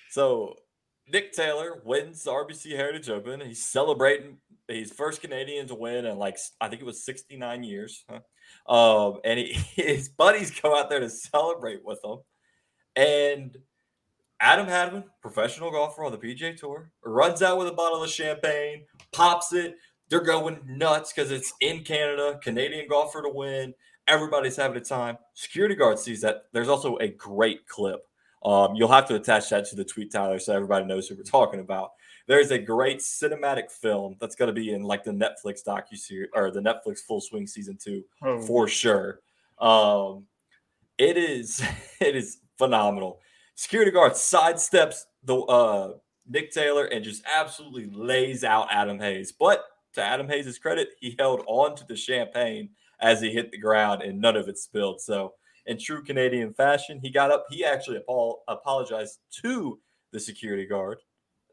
so 0.10 0.56
Nick 1.12 1.34
Taylor 1.34 1.82
wins 1.86 2.23
the 2.23 2.32
RBC 2.32 2.75
Heritage 2.75 3.10
Open. 3.10 3.41
He's 3.41 3.63
celebrating 3.63 4.38
He's 4.69 4.91
first 4.91 5.21
Canadian 5.21 5.67
to 5.67 5.75
win 5.75 6.05
in 6.05 6.17
like 6.17 6.38
I 6.62 6.67
think 6.67 6.82
it 6.82 6.86
was 6.86 7.03
69 7.03 7.63
years. 7.63 8.05
Huh? 8.10 8.19
Um, 8.67 9.19
and 9.23 9.39
he, 9.39 9.53
his 9.75 10.10
buddies 10.10 10.51
go 10.51 10.77
out 10.77 10.89
there 10.89 10.99
to 10.99 11.10
celebrate 11.10 11.84
with 11.84 11.99
him. 12.03 12.19
And 12.95 13.58
Adam 14.41 14.67
Hadwin, 14.67 15.03
professional 15.21 15.71
golfer 15.71 16.03
on 16.03 16.12
the 16.12 16.17
PGA 16.17 16.55
Tour, 16.55 16.91
runs 17.03 17.41
out 17.41 17.58
with 17.58 17.67
a 17.67 17.73
bottle 17.73 18.03
of 18.03 18.10
champagne, 18.10 18.86
pops 19.12 19.53
it. 19.53 19.75
They're 20.10 20.21
going 20.21 20.60
nuts 20.65 21.13
because 21.13 21.32
it's 21.32 21.53
in 21.62 21.84
Canada, 21.84 22.39
Canadian 22.41 22.88
golfer 22.88 23.21
to 23.21 23.29
win. 23.29 23.73
Everybody's 24.08 24.55
having 24.55 24.77
a 24.77 24.82
time. 24.82 25.17
Security 25.34 25.75
guard 25.75 25.99
sees 25.99 26.21
that. 26.21 26.45
There's 26.51 26.69
also 26.69 26.97
a 26.97 27.10
great 27.10 27.67
clip. 27.67 28.01
Um, 28.43 28.73
you'll 28.75 28.88
have 28.88 29.08
to 29.10 29.15
attach 29.15 29.49
that 29.49 29.65
to 29.65 29.75
the 29.75 29.84
tweet, 29.84 30.12
Tyler, 30.12 30.39
so 30.39 30.55
everybody 30.55 30.86
knows 30.86 31.08
who 31.08 31.15
we're 31.15 31.23
talking 31.23 31.60
about 31.60 31.91
there's 32.30 32.52
a 32.52 32.60
great 32.60 33.00
cinematic 33.00 33.72
film 33.72 34.15
that's 34.22 34.36
going 34.36 34.48
to 34.48 34.54
be 34.54 34.72
in 34.72 34.84
like 34.84 35.04
the 35.04 35.12
Netflix 35.12 35.65
docu 35.68 35.98
series 35.98 36.30
or 36.36 36.52
the 36.52 36.62
Netflix 36.62 37.00
Full 37.00 37.20
Swing 37.20 37.48
season 37.48 37.76
two 37.84 38.04
oh. 38.24 38.39
for 38.39 38.68
sure. 38.68 39.20
Um, 39.58 40.26
it 41.00 41.18
is 41.18 41.62
it 42.00 42.15
is 42.15 42.38
phenomenal. 42.58 43.20
Security 43.56 43.89
guard 43.89 44.13
sidesteps 44.13 45.06
the 45.24 45.38
uh, 45.38 45.94
Nick 46.28 46.52
Taylor 46.52 46.86
and 46.86 47.04
just 47.04 47.24
absolutely 47.36 47.89
lays 47.92 48.44
out 48.44 48.68
Adam 48.72 49.00
Hayes. 49.00 49.32
But 49.32 49.63
to 49.94 50.04
Adam 50.04 50.30
Hayes' 50.30 50.60
credit, 50.60 50.89
he 51.00 51.15
held 51.18 51.44
on 51.48 51.76
to 51.78 51.86
the 51.88 51.96
champagne 51.96 52.70
as 53.02 53.20
he 53.20 53.32
hit 53.32 53.52
the 53.52 53.58
ground 53.58 54.04
and 54.04 54.22
none 54.22 54.38
of 54.38 54.48
it 54.48 54.60
spilled. 54.60 55.02
So 55.02 55.34
in 55.65 55.80
true 55.80 56.04
Canadian 56.04 56.54
fashion, 56.54 57.00
he 57.02 57.10
got 57.10 57.32
up. 57.32 57.48
He 57.50 57.65
actually 57.65 58.02
apologized 58.48 59.18
to 59.42 59.80
the 60.12 60.20
security 60.20 60.68
guard 60.68 61.00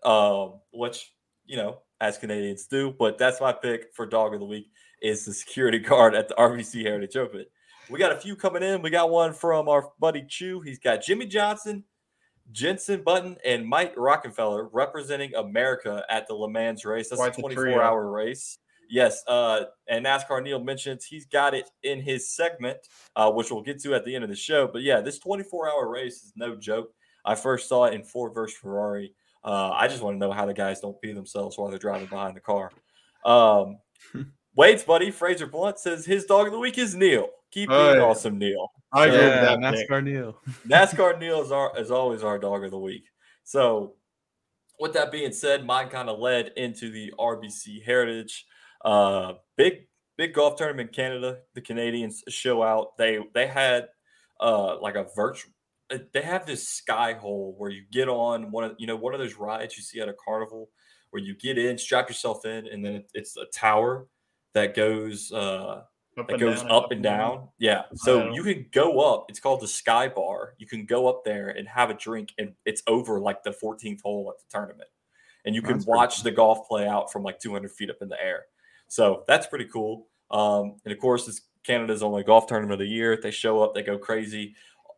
um, 0.05 0.61
which 0.73 1.13
you 1.45 1.57
know 1.57 1.79
as 2.01 2.19
Canadians 2.19 2.67
do. 2.67 2.95
But 2.99 3.19
that's 3.19 3.41
my 3.41 3.53
pick 3.53 3.95
for 3.95 4.07
dog 4.07 4.35
of 4.35 4.41
the 4.41 4.47
week 4.47 4.71
is 5.03 5.25
the 5.25 5.33
security 5.33 5.79
guard 5.81 6.15
at 6.15 6.29
the 6.29 6.35
RBC 6.35 6.83
Heritage 6.83 7.17
Open. 7.17 7.45
We 7.89 7.99
got 7.99 8.13
a 8.13 8.17
few 8.17 8.35
coming 8.35 8.63
in. 8.63 8.83
We 8.83 8.91
got 8.91 9.11
one 9.11 9.33
from 9.33 9.69
our 9.69 9.91
buddy 10.01 10.25
Chew. 10.29 10.61
He's 10.61 10.81
got 10.81 11.03
Jimmie 11.03 11.27
Johnson, 11.27 11.85
Jenson 12.51 13.03
Button, 13.03 13.37
and 13.45 13.67
Mike 13.67 13.95
Rockenfeller 13.95 14.69
representing 14.73 15.35
America 15.37 16.05
at 16.11 16.27
the 16.27 16.35
Le 16.35 16.51
Mans 16.51 16.85
race. 16.85 17.09
That's 17.09 17.21
Quite 17.21 17.39
a 17.39 17.41
24 17.41 17.83
hour 17.83 18.11
race. 18.11 18.59
Yes, 18.89 19.23
uh, 19.27 19.65
and 19.89 20.07
NASCAR 20.07 20.43
Neil 20.43 20.63
mentions 20.63 21.05
he's 21.05 21.27
got 21.27 21.55
it 21.55 21.69
in 21.83 22.01
his 22.01 22.33
segment, 22.35 22.79
uh, 23.17 23.31
which 23.31 23.51
we'll 23.51 23.63
get 23.63 23.81
to 23.83 23.95
at 23.95 24.05
the 24.05 24.15
end 24.15 24.23
of 24.23 24.31
the 24.31 24.37
show. 24.37 24.69
But 24.69 24.83
yeah, 24.83 25.01
this 25.01 25.19
24 25.19 25.69
hour 25.69 25.89
race 25.89 26.23
is 26.23 26.33
no 26.37 26.55
joke. 26.55 26.93
I 27.25 27.35
first 27.35 27.69
saw 27.69 27.87
it 27.87 27.95
in 27.95 28.05
Ford 28.05 28.33
versus 28.33 28.57
Ferrari 28.57 29.16
uh, 29.47 29.71
I 29.71 29.87
just 29.87 30.03
want 30.03 30.17
to 30.17 30.19
know 30.19 30.33
how 30.33 30.45
the 30.45 30.53
guys 30.53 30.81
don't 30.81 31.01
pee 31.01 31.13
themselves 31.13 31.57
while 31.57 31.71
they're 31.71 31.79
driving 31.79 32.09
behind 32.09 32.37
the 32.37 32.41
car. 32.41 32.73
Um, 33.25 33.79
Wade's 34.57 34.83
buddy 34.83 35.11
Fraser 35.11 35.47
Blunt 35.47 35.79
says 35.79 36.05
his 36.05 36.25
dog 36.25 36.47
of 36.47 36.53
the 36.53 36.59
week 36.59 36.79
is 36.79 36.95
Neil. 36.95 37.29
Keep 37.53 37.69
being 37.69 37.81
oh, 37.81 37.95
yeah. 37.95 38.01
awesome, 38.01 38.39
Neil. 38.39 38.69
I 38.93 39.09
so, 39.09 39.15
yeah, 39.15 39.57
that 39.57 39.59
NASCAR 39.59 40.03
Neil. 40.03 40.39
NASCAR 40.67 41.19
Neil 41.21 41.43
is 41.43 41.53
our 41.53 41.79
is 41.79 41.91
always 41.91 42.23
our 42.23 42.39
dog 42.39 42.65
of 42.65 42.71
the 42.73 42.79
week. 42.79 43.05
So, 43.45 43.95
with 44.81 44.95
that 44.95 45.13
being 45.13 45.33
said, 45.33 45.65
mine 45.65 45.89
kind 45.89 46.09
of 46.09 46.19
led 46.19 46.53
into 46.57 46.91
the 46.91 47.13
RBC 47.19 47.85
Heritage. 47.85 48.47
Uh, 48.85 49.35
big 49.57 49.87
big 50.17 50.35
golf 50.35 50.57
tournament 50.57 50.89
in 50.89 50.95
Canada. 50.95 51.39
The 51.55 51.61
Canadians 51.61 52.25
show 52.29 52.63
out. 52.63 52.97
They 52.99 53.21
they 53.33 53.47
had 53.47 53.89
uh 54.41 54.81
like 54.81 54.97
a 54.97 55.07
virtual 55.15 55.53
they 56.13 56.23
have 56.23 56.47
this 56.47 56.69
sky 56.69 57.13
hole 57.13 57.55
where 57.59 57.71
you 57.71 57.85
get 57.93 58.09
on 58.09 58.51
one 58.51 58.65
of 58.65 58.75
you 58.79 58.87
know 58.87 58.97
one 58.97 59.15
of 59.15 59.21
those 59.21 59.37
rides 59.37 59.77
you 59.77 59.83
see 59.83 60.01
at 60.01 60.09
a 60.09 60.15
carnival 60.15 60.71
where 61.11 61.23
you 61.23 61.35
get 61.35 61.59
in, 61.59 61.79
strap 61.79 62.09
yourself 62.09 62.45
in, 62.45 62.67
and 62.67 62.85
then 62.85 63.05
it's 63.15 63.37
a 63.37 63.47
tower 63.47 64.07
that 64.55 64.75
goes 64.75 65.33
uh 65.33 65.83
up 66.19 66.29
that 66.29 66.41
goes 66.41 66.63
down, 66.63 66.71
up 66.71 66.93
and 66.93 67.03
down. 67.03 67.37
down. 67.37 67.49
Yeah. 67.59 67.83
So 67.95 68.33
you 68.33 68.43
can 68.43 68.67
go 68.73 69.01
up. 69.01 69.27
It's 69.29 69.39
called 69.39 69.61
the 69.61 69.69
Sky 69.69 70.09
Bar. 70.09 70.55
You 70.59 70.67
can 70.67 70.87
go 70.87 71.07
up 71.07 71.25
there 71.25 71.51
and 71.51 71.69
have 71.69 71.91
a 71.91 71.95
drink, 71.95 72.33
and 72.39 72.55
it's 72.65 72.83
over 72.87 73.21
like 73.21 73.43
the 73.43 73.51
14th 73.51 74.01
hole 74.03 74.33
at 74.33 74.39
the 74.39 74.59
tournament. 74.59 74.89
And 75.45 75.55
you 75.55 75.63
can 75.63 75.75
that's 75.75 75.87
watch 75.87 76.23
the 76.23 76.31
golf 76.31 76.67
play 76.67 76.89
out 76.89 77.13
from 77.13 77.23
like 77.23 77.39
200 77.39 77.71
feet 77.71 77.91
up 77.91 77.99
in 78.01 78.09
the 78.09 78.21
air. 78.21 78.47
So 78.89 79.25
that's 79.29 79.47
pretty 79.47 79.67
cool. 79.67 80.09
Um, 80.31 80.77
and 80.85 80.93
of 80.93 80.99
course, 80.99 81.29
it's 81.29 81.43
Canada's 81.65 82.03
only 82.03 82.25
golf 82.25 82.47
tournament 82.47 82.73
of 82.73 82.79
the 82.81 82.93
year. 82.93 83.19
They 83.21 83.31
show 83.31 83.63
up, 83.63 83.75
they 83.75 83.83
go 83.83 83.99
crazy 83.99 84.55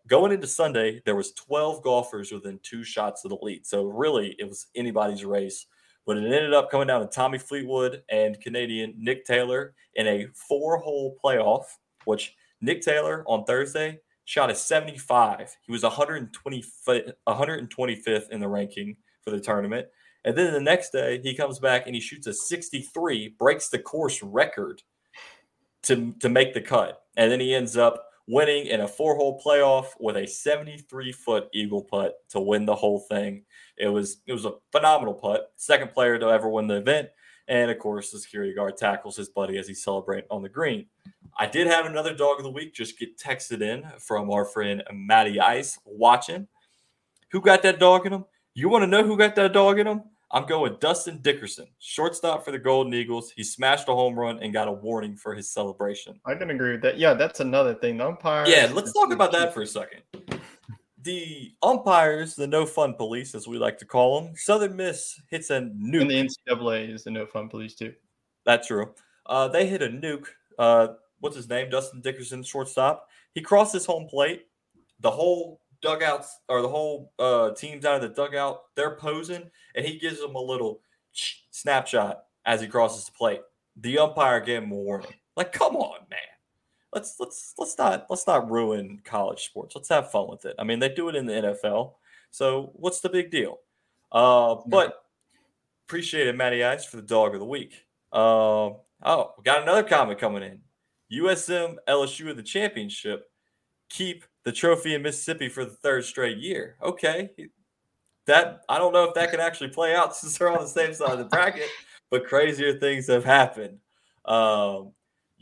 going 0.08 0.32
into 0.32 0.46
Sunday, 0.46 1.02
there 1.04 1.14
was 1.14 1.32
12 1.32 1.82
golfers 1.82 2.32
within 2.32 2.58
two 2.62 2.82
shots 2.82 3.24
of 3.24 3.28
the 3.30 3.38
lead. 3.40 3.66
So 3.66 3.84
really, 3.84 4.34
it 4.38 4.48
was 4.48 4.66
anybody's 4.74 5.24
race. 5.24 5.66
But 6.06 6.16
it 6.16 6.24
ended 6.24 6.54
up 6.54 6.70
coming 6.70 6.86
down 6.86 7.02
to 7.02 7.06
Tommy 7.06 7.36
Fleetwood 7.36 8.02
and 8.08 8.40
Canadian 8.40 8.94
Nick 8.96 9.26
Taylor 9.26 9.74
in 9.94 10.06
a 10.06 10.26
four-hole 10.34 11.18
playoff, 11.22 11.64
which 12.06 12.34
Nick 12.62 12.80
Taylor 12.80 13.22
on 13.26 13.44
Thursday 13.44 14.00
shot 14.24 14.50
a 14.50 14.54
75. 14.54 15.54
He 15.66 15.72
was 15.72 15.82
120, 15.82 16.64
125th 17.28 18.30
in 18.30 18.40
the 18.40 18.48
ranking 18.48 18.96
for 19.22 19.30
the 19.30 19.40
tournament. 19.40 19.86
And 20.24 20.36
then 20.36 20.54
the 20.54 20.60
next 20.60 20.90
day, 20.90 21.20
he 21.22 21.34
comes 21.34 21.58
back 21.58 21.84
and 21.86 21.94
he 21.94 22.00
shoots 22.00 22.26
a 22.26 22.32
63, 22.32 23.36
breaks 23.38 23.68
the 23.68 23.78
course 23.78 24.22
record 24.22 24.82
to, 25.82 26.14
to 26.20 26.28
make 26.30 26.54
the 26.54 26.60
cut. 26.62 27.02
And 27.18 27.30
then 27.30 27.40
he 27.40 27.54
ends 27.54 27.76
up 27.76 28.07
winning 28.28 28.66
in 28.66 28.82
a 28.82 28.88
four 28.88 29.16
hole 29.16 29.40
playoff 29.44 29.86
with 29.98 30.16
a 30.16 30.26
73 30.26 31.12
foot 31.12 31.48
eagle 31.52 31.82
putt 31.82 32.14
to 32.28 32.40
win 32.40 32.66
the 32.66 32.74
whole 32.74 33.00
thing. 33.00 33.44
It 33.76 33.88
was 33.88 34.18
it 34.26 34.32
was 34.32 34.44
a 34.44 34.52
phenomenal 34.70 35.14
putt, 35.14 35.50
second 35.56 35.92
player 35.92 36.18
to 36.18 36.26
ever 36.26 36.48
win 36.48 36.66
the 36.66 36.76
event. 36.76 37.08
And 37.48 37.70
of 37.70 37.78
course, 37.78 38.10
the 38.10 38.18
security 38.18 38.54
guard 38.54 38.76
tackles 38.76 39.16
his 39.16 39.30
buddy 39.30 39.56
as 39.56 39.66
he 39.66 39.74
celebrates 39.74 40.28
on 40.30 40.42
the 40.42 40.50
green. 40.50 40.86
I 41.38 41.46
did 41.46 41.66
have 41.66 41.86
another 41.86 42.14
dog 42.14 42.38
of 42.38 42.44
the 42.44 42.50
week 42.50 42.74
just 42.74 42.98
get 42.98 43.16
texted 43.16 43.62
in 43.62 43.84
from 43.98 44.30
our 44.30 44.44
friend 44.44 44.82
Matty 44.92 45.40
Ice 45.40 45.78
watching. 45.84 46.46
Who 47.30 47.40
got 47.40 47.62
that 47.62 47.78
dog 47.78 48.06
in 48.06 48.12
him? 48.12 48.24
You 48.54 48.68
want 48.68 48.82
to 48.82 48.86
know 48.86 49.04
who 49.04 49.16
got 49.16 49.36
that 49.36 49.52
dog 49.52 49.78
in 49.78 49.86
him? 49.86 50.02
I'm 50.30 50.44
going 50.44 50.76
Dustin 50.78 51.20
Dickerson, 51.22 51.66
shortstop 51.78 52.44
for 52.44 52.50
the 52.50 52.58
Golden 52.58 52.92
Eagles. 52.92 53.30
He 53.30 53.42
smashed 53.42 53.88
a 53.88 53.94
home 53.94 54.18
run 54.18 54.42
and 54.42 54.52
got 54.52 54.68
a 54.68 54.72
warning 54.72 55.16
for 55.16 55.34
his 55.34 55.50
celebration. 55.50 56.20
I 56.26 56.34
can 56.34 56.50
agree 56.50 56.72
with 56.72 56.82
that. 56.82 56.98
Yeah, 56.98 57.14
that's 57.14 57.40
another 57.40 57.74
thing. 57.74 57.96
The 57.96 58.08
umpires. 58.08 58.48
Yeah, 58.50 58.70
let's 58.72 58.92
talk 58.92 59.10
about 59.10 59.32
that 59.32 59.54
for 59.54 59.62
a 59.62 59.66
second. 59.66 60.02
The 61.02 61.52
umpires, 61.62 62.34
the 62.34 62.46
no 62.46 62.66
fun 62.66 62.92
police, 62.94 63.34
as 63.34 63.48
we 63.48 63.56
like 63.56 63.78
to 63.78 63.86
call 63.86 64.20
them, 64.20 64.34
Southern 64.36 64.76
Miss 64.76 65.18
hits 65.30 65.48
a 65.48 65.60
nuke. 65.60 66.02
And 66.02 66.10
the 66.10 66.28
NCAA 66.50 66.92
is 66.92 67.04
the 67.04 67.10
no 67.10 67.24
fun 67.24 67.48
police 67.48 67.74
too. 67.74 67.94
That's 68.44 68.66
true. 68.66 68.92
Uh, 69.24 69.48
they 69.48 69.66
hit 69.66 69.82
a 69.82 69.88
nuke. 69.88 70.26
Uh, 70.58 70.88
what's 71.20 71.36
his 71.36 71.48
name? 71.48 71.70
Dustin 71.70 72.02
Dickerson, 72.02 72.42
shortstop. 72.42 73.08
He 73.32 73.40
crossed 73.40 73.72
his 73.72 73.86
home 73.86 74.06
plate. 74.08 74.42
The 75.00 75.10
whole 75.10 75.60
dugouts 75.82 76.38
or 76.48 76.62
the 76.62 76.68
whole 76.68 77.12
uh, 77.18 77.50
team's 77.50 77.84
out 77.84 78.02
of 78.02 78.02
the 78.02 78.08
dugout. 78.08 78.62
They're 78.74 78.96
posing, 78.96 79.50
and 79.74 79.86
he 79.86 79.98
gives 79.98 80.20
them 80.20 80.34
a 80.34 80.40
little 80.40 80.80
snapshot 81.50 82.24
as 82.44 82.60
he 82.60 82.66
crosses 82.66 83.06
the 83.06 83.12
plate. 83.12 83.40
The 83.76 83.98
umpire 83.98 84.40
gave 84.40 84.62
him 84.62 84.72
a 84.72 84.76
warning. 84.76 85.14
Like, 85.36 85.52
come 85.52 85.76
on, 85.76 86.00
man. 86.10 86.18
Let's 86.92 87.16
let's 87.20 87.54
let's 87.58 87.76
not 87.78 88.06
let's 88.08 88.26
not 88.26 88.50
ruin 88.50 89.00
college 89.04 89.44
sports. 89.44 89.76
Let's 89.76 89.90
have 89.90 90.10
fun 90.10 90.28
with 90.28 90.46
it. 90.46 90.56
I 90.58 90.64
mean, 90.64 90.78
they 90.78 90.88
do 90.88 91.08
it 91.08 91.16
in 91.16 91.26
the 91.26 91.32
NFL, 91.32 91.92
so 92.30 92.72
what's 92.74 93.00
the 93.00 93.10
big 93.10 93.30
deal? 93.30 93.58
Uh, 94.10 94.56
but 94.66 95.04
appreciated 95.86 96.36
Matty 96.36 96.64
Ice 96.64 96.84
for 96.84 96.96
the 96.96 97.02
dog 97.02 97.34
of 97.34 97.40
the 97.40 97.46
week. 97.46 97.84
Uh, 98.12 98.70
oh, 99.02 99.34
we 99.36 99.44
got 99.44 99.62
another 99.62 99.82
comment 99.82 100.18
coming 100.18 100.42
in. 100.42 100.60
USM 101.20 101.76
LSU 101.86 102.30
of 102.30 102.36
the 102.36 102.42
championship 102.42 103.30
keep 103.88 104.24
the 104.44 104.52
trophy 104.52 104.94
in 104.94 105.02
Mississippi 105.02 105.48
for 105.48 105.64
the 105.64 105.72
third 105.72 106.04
straight 106.04 106.38
year. 106.38 106.76
Okay. 106.82 107.30
That 108.26 108.60
I 108.68 108.78
don't 108.78 108.92
know 108.92 109.04
if 109.04 109.14
that 109.14 109.30
can 109.30 109.40
actually 109.40 109.70
play 109.70 109.94
out 109.94 110.14
since 110.16 110.38
they're 110.38 110.50
on 110.50 110.62
the 110.62 110.68
same 110.68 110.94
side 110.94 111.12
of 111.12 111.18
the 111.18 111.24
bracket, 111.24 111.68
but 112.10 112.26
crazier 112.26 112.78
things 112.78 113.06
have 113.08 113.24
happened. 113.24 113.78
Um, 114.24 114.92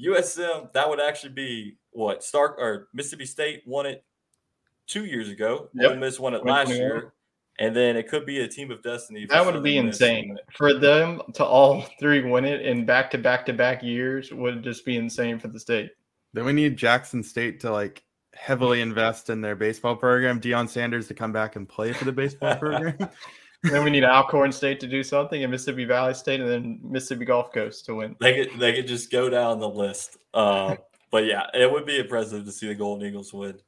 USM, 0.02 0.72
that 0.72 0.88
would 0.88 1.00
actually 1.00 1.32
be 1.32 1.76
what 1.90 2.22
Stark 2.22 2.56
or 2.58 2.88
Mississippi 2.92 3.26
State 3.26 3.62
won 3.66 3.86
it 3.86 4.04
two 4.86 5.04
years 5.04 5.28
ago. 5.28 5.70
Yep. 5.74 5.90
Ole 5.90 5.96
Miss 5.96 6.20
won 6.20 6.34
it 6.34 6.44
last 6.44 6.70
year. 6.70 7.12
And 7.58 7.74
then 7.74 7.96
it 7.96 8.08
could 8.08 8.26
be 8.26 8.40
a 8.40 8.48
team 8.48 8.70
of 8.70 8.82
destiny. 8.82 9.24
That 9.24 9.44
would 9.44 9.62
be 9.62 9.78
insane 9.78 10.36
for 10.52 10.74
them 10.74 11.22
to 11.34 11.44
all 11.44 11.86
three 12.00 12.22
win 12.22 12.44
it 12.44 12.60
in 12.60 12.84
back 12.84 13.10
to 13.12 13.18
back 13.18 13.46
to 13.46 13.54
back 13.54 13.82
years. 13.82 14.30
Would 14.30 14.62
just 14.62 14.84
be 14.84 14.98
insane 14.98 15.38
for 15.38 15.48
the 15.48 15.58
state. 15.58 15.90
Then 16.34 16.44
we 16.44 16.52
need 16.52 16.76
Jackson 16.76 17.22
State 17.22 17.60
to 17.60 17.72
like 17.72 18.04
heavily 18.36 18.80
invest 18.80 19.30
in 19.30 19.40
their 19.40 19.56
baseball 19.56 19.96
program. 19.96 20.40
Deion 20.40 20.68
Sanders 20.68 21.08
to 21.08 21.14
come 21.14 21.32
back 21.32 21.56
and 21.56 21.68
play 21.68 21.92
for 21.92 22.04
the 22.04 22.12
baseball 22.12 22.56
program. 22.58 23.08
then 23.62 23.84
we 23.84 23.90
need 23.90 24.04
Alcorn 24.04 24.52
State 24.52 24.78
to 24.80 24.86
do 24.86 25.02
something, 25.02 25.42
and 25.42 25.50
Mississippi 25.50 25.84
Valley 25.84 26.14
State, 26.14 26.40
and 26.40 26.48
then 26.48 26.80
Mississippi 26.82 27.24
Gulf 27.24 27.52
Coast 27.52 27.86
to 27.86 27.96
win. 27.96 28.16
They 28.20 28.44
could 28.44 28.60
they 28.60 28.74
could 28.74 28.86
just 28.86 29.10
go 29.10 29.28
down 29.28 29.58
the 29.58 29.68
list. 29.68 30.18
Uh, 30.34 30.76
but 31.10 31.24
yeah, 31.24 31.46
it 31.54 31.70
would 31.70 31.86
be 31.86 31.98
impressive 31.98 32.44
to 32.44 32.52
see 32.52 32.68
the 32.68 32.74
Golden 32.74 33.08
Eagles 33.08 33.32
win 33.32 33.58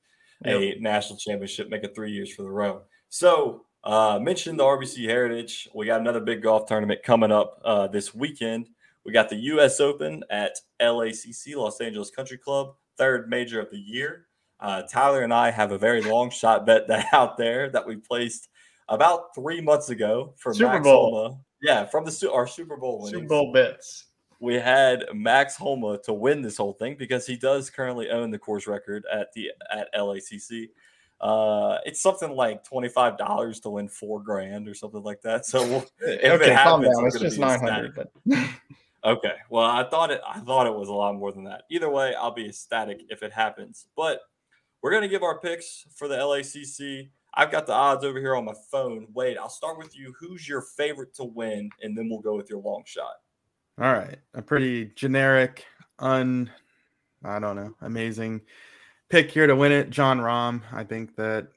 yep. 0.44 0.76
a 0.76 0.80
national 0.80 1.18
championship, 1.18 1.68
make 1.68 1.84
it 1.84 1.94
three 1.94 2.12
years 2.12 2.32
for 2.32 2.42
the 2.42 2.50
row. 2.50 2.82
So 3.08 3.64
uh, 3.84 4.18
mentioned 4.20 4.58
the 4.58 4.64
RBC 4.64 5.04
Heritage. 5.04 5.68
We 5.74 5.86
got 5.86 6.00
another 6.00 6.20
big 6.20 6.42
golf 6.42 6.66
tournament 6.66 7.02
coming 7.02 7.32
up 7.32 7.60
uh, 7.64 7.86
this 7.88 8.14
weekend. 8.14 8.68
We 9.04 9.12
got 9.12 9.28
the 9.28 9.36
U.S. 9.36 9.80
Open 9.80 10.22
at 10.30 10.56
LACC, 10.80 11.56
Los 11.56 11.80
Angeles 11.80 12.10
Country 12.10 12.36
Club, 12.36 12.74
third 12.96 13.28
major 13.28 13.60
of 13.60 13.70
the 13.70 13.78
year. 13.78 14.26
Uh, 14.60 14.82
Tyler 14.82 15.22
and 15.22 15.32
I 15.32 15.50
have 15.50 15.72
a 15.72 15.78
very 15.78 16.02
long 16.02 16.30
shot 16.30 16.66
bet 16.66 16.88
that 16.88 17.06
out 17.12 17.36
there 17.36 17.70
that 17.70 17.86
we 17.86 17.96
placed 17.96 18.48
about 18.88 19.34
three 19.34 19.60
months 19.60 19.90
ago 19.90 20.34
for 20.36 20.54
Super 20.54 20.72
Max 20.72 20.84
Bowl. 20.84 21.14
Homa. 21.14 21.38
Yeah, 21.60 21.86
from 21.86 22.04
the 22.04 22.30
our 22.32 22.46
Super 22.46 22.76
Bowl 22.76 22.98
winnings. 23.02 23.12
Super 23.12 23.26
Bowl 23.26 23.52
bets. 23.52 24.06
We 24.40 24.54
had 24.54 25.04
Max 25.12 25.56
Homa 25.56 25.98
to 26.04 26.12
win 26.12 26.42
this 26.42 26.56
whole 26.56 26.72
thing 26.72 26.96
because 26.96 27.26
he 27.26 27.36
does 27.36 27.70
currently 27.70 28.10
own 28.10 28.30
the 28.30 28.38
course 28.38 28.68
record 28.68 29.04
at 29.12 29.32
the 29.32 29.50
at 29.70 29.92
LACC. 29.94 30.68
Uh, 31.20 31.78
it's 31.84 32.00
something 32.00 32.30
like 32.30 32.62
twenty 32.62 32.88
five 32.88 33.18
dollars 33.18 33.58
to 33.60 33.70
win 33.70 33.88
four 33.88 34.22
grand 34.22 34.68
or 34.68 34.74
something 34.74 35.02
like 35.02 35.20
that. 35.22 35.44
So 35.44 35.66
we'll, 35.66 35.84
if 36.00 36.32
okay, 36.32 36.50
it 36.50 36.56
happens, 36.56 36.96
down. 36.96 37.06
It's 37.06 37.18
just 37.18 37.38
nine 37.38 37.58
hundred. 37.58 37.96
But 37.96 38.12
okay, 39.04 39.34
well, 39.50 39.66
I 39.66 39.82
thought 39.82 40.12
it. 40.12 40.20
I 40.24 40.38
thought 40.38 40.68
it 40.68 40.74
was 40.74 40.88
a 40.88 40.94
lot 40.94 41.16
more 41.16 41.32
than 41.32 41.44
that. 41.44 41.64
Either 41.70 41.90
way, 41.90 42.14
I'll 42.14 42.30
be 42.30 42.46
ecstatic 42.46 43.00
if 43.08 43.24
it 43.24 43.32
happens. 43.32 43.86
But 43.96 44.20
we're 44.82 44.90
going 44.90 45.02
to 45.02 45.08
give 45.08 45.22
our 45.22 45.38
picks 45.38 45.84
for 45.94 46.08
the 46.08 46.16
LACC. 46.16 47.10
I've 47.34 47.50
got 47.50 47.66
the 47.66 47.72
odds 47.72 48.04
over 48.04 48.18
here 48.18 48.34
on 48.34 48.44
my 48.44 48.54
phone. 48.70 49.06
Wait, 49.12 49.36
I'll 49.36 49.48
start 49.48 49.78
with 49.78 49.96
you. 49.96 50.14
Who's 50.18 50.48
your 50.48 50.62
favorite 50.62 51.14
to 51.14 51.24
win? 51.24 51.70
And 51.82 51.96
then 51.96 52.08
we'll 52.08 52.20
go 52.20 52.36
with 52.36 52.48
your 52.50 52.60
long 52.60 52.82
shot. 52.86 53.14
All 53.80 53.92
right. 53.92 54.18
A 54.34 54.42
pretty 54.42 54.86
generic, 54.96 55.64
un, 55.98 56.50
I 57.24 57.38
don't 57.38 57.56
know, 57.56 57.74
amazing 57.80 58.40
pick 59.08 59.30
here 59.30 59.46
to 59.46 59.56
win 59.56 59.72
it. 59.72 59.90
Jon 59.90 60.18
Rahm. 60.18 60.62
I 60.72 60.84
think 60.84 61.16
that 61.16 61.48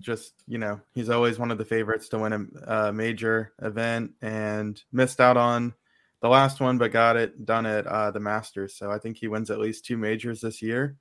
just, 0.00 0.34
you 0.46 0.58
know, 0.58 0.80
he's 0.94 1.10
always 1.10 1.38
one 1.38 1.50
of 1.50 1.58
the 1.58 1.64
favorites 1.64 2.08
to 2.10 2.18
win 2.18 2.32
a, 2.66 2.72
a 2.72 2.92
major 2.92 3.52
event 3.62 4.12
and 4.20 4.82
missed 4.92 5.20
out 5.20 5.36
on 5.36 5.74
the 6.20 6.28
last 6.28 6.60
one, 6.60 6.78
but 6.78 6.92
got 6.92 7.16
it 7.16 7.46
done 7.46 7.66
at 7.66 7.86
uh, 7.86 8.10
the 8.10 8.20
Masters. 8.20 8.74
So 8.74 8.90
I 8.90 8.98
think 8.98 9.16
he 9.16 9.28
wins 9.28 9.50
at 9.50 9.58
least 9.58 9.84
two 9.84 9.96
majors 9.96 10.40
this 10.40 10.60
year 10.60 10.96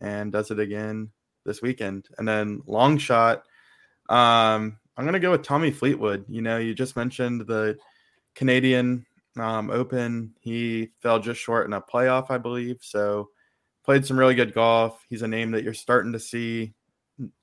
and 0.00 0.32
does 0.32 0.50
it 0.50 0.58
again 0.58 1.10
this 1.44 1.62
weekend. 1.62 2.08
And 2.18 2.26
then 2.26 2.62
long 2.66 2.98
shot, 2.98 3.44
um, 4.08 4.78
I'm 4.96 5.04
gonna 5.04 5.20
go 5.20 5.30
with 5.30 5.42
Tommy 5.42 5.70
Fleetwood. 5.70 6.24
You 6.28 6.42
know, 6.42 6.58
you 6.58 6.74
just 6.74 6.96
mentioned 6.96 7.42
the 7.46 7.78
Canadian 8.34 9.06
um, 9.36 9.70
Open. 9.70 10.34
He 10.40 10.90
fell 11.00 11.18
just 11.18 11.40
short 11.40 11.66
in 11.66 11.72
a 11.72 11.80
playoff, 11.80 12.30
I 12.30 12.38
believe. 12.38 12.78
So 12.80 13.30
played 13.84 14.04
some 14.04 14.18
really 14.18 14.34
good 14.34 14.54
golf. 14.54 15.04
He's 15.08 15.22
a 15.22 15.28
name 15.28 15.52
that 15.52 15.64
you're 15.64 15.74
starting 15.74 16.12
to 16.12 16.20
see, 16.20 16.74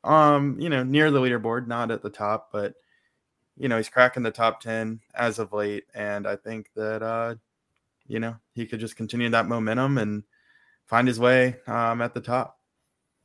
um, 0.03 0.60
you 0.60 0.70
know, 0.70 0.84
near 0.84 1.12
the 1.12 1.20
leaderboard, 1.20 1.68
not 1.68 1.91
at 1.91 2.03
the 2.03 2.10
top, 2.10 2.49
but 2.51 2.74
you 3.58 3.68
know, 3.68 3.78
he's 3.78 3.89
cracking 3.89 4.24
the 4.24 4.32
top 4.32 4.62
ten 4.62 4.99
as 5.16 5.39
of 5.39 5.51
late, 5.51 5.86
and 5.95 6.28
I 6.28 6.36
think 6.36 6.70
that 6.76 7.01
uh, 7.01 7.36
you 8.08 8.20
know 8.20 8.36
he 8.53 8.66
could 8.66 8.80
just 8.80 8.95
continue 8.95 9.30
that 9.30 9.47
momentum 9.47 9.97
and 9.97 10.24
find 10.88 11.08
his 11.08 11.20
way 11.20 11.58
um, 11.68 12.02
at 12.02 12.14
the 12.14 12.22
top. 12.22 12.60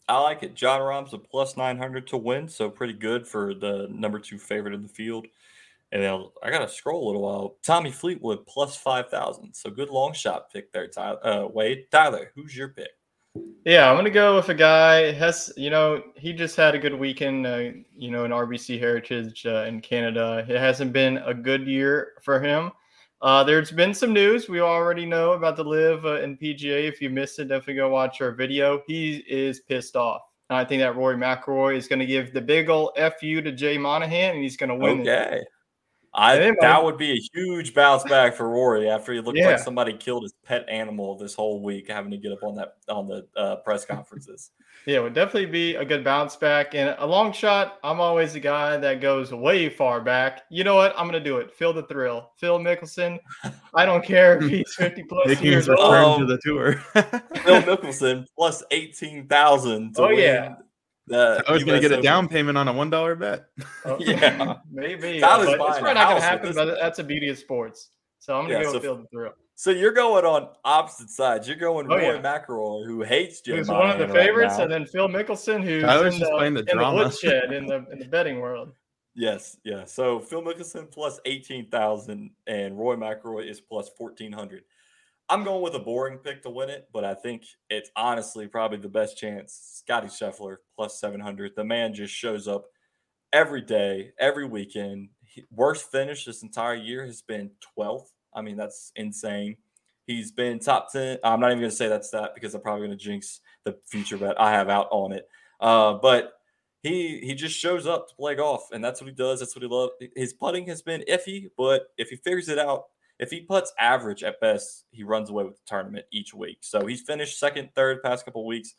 I 0.08 0.18
like 0.20 0.42
it. 0.42 0.54
Jon 0.54 0.80
Rahm's 0.80 1.14
a 1.14 1.18
plus 1.18 1.56
900 1.56 2.06
to 2.08 2.16
win, 2.16 2.48
so 2.48 2.68
pretty 2.68 2.92
good 2.92 3.26
for 3.26 3.54
the 3.54 3.88
number 3.90 4.18
two 4.18 4.38
favorite 4.38 4.74
in 4.74 4.82
the 4.82 4.88
field. 4.88 5.26
And 5.92 6.02
then 6.02 6.24
I 6.42 6.50
got 6.50 6.60
to 6.60 6.68
scroll 6.68 7.04
a 7.04 7.06
little 7.06 7.22
while. 7.22 7.56
Tommy 7.62 7.90
Fleetwood 7.90 8.46
plus 8.46 8.76
5,000. 8.76 9.54
So 9.54 9.70
good 9.70 9.90
long 9.90 10.12
shot 10.12 10.50
pick 10.50 10.72
there, 10.72 10.88
Tyler. 10.88 11.24
Uh, 11.26 11.46
Wade. 11.46 11.86
Tyler, 11.90 12.32
who's 12.34 12.56
your 12.56 12.68
pick? 12.68 12.90
Yeah, 13.64 13.88
I'm 13.88 13.94
going 13.94 14.04
to 14.04 14.10
go 14.10 14.36
with 14.36 14.48
a 14.48 14.54
guy. 14.54 15.12
Has 15.12 15.52
you 15.56 15.70
know, 15.70 16.02
he 16.16 16.32
just 16.32 16.56
had 16.56 16.74
a 16.74 16.78
good 16.78 16.94
weekend, 16.94 17.46
uh, 17.46 17.70
you 17.96 18.10
know, 18.10 18.24
in 18.24 18.30
RBC 18.30 18.78
Heritage 18.78 19.46
uh, 19.46 19.64
in 19.68 19.80
Canada. 19.80 20.44
It 20.48 20.58
hasn't 20.58 20.92
been 20.92 21.18
a 21.18 21.32
good 21.32 21.66
year 21.66 22.12
for 22.22 22.40
him. 22.40 22.72
Uh, 23.22 23.44
there's 23.44 23.70
been 23.70 23.94
some 23.94 24.12
news 24.12 24.48
we 24.48 24.60
already 24.60 25.06
know 25.06 25.32
about 25.32 25.54
the 25.54 25.62
LIV 25.62 26.04
uh, 26.04 26.20
in 26.22 26.36
PGA. 26.36 26.88
If 26.88 27.00
you 27.00 27.08
missed 27.08 27.38
it, 27.38 27.44
definitely 27.44 27.74
go 27.74 27.88
watch 27.88 28.20
our 28.20 28.32
video. 28.32 28.82
He 28.88 29.18
is 29.28 29.60
pissed 29.60 29.94
off. 29.94 30.22
And 30.50 30.56
I 30.58 30.64
think 30.64 30.80
that 30.80 30.96
Rory 30.96 31.16
McIlroy 31.16 31.76
is 31.76 31.86
going 31.86 32.00
to 32.00 32.06
give 32.06 32.32
the 32.32 32.40
big 32.40 32.68
old 32.68 32.90
fu 33.20 33.40
to 33.40 33.52
Jay 33.52 33.78
Monahan, 33.78 34.34
and 34.34 34.42
he's 34.42 34.56
going 34.56 34.70
to 34.70 34.74
win. 34.74 35.02
Okay. 35.02 35.38
It. 35.40 35.48
I 36.14 36.36
then, 36.36 36.56
that 36.60 36.84
would 36.84 36.98
be 36.98 37.12
a 37.12 37.20
huge 37.32 37.74
bounce 37.74 38.04
back 38.04 38.34
for 38.34 38.48
Rory 38.48 38.88
after 38.88 39.12
he 39.14 39.20
looked 39.20 39.38
yeah. 39.38 39.48
like 39.48 39.58
somebody 39.58 39.94
killed 39.94 40.24
his 40.24 40.34
pet 40.44 40.68
animal 40.68 41.16
this 41.16 41.34
whole 41.34 41.62
week, 41.62 41.88
having 41.88 42.10
to 42.10 42.18
get 42.18 42.32
up 42.32 42.42
on 42.42 42.54
that 42.56 42.74
on 42.88 43.08
the 43.08 43.26
uh, 43.34 43.56
press 43.56 43.86
conferences. 43.86 44.50
Yeah, 44.84 44.98
it 44.98 45.02
would 45.04 45.14
definitely 45.14 45.46
be 45.46 45.76
a 45.76 45.84
good 45.84 46.02
bounce 46.04 46.36
back. 46.36 46.74
And 46.74 46.94
a 46.98 47.06
long 47.06 47.32
shot, 47.32 47.78
I'm 47.84 48.00
always 48.00 48.32
the 48.32 48.40
guy 48.40 48.76
that 48.76 49.00
goes 49.00 49.32
way 49.32 49.68
far 49.68 50.00
back. 50.00 50.42
You 50.50 50.64
know 50.64 50.74
what? 50.74 50.92
I'm 50.98 51.08
going 51.08 51.22
to 51.22 51.30
do 51.30 51.38
it. 51.38 51.52
Feel 51.52 51.72
the 51.72 51.84
thrill. 51.84 52.32
Phil 52.36 52.58
Mickelson. 52.58 53.18
I 53.74 53.86
don't 53.86 54.04
care 54.04 54.42
if 54.42 54.50
he's 54.50 54.74
50 54.74 55.04
plus 55.04 55.28
Making 55.28 55.46
years 55.46 55.68
old. 55.68 55.80
Um, 55.80 56.20
to 56.20 56.26
the 56.26 56.38
tour. 56.42 56.74
Phil 56.74 57.62
Mickelson 57.62 58.26
plus 58.36 58.62
18,000 58.70 59.94
Oh, 59.98 60.10
yeah. 60.10 60.56
The 61.12 61.44
I 61.46 61.52
was 61.52 61.62
going 61.64 61.80
to 61.80 61.88
get 61.88 61.96
a 61.98 62.02
down 62.02 62.26
payment 62.28 62.56
on 62.58 62.68
a 62.68 62.72
one 62.72 62.90
dollar 62.90 63.14
bet. 63.14 63.46
Oh, 63.84 63.96
Yeah. 64.00 64.56
maybe. 64.70 65.20
Tyler's 65.20 65.46
but 65.50 65.58
buying 65.58 65.70
it's 65.70 65.78
probably 65.80 65.94
not 65.94 66.08
going 66.08 66.20
to 66.20 66.26
happen, 66.26 66.54
but 66.54 66.78
that's 66.80 66.98
a 66.98 67.04
beauty 67.04 67.28
of 67.28 67.38
sports. 67.38 67.90
So 68.18 68.34
I'm 68.36 68.46
going 68.48 68.58
to 68.58 68.58
Yeah, 68.58 68.62
go 68.64 68.68
so- 68.68 68.74
with 68.74 68.82
Field 68.82 69.02
the 69.02 69.08
Thrill. 69.08 69.32
So 69.54 69.70
you're 69.70 69.92
going 69.92 70.24
on 70.24 70.48
opposite 70.64 71.10
sides. 71.10 71.46
You're 71.46 71.56
going 71.58 71.86
Oh, 71.92 71.96
Roy 71.96 72.14
yeah. 72.14 72.22
McIlroy, 72.22 72.86
who 72.86 73.02
hates 73.02 73.42
Jim 73.42 73.58
Who's 73.58 73.68
one 73.68 73.90
of 73.90 73.98
the 73.98 74.06
Monahan 74.08 74.16
right 74.16 74.26
favorites, 74.26 74.58
and 74.58 74.72
then 74.72 74.86
Phil 74.86 75.08
Mickelson, 75.08 75.62
who's 75.62 75.82
Tyler's 75.82 76.14
in 76.14 76.20
just 76.20 76.30
the, 76.32 76.36
playing 76.38 76.54
the 76.54 76.60
in 76.60 76.66
the 76.66 76.72
drama. 76.72 76.96
woodshed 77.04 77.52
in 77.52 77.66
the 77.66 77.84
in 77.92 77.98
the 77.98 78.06
betting 78.06 78.40
world. 78.40 78.72
Yes, 79.14 79.58
yeah. 79.62 79.84
So 79.84 80.18
Phil 80.18 80.42
Mickelson 80.42 80.90
plus 80.90 81.20
eighteen 81.26 81.68
thousand, 81.68 82.30
and 82.46 82.76
Roy 82.78 82.96
McIlroy 82.96 83.48
is 83.48 83.60
plus 83.60 83.90
fourteen 83.98 84.32
hundred. 84.32 84.64
I'm 85.28 85.44
going 85.44 85.62
with 85.62 85.74
a 85.74 85.78
boring 85.78 86.18
pick 86.18 86.42
to 86.42 86.50
win 86.50 86.68
it, 86.68 86.88
but 86.92 87.04
I 87.04 87.14
think 87.14 87.44
it's 87.70 87.90
honestly 87.96 88.46
probably 88.46 88.78
the 88.78 88.88
best 88.88 89.16
chance. 89.16 89.82
Scotty 89.84 90.08
Scheffler 90.08 90.56
plus 90.76 91.00
seven 91.00 91.20
hundred. 91.20 91.52
The 91.56 91.64
man 91.64 91.94
just 91.94 92.14
shows 92.14 92.46
up 92.48 92.66
every 93.32 93.62
day, 93.62 94.12
every 94.18 94.46
weekend. 94.46 95.08
Worst 95.50 95.90
finish 95.90 96.24
this 96.24 96.42
entire 96.42 96.74
year 96.74 97.06
has 97.06 97.22
been 97.22 97.50
12th. 97.78 98.08
I 98.34 98.42
mean, 98.42 98.56
that's 98.56 98.92
insane. 98.96 99.56
He's 100.06 100.30
been 100.30 100.58
top 100.58 100.92
10. 100.92 101.18
I'm 101.24 101.40
not 101.40 101.50
even 101.50 101.60
going 101.60 101.70
to 101.70 101.76
say 101.76 101.88
that's 101.88 102.10
that 102.10 102.34
because 102.34 102.54
I'm 102.54 102.60
probably 102.60 102.86
going 102.86 102.98
to 102.98 103.02
jinx 103.02 103.40
the 103.64 103.78
future 103.86 104.18
bet 104.18 104.40
I 104.40 104.50
have 104.50 104.68
out 104.68 104.88
on 104.90 105.12
it. 105.12 105.26
Uh, 105.60 105.94
but 105.94 106.34
he 106.82 107.20
he 107.20 107.34
just 107.34 107.56
shows 107.56 107.86
up 107.86 108.08
to 108.08 108.14
play 108.16 108.34
golf, 108.34 108.68
and 108.72 108.82
that's 108.82 109.00
what 109.00 109.08
he 109.08 109.14
does. 109.14 109.38
That's 109.38 109.54
what 109.54 109.62
he 109.62 109.68
loves. 109.68 109.92
His 110.16 110.32
putting 110.32 110.66
has 110.66 110.82
been 110.82 111.04
iffy, 111.08 111.50
but 111.56 111.92
if 111.96 112.08
he 112.08 112.16
figures 112.16 112.48
it 112.48 112.58
out, 112.58 112.86
if 113.18 113.30
he 113.30 113.40
puts 113.40 113.72
average 113.78 114.22
at 114.22 114.40
best, 114.40 114.84
he 114.90 115.02
runs 115.02 115.30
away 115.30 115.44
with 115.44 115.54
the 115.54 115.62
tournament 115.66 116.06
each 116.12 116.34
week. 116.34 116.58
So 116.60 116.86
he's 116.86 117.02
finished 117.02 117.38
second, 117.38 117.70
third 117.74 118.02
past 118.02 118.24
couple 118.24 118.46
weeks, 118.46 118.74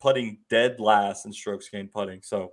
putting 0.00 0.38
dead 0.48 0.78
last 0.78 1.26
in 1.26 1.32
strokes 1.32 1.68
gained 1.68 1.92
putting. 1.92 2.22
So 2.22 2.52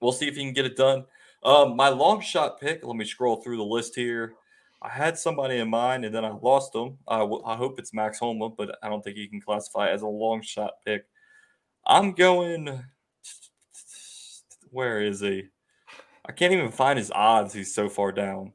we'll 0.00 0.12
see 0.12 0.28
if 0.28 0.36
he 0.36 0.44
can 0.44 0.52
get 0.52 0.66
it 0.66 0.76
done. 0.76 1.04
Um, 1.42 1.76
my 1.76 1.88
long 1.88 2.20
shot 2.20 2.60
pick. 2.60 2.84
Let 2.84 2.96
me 2.96 3.04
scroll 3.04 3.36
through 3.36 3.56
the 3.56 3.64
list 3.64 3.96
here. 3.96 4.34
I 4.80 4.88
had 4.88 5.16
somebody 5.16 5.58
in 5.58 5.70
mind, 5.70 6.04
and 6.04 6.14
then 6.14 6.24
I 6.24 6.30
lost 6.30 6.72
them. 6.72 6.98
I 7.06 7.18
w- 7.18 7.42
I 7.44 7.56
hope 7.56 7.78
it's 7.78 7.94
Max 7.94 8.18
Homa, 8.18 8.48
but 8.50 8.78
I 8.82 8.88
don't 8.88 9.02
think 9.02 9.16
he 9.16 9.28
can 9.28 9.40
classify 9.40 9.90
as 9.90 10.02
a 10.02 10.08
long 10.08 10.42
shot 10.42 10.74
pick. 10.84 11.04
I'm 11.86 12.12
going. 12.12 12.84
Where 14.70 15.00
is 15.00 15.20
he? 15.20 15.48
I 16.24 16.32
can't 16.32 16.52
even 16.52 16.70
find 16.70 16.98
his 16.98 17.12
odds. 17.12 17.52
He's 17.52 17.74
so 17.74 17.88
far 17.88 18.10
down. 18.10 18.52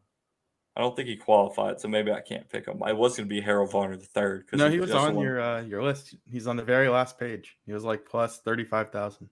I 0.78 0.82
don't 0.82 0.96
think 0.96 1.10
he 1.10 1.16
qualified, 1.16 1.82
so 1.82 1.88
maybe 1.88 2.12
I 2.12 2.22
can't 2.22 2.48
pick 2.48 2.68
him. 2.68 2.84
I 2.84 2.94
was 2.94 3.18
going 3.18 3.28
to 3.28 3.34
be 3.34 3.42
Harold 3.42 3.72
Varner 3.72 3.98
the 3.98 4.06
third. 4.06 4.46
No, 4.54 4.70
he 4.70 4.80
was 4.80 4.92
on 4.92 5.20
your 5.20 5.42
uh, 5.42 5.64
your 5.64 5.82
list. 5.82 6.14
He's 6.32 6.46
on 6.46 6.56
the 6.56 6.64
very 6.64 6.88
last 6.88 7.18
page. 7.18 7.58
He 7.66 7.74
was 7.74 7.84
like 7.84 8.06
plus 8.06 8.42
thirty 8.42 8.64
five 8.64 8.92
thousand. 8.92 9.28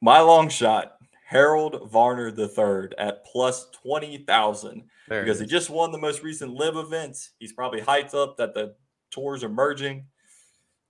my 0.00 0.20
long 0.20 0.48
shot. 0.48 0.96
Harold 1.26 1.90
Varner 1.92 2.30
the 2.30 2.48
third 2.48 2.94
at 2.96 3.26
plus 3.26 3.68
twenty 3.70 4.24
thousand 4.24 4.84
because 5.06 5.38
he 5.38 5.44
just 5.44 5.68
won 5.68 5.92
the 5.92 5.98
most 5.98 6.22
recent 6.22 6.54
LIV 6.54 6.76
events. 6.78 7.32
He's 7.38 7.52
probably 7.52 7.82
hyped 7.82 8.14
up 8.14 8.38
that 8.38 8.54
the 8.54 8.74
tours 9.10 9.44
are 9.44 9.50
merging. 9.50 10.06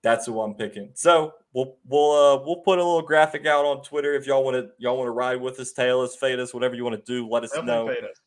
That's 0.03 0.25
who 0.25 0.39
I'm 0.39 0.53
picking. 0.53 0.91
So 0.93 1.33
we'll 1.53 1.75
we'll 1.85 2.11
uh, 2.13 2.43
we'll 2.45 2.61
put 2.61 2.79
a 2.79 2.83
little 2.83 3.01
graphic 3.01 3.45
out 3.45 3.65
on 3.65 3.83
Twitter 3.83 4.13
if 4.13 4.25
y'all 4.25 4.43
want 4.45 4.55
to 4.55 4.69
y'all 4.77 4.97
want 4.97 5.07
to 5.07 5.11
ride 5.11 5.41
with 5.41 5.59
us, 5.59 5.73
tail 5.73 5.99
us, 5.99 6.15
fade 6.15 6.39
us, 6.39 6.53
whatever 6.53 6.75
you 6.75 6.85
want 6.85 6.95
to 6.95 7.13
do. 7.13 7.27
Let 7.27 7.43
us 7.43 7.53
know. 7.57 7.87
Definitely 7.87 8.09
us. 8.09 8.20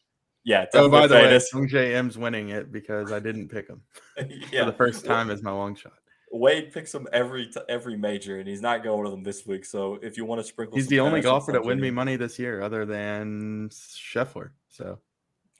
Yeah, 0.44 0.66
Oh, 0.74 0.88
by 0.90 1.06
the 1.06 1.14
way. 1.14 1.38
Sungjae 1.38 1.92
Im's 1.94 2.18
winning 2.18 2.50
it 2.50 2.70
because 2.70 3.10
I 3.12 3.18
didn't 3.18 3.48
pick 3.48 3.66
him 3.68 3.80
for 4.16 4.26
yeah, 4.52 4.64
the 4.64 4.72
first 4.72 5.04
time 5.04 5.30
as 5.30 5.42
my 5.42 5.50
long 5.50 5.74
shot. 5.74 5.94
Wade 6.30 6.72
picks 6.72 6.94
him 6.94 7.06
every 7.12 7.46
t- 7.46 7.60
every 7.68 7.96
major, 7.96 8.38
and 8.40 8.48
he's 8.48 8.60
not 8.60 8.82
going 8.82 9.04
to 9.04 9.10
them 9.10 9.22
this 9.22 9.46
week. 9.46 9.64
So 9.64 9.98
if 10.02 10.16
you 10.16 10.24
want 10.24 10.40
to 10.40 10.46
sprinkle, 10.46 10.76
He's 10.76 10.88
the 10.88 11.00
only 11.00 11.20
golfer 11.20 11.52
to 11.52 11.60
win 11.62 11.80
me 11.80 11.90
money 11.90 12.16
this 12.16 12.38
year, 12.38 12.60
other 12.60 12.84
than 12.84 13.70
Scheffler. 13.70 14.50
So 14.68 14.98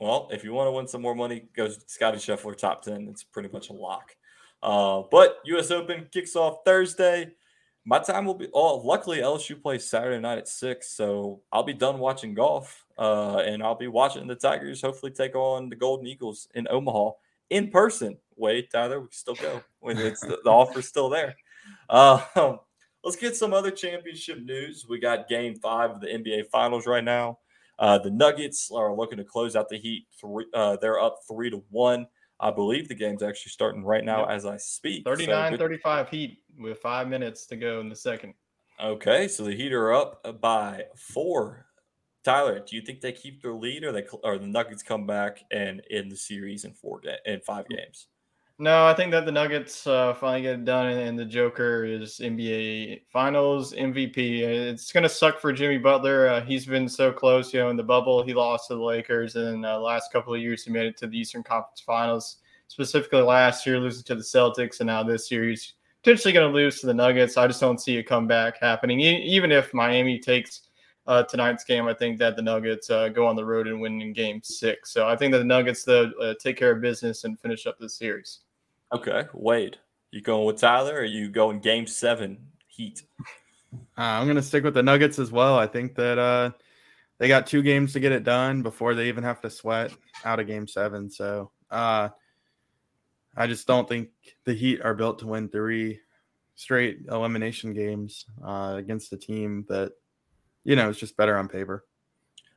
Well, 0.00 0.28
if 0.32 0.42
you 0.44 0.52
want 0.52 0.66
to 0.66 0.72
win 0.72 0.88
some 0.88 1.00
more 1.00 1.14
money, 1.14 1.44
go 1.56 1.68
Scotty 1.86 2.18
Scheffler 2.18 2.56
top 2.56 2.82
10. 2.82 3.06
It's 3.08 3.22
pretty 3.22 3.48
much 3.50 3.70
a 3.70 3.72
lock. 3.72 4.16
Uh, 4.62 5.02
but 5.10 5.38
US 5.44 5.70
Open 5.70 6.08
kicks 6.10 6.34
off 6.34 6.58
Thursday. 6.64 7.30
My 7.86 7.98
time 7.98 8.24
will 8.24 8.34
be 8.34 8.48
oh 8.52 8.78
luckily 8.78 9.18
LSU 9.18 9.60
plays 9.60 9.88
Saturday 9.88 10.20
night 10.20 10.38
at 10.38 10.48
six, 10.48 10.90
so 10.90 11.42
I'll 11.52 11.62
be 11.62 11.74
done 11.74 11.98
watching 11.98 12.34
golf. 12.34 12.86
Uh, 12.96 13.38
and 13.38 13.62
I'll 13.62 13.74
be 13.74 13.88
watching 13.88 14.26
the 14.26 14.36
Tigers 14.36 14.80
hopefully 14.80 15.12
take 15.12 15.34
on 15.34 15.68
the 15.68 15.76
Golden 15.76 16.06
Eagles 16.06 16.48
in 16.54 16.66
Omaha 16.70 17.10
in 17.50 17.70
person. 17.70 18.16
Wait, 18.36 18.70
Tyler, 18.70 19.00
we 19.00 19.06
can 19.08 19.12
still 19.12 19.34
go. 19.34 19.62
When 19.80 19.98
it's 19.98 20.20
the, 20.20 20.38
the 20.44 20.50
offer's 20.50 20.88
still 20.88 21.08
there. 21.08 21.34
Uh, 21.88 22.56
let's 23.04 23.16
get 23.16 23.36
some 23.36 23.52
other 23.52 23.70
championship 23.70 24.42
news. 24.42 24.86
We 24.88 24.98
got 24.98 25.28
game 25.28 25.56
five 25.56 25.90
of 25.90 26.00
the 26.00 26.06
NBA 26.06 26.46
finals 26.46 26.86
right 26.86 27.04
now. 27.04 27.38
Uh, 27.78 27.98
the 27.98 28.10
Nuggets 28.10 28.70
are 28.72 28.94
looking 28.94 29.18
to 29.18 29.24
close 29.24 29.56
out 29.56 29.68
the 29.68 29.78
Heat. 29.78 30.06
Three, 30.18 30.46
uh, 30.54 30.76
they're 30.80 31.00
up 31.00 31.18
three 31.28 31.50
to 31.50 31.62
one. 31.70 32.06
I 32.40 32.50
believe 32.50 32.88
the 32.88 32.94
game's 32.94 33.22
actually 33.22 33.50
starting 33.50 33.84
right 33.84 34.04
now 34.04 34.24
as 34.24 34.44
I 34.44 34.56
speak. 34.56 35.04
So 35.06 35.14
39 35.14 35.50
good- 35.52 35.58
35 35.60 36.08
Heat 36.08 36.38
with 36.58 36.78
five 36.78 37.08
minutes 37.08 37.46
to 37.46 37.56
go 37.56 37.80
in 37.80 37.88
the 37.88 37.96
second. 37.96 38.34
Okay, 38.82 39.28
so 39.28 39.44
the 39.44 39.54
Heat 39.54 39.72
are 39.72 39.92
up 39.92 40.40
by 40.40 40.86
four. 40.96 41.66
Tyler, 42.24 42.58
do 42.58 42.74
you 42.74 42.82
think 42.82 43.00
they 43.00 43.12
keep 43.12 43.42
their 43.42 43.52
lead, 43.52 43.84
or 43.84 43.92
they 43.92 44.04
or 44.22 44.38
the 44.38 44.46
Nuggets 44.46 44.82
come 44.82 45.06
back 45.06 45.44
and 45.50 45.80
in 45.90 46.08
the 46.08 46.16
series 46.16 46.64
in 46.64 46.72
four 46.72 47.00
ga- 47.00 47.18
in 47.26 47.40
five 47.40 47.68
games? 47.68 48.08
No, 48.60 48.86
I 48.86 48.94
think 48.94 49.10
that 49.10 49.26
the 49.26 49.32
Nuggets 49.32 49.84
uh, 49.84 50.14
finally 50.14 50.42
get 50.42 50.54
it 50.54 50.64
done, 50.64 50.86
and, 50.86 51.18
the 51.18 51.24
Joker 51.24 51.84
is 51.84 52.20
NBA 52.22 53.02
Finals 53.10 53.72
MVP. 53.72 54.42
It's 54.42 54.92
going 54.92 55.02
to 55.02 55.08
suck 55.08 55.40
for 55.40 55.52
Jimmy 55.52 55.78
Butler. 55.78 56.28
Uh, 56.28 56.40
he's 56.40 56.64
been 56.64 56.88
so 56.88 57.10
close, 57.10 57.52
you 57.52 57.58
know, 57.58 57.70
in 57.70 57.76
the 57.76 57.82
bubble. 57.82 58.22
He 58.22 58.32
lost 58.32 58.68
to 58.68 58.76
the 58.76 58.82
Lakers, 58.82 59.34
and 59.34 59.66
uh, 59.66 59.80
last 59.80 60.12
couple 60.12 60.32
of 60.32 60.40
years 60.40 60.62
he 60.64 60.70
made 60.70 60.86
it 60.86 60.96
to 60.98 61.08
the 61.08 61.18
Eastern 61.18 61.42
Conference 61.42 61.80
Finals. 61.80 62.36
Specifically 62.68 63.22
last 63.22 63.66
year, 63.66 63.80
losing 63.80 64.04
to 64.04 64.14
the 64.14 64.22
Celtics, 64.22 64.78
and 64.78 64.86
now 64.86 65.02
this 65.02 65.32
year 65.32 65.48
he's 65.48 65.74
potentially 66.04 66.32
going 66.32 66.48
to 66.48 66.54
lose 66.54 66.78
to 66.78 66.86
the 66.86 66.94
Nuggets. 66.94 67.36
I 67.36 67.48
just 67.48 67.60
don't 67.60 67.80
see 67.80 67.96
a 67.98 68.04
comeback 68.04 68.60
happening. 68.60 69.00
E- 69.00 69.24
even 69.24 69.50
if 69.50 69.74
Miami 69.74 70.20
takes 70.20 70.68
uh, 71.08 71.24
tonight's 71.24 71.64
game, 71.64 71.88
I 71.88 71.94
think 71.94 72.18
that 72.20 72.36
the 72.36 72.42
Nuggets 72.42 72.88
uh, 72.88 73.08
go 73.08 73.26
on 73.26 73.34
the 73.34 73.44
road 73.44 73.66
and 73.66 73.80
win 73.80 74.00
in 74.00 74.12
Game 74.12 74.40
Six. 74.44 74.92
So 74.92 75.08
I 75.08 75.16
think 75.16 75.32
that 75.32 75.38
the 75.38 75.44
Nuggets 75.44 75.82
though 75.82 76.12
uh, 76.22 76.34
take 76.40 76.56
care 76.56 76.70
of 76.70 76.80
business 76.80 77.24
and 77.24 77.38
finish 77.40 77.66
up 77.66 77.80
the 77.80 77.88
series. 77.88 78.43
Okay, 78.94 79.24
Wade, 79.34 79.78
you 80.12 80.20
going 80.20 80.46
with 80.46 80.60
Tyler, 80.60 80.94
or 80.94 80.98
are 80.98 81.04
you 81.04 81.28
going 81.28 81.58
Game 81.58 81.84
Seven 81.84 82.38
Heat? 82.68 83.02
uh, 83.74 83.76
I'm 83.96 84.28
gonna 84.28 84.40
stick 84.40 84.62
with 84.62 84.74
the 84.74 84.84
Nuggets 84.84 85.18
as 85.18 85.32
well. 85.32 85.58
I 85.58 85.66
think 85.66 85.96
that 85.96 86.16
uh, 86.16 86.52
they 87.18 87.26
got 87.26 87.48
two 87.48 87.60
games 87.60 87.92
to 87.94 88.00
get 88.00 88.12
it 88.12 88.22
done 88.22 88.62
before 88.62 88.94
they 88.94 89.08
even 89.08 89.24
have 89.24 89.40
to 89.40 89.50
sweat 89.50 89.90
out 90.24 90.38
of 90.38 90.46
Game 90.46 90.68
Seven. 90.68 91.10
So 91.10 91.50
uh, 91.72 92.10
I 93.36 93.48
just 93.48 93.66
don't 93.66 93.88
think 93.88 94.10
the 94.44 94.54
Heat 94.54 94.80
are 94.80 94.94
built 94.94 95.18
to 95.18 95.26
win 95.26 95.48
three 95.48 95.98
straight 96.54 97.00
elimination 97.10 97.74
games 97.74 98.26
uh, 98.46 98.74
against 98.76 99.12
a 99.12 99.16
team 99.16 99.64
that 99.68 99.90
you 100.62 100.76
know 100.76 100.88
is 100.88 100.98
just 100.98 101.16
better 101.16 101.36
on 101.36 101.48
paper. 101.48 101.84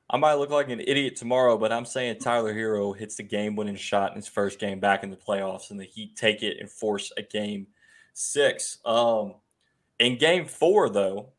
I 0.10 0.18
might 0.18 0.36
look 0.36 0.50
like 0.50 0.70
an 0.70 0.80
idiot 0.80 1.18
tomorrow, 1.18 1.58
but 1.58 1.74
I'm 1.74 1.86
saying 1.86 2.20
Tyler 2.20 2.54
Herro 2.54 2.98
hits 2.98 3.16
the 3.16 3.24
game-winning 3.24 3.76
shot 3.76 4.12
in 4.12 4.16
his 4.16 4.28
first 4.28 4.58
game 4.58 4.80
back 4.80 5.04
in 5.04 5.10
the 5.10 5.18
playoffs, 5.18 5.70
and 5.70 5.80
the 5.80 5.84
Heat 5.84 6.16
take 6.16 6.44
it 6.44 6.58
and 6.62 6.70
force 6.70 7.12
a 7.18 7.22
game 7.22 7.68
six. 8.14 8.78
Um, 8.86 9.36
in 10.00 10.18
game 10.18 10.46
four, 10.46 10.90
though, 10.90 11.34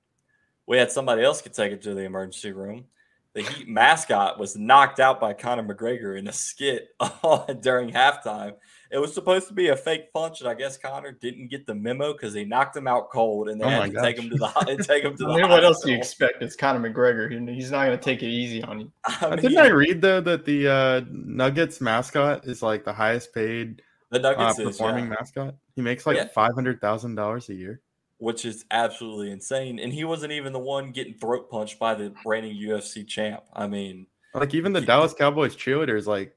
we 0.67 0.77
had 0.77 0.93
somebody 0.93 1.23
else 1.23 1.41
could 1.41 1.55
take 1.55 1.73
it 1.73 1.81
to 1.83 1.95
the 1.95 2.03
emergency 2.03 2.53
room. 2.53 2.85
The 3.39 3.45
Heat 3.45 3.69
mascot 3.69 4.37
was 4.41 4.57
knocked 4.57 4.99
out 4.99 5.21
by 5.21 5.33
Conor 5.33 5.63
McGregor 5.63 6.19
in 6.19 6.27
a 6.27 6.33
skit 6.33 6.89
during 7.61 7.89
halftime. 7.89 8.55
It 8.91 8.99
was 8.99 9.15
supposed 9.15 9.47
to 9.47 9.55
be 9.55 9.69
a 9.69 9.77
fake 9.77 10.13
punch, 10.13 10.41
and 10.41 10.49
I 10.51 10.55
guess 10.55 10.77
Conor 10.77 11.13
didn't 11.13 11.47
get 11.47 11.65
the 11.65 11.73
memo 11.77 12.15
because 12.15 12.35
he 12.35 12.45
knocked 12.45 12.77
him 12.77 12.89
out 12.89 13.11
cold, 13.11 13.49
and 13.49 13.61
they 13.61 13.65
Oh 13.65 13.69
had 13.69 13.93
my 13.93 14.01
to 14.01 14.03
take 14.03 14.19
him 14.19 14.29
to 14.31 14.37
the 14.37 14.85
take 14.89 15.05
him 15.05 15.17
to 15.17 15.25
the. 15.25 15.31
I 15.31 15.37
mean, 15.43 15.49
what 15.51 15.63
else 15.63 15.85
do 15.85 15.93
you 15.93 15.97
expect? 15.97 16.43
It's 16.43 16.57
Conor 16.57 16.91
McGregor. 16.91 17.49
He's 17.55 17.71
not 17.71 17.87
going 17.87 17.97
to 17.97 18.03
take 18.05 18.25
it 18.25 18.27
easy 18.29 18.61
on 18.65 18.81
you. 18.81 18.93
I 19.05 19.27
Uh, 19.27 19.31
mean, 19.31 19.39
Didn't 19.43 19.59
I 19.59 19.69
read 19.69 20.01
though 20.01 20.21
that 20.21 20.45
the 20.45 20.67
uh, 20.69 21.01
Nuggets 21.09 21.81
mascot 21.81 22.45
is 22.45 22.61
like 22.61 22.85
the 22.85 22.93
highest 22.93 23.33
paid 23.33 23.83
the 24.11 24.19
uh, 24.19 24.33
Nuggets 24.33 24.59
is, 24.59 24.65
performing 24.67 25.05
yeah. 25.05 25.15
mascot? 25.21 25.55
He 25.77 25.83
makes 25.83 26.07
like 26.09 26.17
Yeah. 26.17 26.27
five 26.35 26.57
hundred 26.57 26.81
thousand 26.81 27.15
dollars 27.15 27.51
a 27.51 27.55
year. 27.55 27.81
Which 28.19 28.45
is 28.45 28.65
absolutely 28.71 29.31
insane. 29.31 29.79
And 29.79 29.93
he 29.93 30.05
wasn't 30.05 30.33
even 30.33 30.53
the 30.53 30.59
one 30.59 30.91
getting 30.93 31.15
throat 31.15 31.51
punched 31.51 31.79
by 31.79 31.95
the 31.95 32.13
reigning 32.27 32.57
UFC 32.57 33.07
champ. 33.07 33.43
I 33.53 33.67
mean, 33.67 34.07
Like 34.35 34.55
even 34.55 34.73
the 34.73 34.81
He- 34.81 34.87
Dallas 34.87 35.15
Cowboys 35.15 35.57
cheerleaders 35.57 36.07
like 36.07 36.37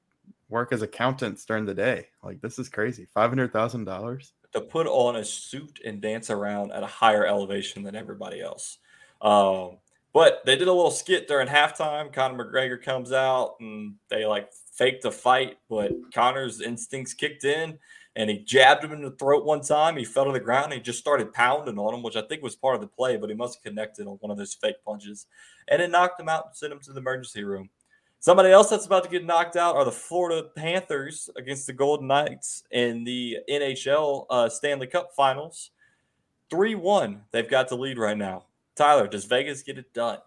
work 0.49 0.71
as 0.73 0.81
accountants 0.81 1.45
during 1.45 1.65
the 1.65 1.73
day. 1.73 2.07
Like 2.23 2.41
this 2.41 2.59
is 2.59 2.69
crazy. 2.69 3.07
Five 3.13 3.29
hundred 3.29 3.51
thousand 3.53 3.85
dollars. 3.85 4.33
to 4.53 4.61
put 4.61 4.85
on 4.87 5.15
a 5.15 5.23
suit 5.23 5.79
and 5.85 6.01
dance 6.01 6.29
around 6.29 6.71
at 6.73 6.83
a 6.83 6.87
higher 6.87 7.25
elevation 7.25 7.83
than 7.83 7.95
everybody 7.95 8.41
else. 8.41 8.77
Um, 9.21 9.77
but 10.13 10.41
they 10.45 10.57
did 10.57 10.67
a 10.67 10.73
little 10.73 10.91
skit 10.91 11.29
during 11.29 11.47
halftime. 11.47 12.11
Conor 12.11 12.43
McGregor 12.43 12.81
comes 12.83 13.13
out 13.13 13.55
and 13.61 13.95
they 14.09 14.25
like 14.25 14.49
faked 14.73 15.05
a 15.05 15.11
fight, 15.11 15.57
but 15.69 15.91
Connor's 16.13 16.59
instincts 16.59 17.13
kicked 17.13 17.45
in 17.45 17.79
and 18.15 18.29
he 18.29 18.39
jabbed 18.39 18.83
him 18.83 18.91
in 18.91 19.01
the 19.01 19.11
throat 19.11 19.45
one 19.45 19.61
time. 19.61 19.95
He 19.95 20.03
fell 20.03 20.25
to 20.25 20.31
the 20.31 20.39
ground 20.39 20.65
and 20.65 20.73
he 20.73 20.79
just 20.79 20.99
started 20.99 21.33
pounding 21.33 21.79
on 21.79 21.93
him, 21.93 22.03
which 22.03 22.15
I 22.15 22.21
think 22.21 22.43
was 22.43 22.55
part 22.55 22.75
of 22.75 22.81
the 22.81 22.87
play, 22.87 23.17
but 23.17 23.29
he 23.29 23.35
must 23.35 23.55
have 23.55 23.63
connected 23.63 24.07
on 24.07 24.17
one 24.19 24.31
of 24.31 24.37
those 24.37 24.53
fake 24.53 24.83
punches. 24.85 25.27
And 25.67 25.81
it 25.81 25.91
knocked 25.91 26.19
him 26.19 26.29
out 26.29 26.47
and 26.47 26.55
sent 26.55 26.73
him 26.73 26.79
to 26.79 26.93
the 26.93 26.99
emergency 26.99 27.43
room. 27.43 27.69
Somebody 28.19 28.51
else 28.51 28.69
that's 28.69 28.85
about 28.85 29.03
to 29.05 29.09
get 29.09 29.25
knocked 29.25 29.55
out 29.55 29.75
are 29.75 29.85
the 29.85 29.91
Florida 29.91 30.47
Panthers 30.55 31.29
against 31.37 31.65
the 31.65 31.73
Golden 31.73 32.07
Knights 32.07 32.63
in 32.69 33.03
the 33.03 33.39
NHL 33.49 34.27
uh, 34.29 34.47
Stanley 34.47 34.87
Cup 34.87 35.15
Finals. 35.15 35.71
3 36.51 36.75
1. 36.75 37.21
They've 37.31 37.49
got 37.49 37.69
the 37.69 37.77
lead 37.77 37.97
right 37.97 38.17
now. 38.17 38.45
Tyler, 38.75 39.07
does 39.07 39.25
Vegas 39.25 39.63
get 39.63 39.77
it 39.77 39.91
done? 39.93 40.19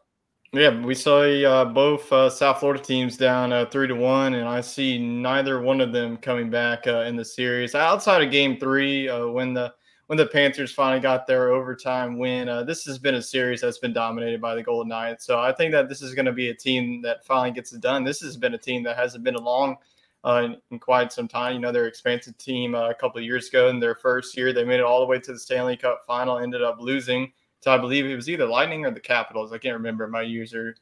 Yeah, 0.55 0.81
we 0.85 0.95
saw 0.95 1.23
uh, 1.23 1.65
both 1.65 2.13
uh, 2.13 2.31
South 2.31 2.61
Florida 2.61 2.81
teams 2.81 3.17
down 3.17 3.53
uh, 3.53 3.67
three 3.67 3.89
to 3.89 3.97
one, 3.97 4.35
and 4.35 4.49
I 4.49 4.61
see 4.61 4.99
neither 4.99 5.61
one 5.61 5.81
of 5.81 5.93
them 5.93 6.17
coming 6.17 6.49
back 6.49 6.87
uh, 6.87 7.01
in 7.01 7.17
the 7.17 7.25
series. 7.25 7.75
Outside 7.75 8.23
of 8.23 8.31
Game 8.31 8.61
Three, 8.61 9.09
uh, 9.09 9.27
when 9.27 9.53
the 9.53 9.75
when 10.07 10.17
the 10.17 10.27
Panthers 10.27 10.71
finally 10.71 11.01
got 11.01 11.27
their 11.27 11.51
overtime 11.51 12.19
win, 12.21 12.49
uh, 12.49 12.63
this 12.63 12.85
has 12.85 13.01
been 13.01 13.17
a 13.17 13.23
series 13.23 13.63
that's 13.63 13.79
been 13.79 13.93
dominated 13.93 14.41
by 14.41 14.55
the 14.55 14.63
Golden 14.63 14.91
Knights. 14.91 15.27
So 15.27 15.41
I 15.41 15.51
think 15.51 15.73
that 15.73 15.89
this 15.89 16.03
is 16.03 16.15
going 16.15 16.27
to 16.27 16.33
be 16.33 16.51
a 16.51 16.55
team 16.55 17.03
that 17.03 17.27
finally 17.27 17.51
gets 17.51 17.73
it 17.73 17.81
done. 17.81 18.05
This 18.05 18.21
has 18.21 18.37
been 18.37 18.55
a 18.55 18.59
team 18.59 18.85
that 18.85 18.97
hasn't 18.97 19.25
been 19.25 19.35
along 19.35 19.79
in, 20.25 20.57
in, 20.71 20.79
quite 20.79 21.13
some 21.13 21.27
time. 21.27 21.55
You 21.55 21.59
know, 21.63 21.73
their 21.73 21.89
expansive 21.89 22.39
team 22.39 22.77
a 22.77 22.95
couple 22.95 23.19
of 23.19 23.25
years 23.25 23.49
ago 23.49 23.71
in 23.71 23.81
their 23.81 23.97
first 23.97 24.37
year, 24.37 24.53
they 24.53 24.65
made 24.65 24.79
it 24.79 24.85
all 24.85 25.01
the 25.01 25.07
way 25.07 25.19
to 25.19 25.33
the 25.33 25.39
Stanley 25.39 25.77
Cup 25.77 26.05
final, 26.07 26.39
ended 26.39 26.63
up 26.63 26.77
losing 26.79 27.33
so 27.65 27.71
I 27.73 27.79
believe 27.79 28.05
it 28.05 28.15
was 28.15 28.29
either 28.29 28.45
Lightning 28.45 28.85
or 28.85 28.91
the 28.91 29.01
Capitals. 29.01 29.51
I 29.51 29.57
can't 29.57 29.73
remember. 29.73 30.07
My 30.07 30.21
user. 30.21 30.77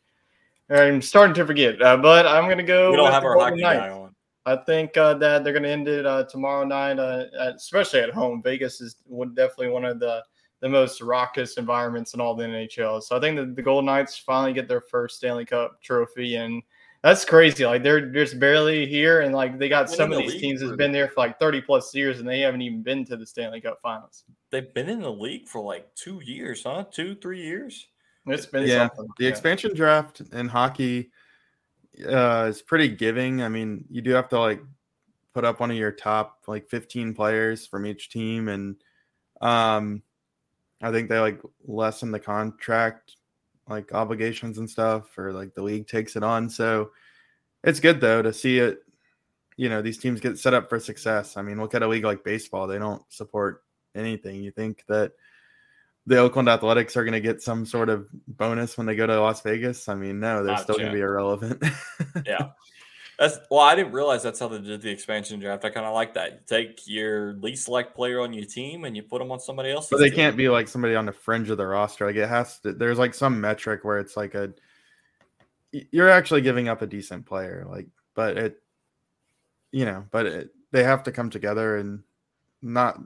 I'm 0.68 1.00
starting 1.00 1.32
to 1.34 1.46
forget, 1.46 1.80
uh, 1.80 1.96
but 1.96 2.26
I'm 2.26 2.46
going 2.46 2.58
to 2.58 2.64
go. 2.64 2.90
We 2.90 2.96
don't 2.96 3.12
have 3.12 3.22
our 3.22 3.38
hockey 3.38 3.60
guy 3.60 3.88
on. 3.88 4.12
I 4.46 4.56
think 4.56 4.96
uh, 4.96 5.14
that 5.14 5.44
they're 5.44 5.52
going 5.52 5.62
to 5.62 5.68
end 5.68 5.86
it 5.86 6.04
uh, 6.04 6.24
tomorrow 6.24 6.64
night, 6.64 6.98
uh, 6.98 7.26
at, 7.38 7.54
especially 7.54 8.00
at 8.00 8.10
home. 8.10 8.42
Vegas 8.42 8.80
is 8.80 8.96
definitely 9.34 9.68
one 9.68 9.84
of 9.84 10.00
the 10.00 10.24
the 10.58 10.68
most 10.68 11.00
raucous 11.00 11.56
environments 11.56 12.14
in 12.14 12.20
all 12.20 12.34
the 12.34 12.42
NHL. 12.42 13.00
So 13.00 13.16
I 13.16 13.20
think 13.20 13.36
that 13.36 13.54
the 13.54 13.62
Golden 13.62 13.86
Knights 13.86 14.18
finally 14.18 14.52
get 14.52 14.66
their 14.66 14.80
first 14.80 15.18
Stanley 15.18 15.44
Cup 15.44 15.80
trophy, 15.82 16.34
and 16.34 16.64
that's 17.02 17.24
crazy. 17.24 17.66
Like 17.66 17.82
they're 17.82 18.06
just 18.06 18.38
barely 18.38 18.86
here, 18.86 19.20
and 19.20 19.34
like 19.34 19.58
they 19.58 19.68
got 19.68 19.90
some 19.90 20.12
of 20.12 20.18
these 20.18 20.40
teams 20.40 20.60
that's 20.60 20.76
been 20.76 20.92
there 20.92 21.08
for 21.08 21.20
like 21.20 21.38
30 21.38 21.60
plus 21.62 21.94
years, 21.94 22.20
and 22.20 22.28
they 22.28 22.40
haven't 22.40 22.62
even 22.62 22.82
been 22.82 23.04
to 23.06 23.16
the 23.16 23.26
Stanley 23.26 23.60
Cup 23.60 23.80
Finals 23.82 24.24
they've 24.52 24.72
been 24.72 24.88
in 24.88 25.00
the 25.00 25.10
league 25.10 25.48
for 25.48 25.64
like 25.64 25.92
two 25.96 26.20
years, 26.24 26.62
huh? 26.62 26.84
Two, 26.92 27.16
three 27.16 27.42
years. 27.42 27.88
It's 28.26 28.46
been 28.46 28.68
yeah. 28.68 28.88
Something. 28.88 29.08
The 29.18 29.24
yeah. 29.24 29.30
expansion 29.30 29.74
draft 29.74 30.20
in 30.32 30.46
hockey 30.46 31.10
uh, 32.08 32.46
is 32.48 32.62
pretty 32.62 32.88
giving. 32.88 33.42
I 33.42 33.48
mean, 33.48 33.84
you 33.90 34.00
do 34.00 34.12
have 34.12 34.28
to 34.28 34.38
like 34.38 34.62
put 35.34 35.44
up 35.44 35.58
one 35.58 35.72
of 35.72 35.76
your 35.76 35.90
top 35.90 36.42
like 36.46 36.68
15 36.68 37.14
players 37.14 37.66
from 37.66 37.86
each 37.86 38.10
team, 38.10 38.48
and 38.48 38.76
um, 39.40 40.02
I 40.80 40.92
think 40.92 41.08
they 41.08 41.18
like 41.18 41.40
lessen 41.66 42.12
the 42.12 42.20
contract 42.20 43.16
like 43.68 43.92
obligations 43.92 44.58
and 44.58 44.68
stuff, 44.68 45.16
or 45.18 45.32
like 45.32 45.54
the 45.54 45.62
league 45.62 45.86
takes 45.86 46.16
it 46.16 46.22
on. 46.22 46.50
So 46.50 46.90
it's 47.64 47.80
good 47.80 48.00
though 48.00 48.22
to 48.22 48.32
see 48.32 48.58
it. 48.58 48.80
You 49.56 49.68
know, 49.68 49.82
these 49.82 49.98
teams 49.98 50.20
get 50.20 50.38
set 50.38 50.54
up 50.54 50.68
for 50.68 50.80
success. 50.80 51.36
I 51.36 51.42
mean, 51.42 51.60
look 51.60 51.74
at 51.74 51.82
a 51.82 51.88
league 51.88 52.04
like 52.04 52.24
baseball; 52.24 52.66
they 52.66 52.78
don't 52.78 53.02
support 53.10 53.62
anything. 53.94 54.42
You 54.42 54.50
think 54.50 54.84
that 54.88 55.12
the 56.06 56.18
Oakland 56.18 56.48
Athletics 56.48 56.96
are 56.96 57.04
going 57.04 57.12
to 57.12 57.20
get 57.20 57.42
some 57.42 57.64
sort 57.64 57.88
of 57.88 58.08
bonus 58.26 58.76
when 58.76 58.86
they 58.86 58.96
go 58.96 59.06
to 59.06 59.20
Las 59.20 59.40
Vegas? 59.42 59.88
I 59.88 59.94
mean, 59.94 60.18
no, 60.18 60.42
they're 60.42 60.54
Not 60.54 60.62
still 60.62 60.76
going 60.76 60.88
to 60.88 60.92
be 60.92 61.00
irrelevant. 61.00 61.62
yeah. 62.26 62.48
That's 63.22 63.38
well, 63.52 63.60
I 63.60 63.76
didn't 63.76 63.92
realize 63.92 64.24
that's 64.24 64.40
how 64.40 64.48
they 64.48 64.58
did 64.58 64.82
the 64.82 64.90
expansion 64.90 65.38
draft. 65.38 65.64
I 65.64 65.70
kind 65.70 65.86
of 65.86 65.94
like 65.94 66.12
that. 66.14 66.32
You 66.32 66.38
take 66.44 66.80
your 66.86 67.34
least 67.34 67.66
select 67.66 67.94
player 67.94 68.20
on 68.20 68.32
your 68.32 68.44
team 68.44 68.84
and 68.84 68.96
you 68.96 69.04
put 69.04 69.20
them 69.20 69.30
on 69.30 69.38
somebody 69.38 69.70
else. 69.70 69.86
But 69.88 69.98
they 69.98 70.08
team. 70.08 70.16
can't 70.16 70.36
be 70.36 70.48
like 70.48 70.66
somebody 70.66 70.96
on 70.96 71.06
the 71.06 71.12
fringe 71.12 71.48
of 71.48 71.56
the 71.56 71.64
roster. 71.64 72.04
Like 72.04 72.16
it 72.16 72.28
has 72.28 72.58
to. 72.60 72.72
There's 72.72 72.98
like 72.98 73.14
some 73.14 73.40
metric 73.40 73.84
where 73.84 74.00
it's 74.00 74.16
like 74.16 74.34
a. 74.34 74.52
You're 75.70 76.08
actually 76.08 76.40
giving 76.40 76.68
up 76.68 76.82
a 76.82 76.86
decent 76.88 77.24
player, 77.24 77.64
like, 77.70 77.86
but 78.16 78.36
it, 78.36 78.60
you 79.70 79.84
know, 79.84 80.04
but 80.10 80.26
it, 80.26 80.50
they 80.72 80.82
have 80.82 81.04
to 81.04 81.12
come 81.12 81.30
together 81.30 81.76
and 81.76 82.02
not 82.60 83.00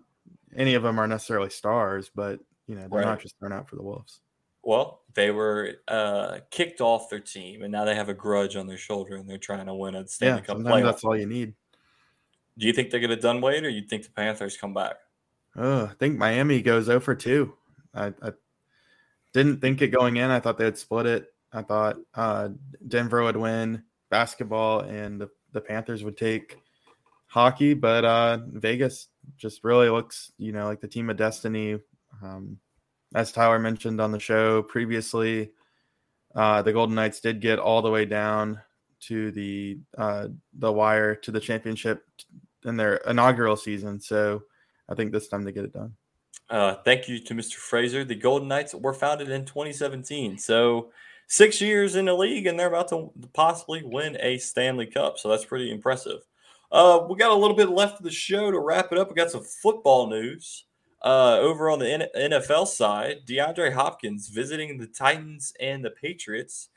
any 0.57 0.77
of 0.77 0.83
them 0.83 0.99
are 0.99 1.07
necessarily 1.07 1.51
stars, 1.51 2.11
but 2.15 2.41
you 2.67 2.75
know 2.75 2.89
they're 2.91 3.01
right. 3.01 3.05
not 3.05 3.21
just 3.21 3.39
thrown 3.39 3.53
out 3.53 3.69
for 3.69 3.77
the 3.77 3.83
Wolves. 3.83 4.21
Well, 4.67 5.03
they 5.15 5.31
were 5.31 5.75
uh, 5.87 6.39
kicked 6.51 6.81
off 6.81 7.09
their 7.09 7.21
team, 7.21 7.63
and 7.63 7.71
now 7.71 7.85
they 7.85 7.95
have 7.95 8.09
a 8.09 8.15
grudge 8.15 8.57
on 8.57 8.67
their 8.67 8.77
shoulder, 8.77 9.15
and 9.15 9.31
they're 9.31 9.39
trying 9.39 9.65
to 9.67 9.75
win 9.75 9.95
a 9.95 10.09
Stanley 10.09 10.41
yeah, 10.41 10.45
Cup 10.45 10.59
playoff. 10.59 10.83
That's 10.83 11.05
all 11.05 11.17
you 11.17 11.27
need. 11.27 11.55
Do 12.59 12.67
you 12.67 12.73
think 12.73 12.91
they're 12.91 12.99
going 12.99 13.11
to 13.11 13.17
done 13.17 13.41
Wade, 13.41 13.63
or 13.63 13.69
you 13.69 13.83
think 13.83 14.03
the 14.03 14.11
Panthers 14.11 14.57
come 14.57 14.75
back? 14.75 14.97
Oh, 15.55 15.85
I 15.85 15.95
think 16.01 16.19
Miami 16.19 16.63
goes 16.63 16.87
0 16.87 16.99
for 16.99 17.15
2. 17.15 17.53
I, 17.95 18.07
I, 18.21 18.33
didn't 19.33 19.61
think 19.61 19.83
it 19.83 19.89
going 19.89 20.17
in. 20.17 20.31
I 20.31 20.41
thought 20.41 20.59
they'd 20.59 20.77
split 20.77 21.07
it. 21.07 21.33
I 21.53 21.63
thought 21.63 21.99
uh, 22.17 22.49
Denver 22.89 23.23
would 23.23 23.37
win 23.37 23.85
basketball 24.11 24.81
and 24.81 25.21
the, 25.21 25.29
the 25.53 25.61
Panthers 25.61 26.03
would 26.03 26.17
take 26.17 26.59
hockey, 27.29 27.75
but 27.75 28.05
uh, 28.05 28.39
Vegas 28.49 29.09
just 29.37 29.63
really 29.63 29.91
looks, 29.91 30.33
you 30.39 30.51
know, 30.51 30.67
like 30.67 30.81
the 30.81 30.89
team 30.89 31.09
of 31.09 31.17
destiny. 31.17 31.79
Um, 32.23 32.59
as 33.17 33.33
Tyler 33.33 33.59
mentioned 33.59 33.99
on 33.99 34.13
the 34.13 34.21
show 34.21 34.63
previously, 34.63 35.51
uh, 36.35 36.61
the 36.61 36.73
Golden 36.73 36.95
Knights 36.95 37.19
did 37.19 37.41
get 37.41 37.59
all 37.59 37.81
the 37.81 37.91
way 37.91 38.05
down 38.05 38.61
to 39.01 39.31
the 39.33 39.79
uh, 39.97 40.29
the 40.59 40.71
wire 40.71 41.15
to 41.17 41.31
the 41.31 41.41
championship 41.41 42.05
in 42.67 42.77
their 42.77 42.97
inaugural 43.09 43.57
season. 43.57 43.99
So 43.99 44.43
I 44.87 44.95
think 44.95 45.13
this 45.13 45.29
time 45.29 45.45
they 45.45 45.53
get 45.53 45.65
it 45.65 45.73
done. 45.73 45.95
Uh, 46.51 46.75
thank 46.85 47.09
you 47.09 47.19
to 47.21 47.35
Mr. 47.35 47.55
Fraser. 47.55 48.05
The 48.05 48.15
Golden 48.15 48.49
Knights 48.49 48.75
were 48.75 48.93
founded 48.93 49.31
in 49.31 49.47
2017. 49.47 50.37
So 50.37 50.91
six 51.27 51.59
years 51.63 51.97
in 51.97 52.05
the 52.05 52.15
league, 52.15 52.47
and 52.47 52.61
they're 52.61 52.69
about 52.69 52.89
to 52.91 53.13
possibly 53.33 53.83
win 53.83 54.19
a 54.21 54.37
Stanley 54.37 54.87
Cup. 54.87 55.19
So 55.19 55.31
that's 55.31 55.47
pretty 55.47 55.73
impressive. 55.73 56.21
Uh, 56.71 57.07
we 57.09 57.17
got 57.17 57.31
a 57.31 57.35
little 57.35 57.57
bit 57.57 57.71
left 57.71 57.99
of 57.99 58.05
the 58.05 58.11
show 58.11 58.51
to 58.51 58.59
wrap 58.59 58.93
it 58.93 58.99
up. 58.99 59.09
We 59.09 59.15
got 59.15 59.31
some 59.31 59.43
football 59.43 60.11
news. 60.11 60.67
Uh, 61.07 61.39
over 61.39 61.71
on 61.71 61.79
the 61.79 62.11
NFL 62.17 62.67
side, 62.67 63.19
DeAndre 63.29 63.73
Hopkins 63.73 64.27
visiting 64.27 64.77
the 64.77 64.89
Titans 64.89 65.53
and 65.61 65.85
the 65.85 65.91
Patriots. 65.91 66.69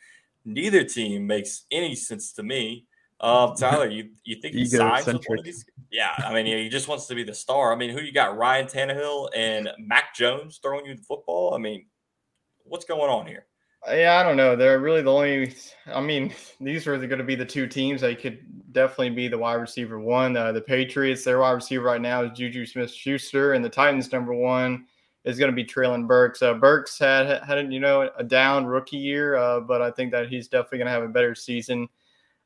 Neither 0.45 0.83
team 0.83 1.25
makes 1.25 1.65
any 1.71 1.95
sense 1.95 2.31
to 2.33 2.43
me. 2.43 2.85
Um, 3.21 3.55
Tyler, 3.59 3.87
you 3.87 4.11
you 4.23 4.35
think 4.35 4.53
he 4.53 4.67
signs 4.67 5.07
with 5.07 5.25
one 5.25 5.39
of 5.39 5.45
these? 5.45 5.65
Yeah, 5.89 6.13
I 6.19 6.31
mean, 6.31 6.45
he 6.45 6.69
just 6.69 6.87
wants 6.87 7.07
to 7.07 7.15
be 7.15 7.23
the 7.23 7.33
star. 7.33 7.73
I 7.73 7.75
mean, 7.75 7.89
who 7.89 8.01
you 8.01 8.11
got? 8.11 8.37
Ryan 8.37 8.67
Tannehill 8.67 9.29
and 9.35 9.71
Mac 9.79 10.13
Jones 10.13 10.59
throwing 10.61 10.85
you 10.85 10.93
the 10.93 11.01
football. 11.01 11.55
I 11.55 11.57
mean, 11.57 11.87
what's 12.65 12.85
going 12.85 13.09
on 13.09 13.25
here? 13.25 13.47
Yeah, 13.87 14.19
I 14.19 14.23
don't 14.23 14.37
know. 14.37 14.55
They're 14.55 14.79
really 14.79 15.01
the 15.01 15.13
only. 15.13 15.55
I 15.87 16.01
mean, 16.01 16.33
these 16.59 16.87
are 16.87 16.97
going 16.97 17.17
to 17.19 17.23
be 17.23 17.35
the 17.35 17.45
two 17.45 17.67
teams 17.67 18.01
that 18.01 18.21
could 18.21 18.39
definitely 18.71 19.11
be 19.11 19.27
the 19.27 19.37
wide 19.37 19.55
receiver 19.55 19.99
one. 19.99 20.35
Uh, 20.35 20.51
the 20.51 20.61
Patriots, 20.61 21.23
their 21.23 21.39
wide 21.39 21.51
receiver 21.51 21.85
right 21.85 22.01
now 22.01 22.23
is 22.23 22.37
Juju 22.37 22.65
Smith 22.65 22.91
Schuster, 22.91 23.53
and 23.53 23.63
the 23.63 23.69
Titans' 23.69 24.11
number 24.11 24.33
one 24.33 24.85
is 25.25 25.39
going 25.39 25.51
to 25.51 25.55
be 25.55 25.65
Treylon 25.65 26.07
Burks. 26.07 26.41
Uh, 26.41 26.53
Burks 26.53 26.99
had 26.99 27.43
had 27.43 27.71
you 27.71 27.79
know 27.79 28.09
a 28.17 28.23
down 28.23 28.65
rookie 28.65 28.97
year, 28.97 29.35
uh, 29.35 29.59
but 29.61 29.81
I 29.81 29.91
think 29.91 30.11
that 30.11 30.29
he's 30.29 30.47
definitely 30.47 30.79
going 30.79 30.87
to 30.87 30.93
have 30.93 31.03
a 31.03 31.09
better 31.09 31.35
season. 31.35 31.87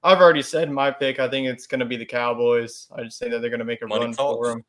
I've 0.04 0.20
already 0.20 0.42
said 0.42 0.70
my 0.70 0.92
pick. 0.92 1.20
I 1.20 1.30
think 1.30 1.48
it's 1.48 1.66
going 1.66 1.80
to 1.80 1.86
be 1.86 1.96
the 1.96 2.06
Cowboys. 2.06 2.88
I 2.96 3.04
just 3.04 3.20
think 3.20 3.32
that 3.32 3.40
they're 3.40 3.50
going 3.50 3.60
to 3.60 3.66
make 3.66 3.82
a 3.82 3.88
Money 3.88 4.06
run 4.06 4.14
talks. 4.14 4.38
for 4.38 4.50
them. 4.50 4.66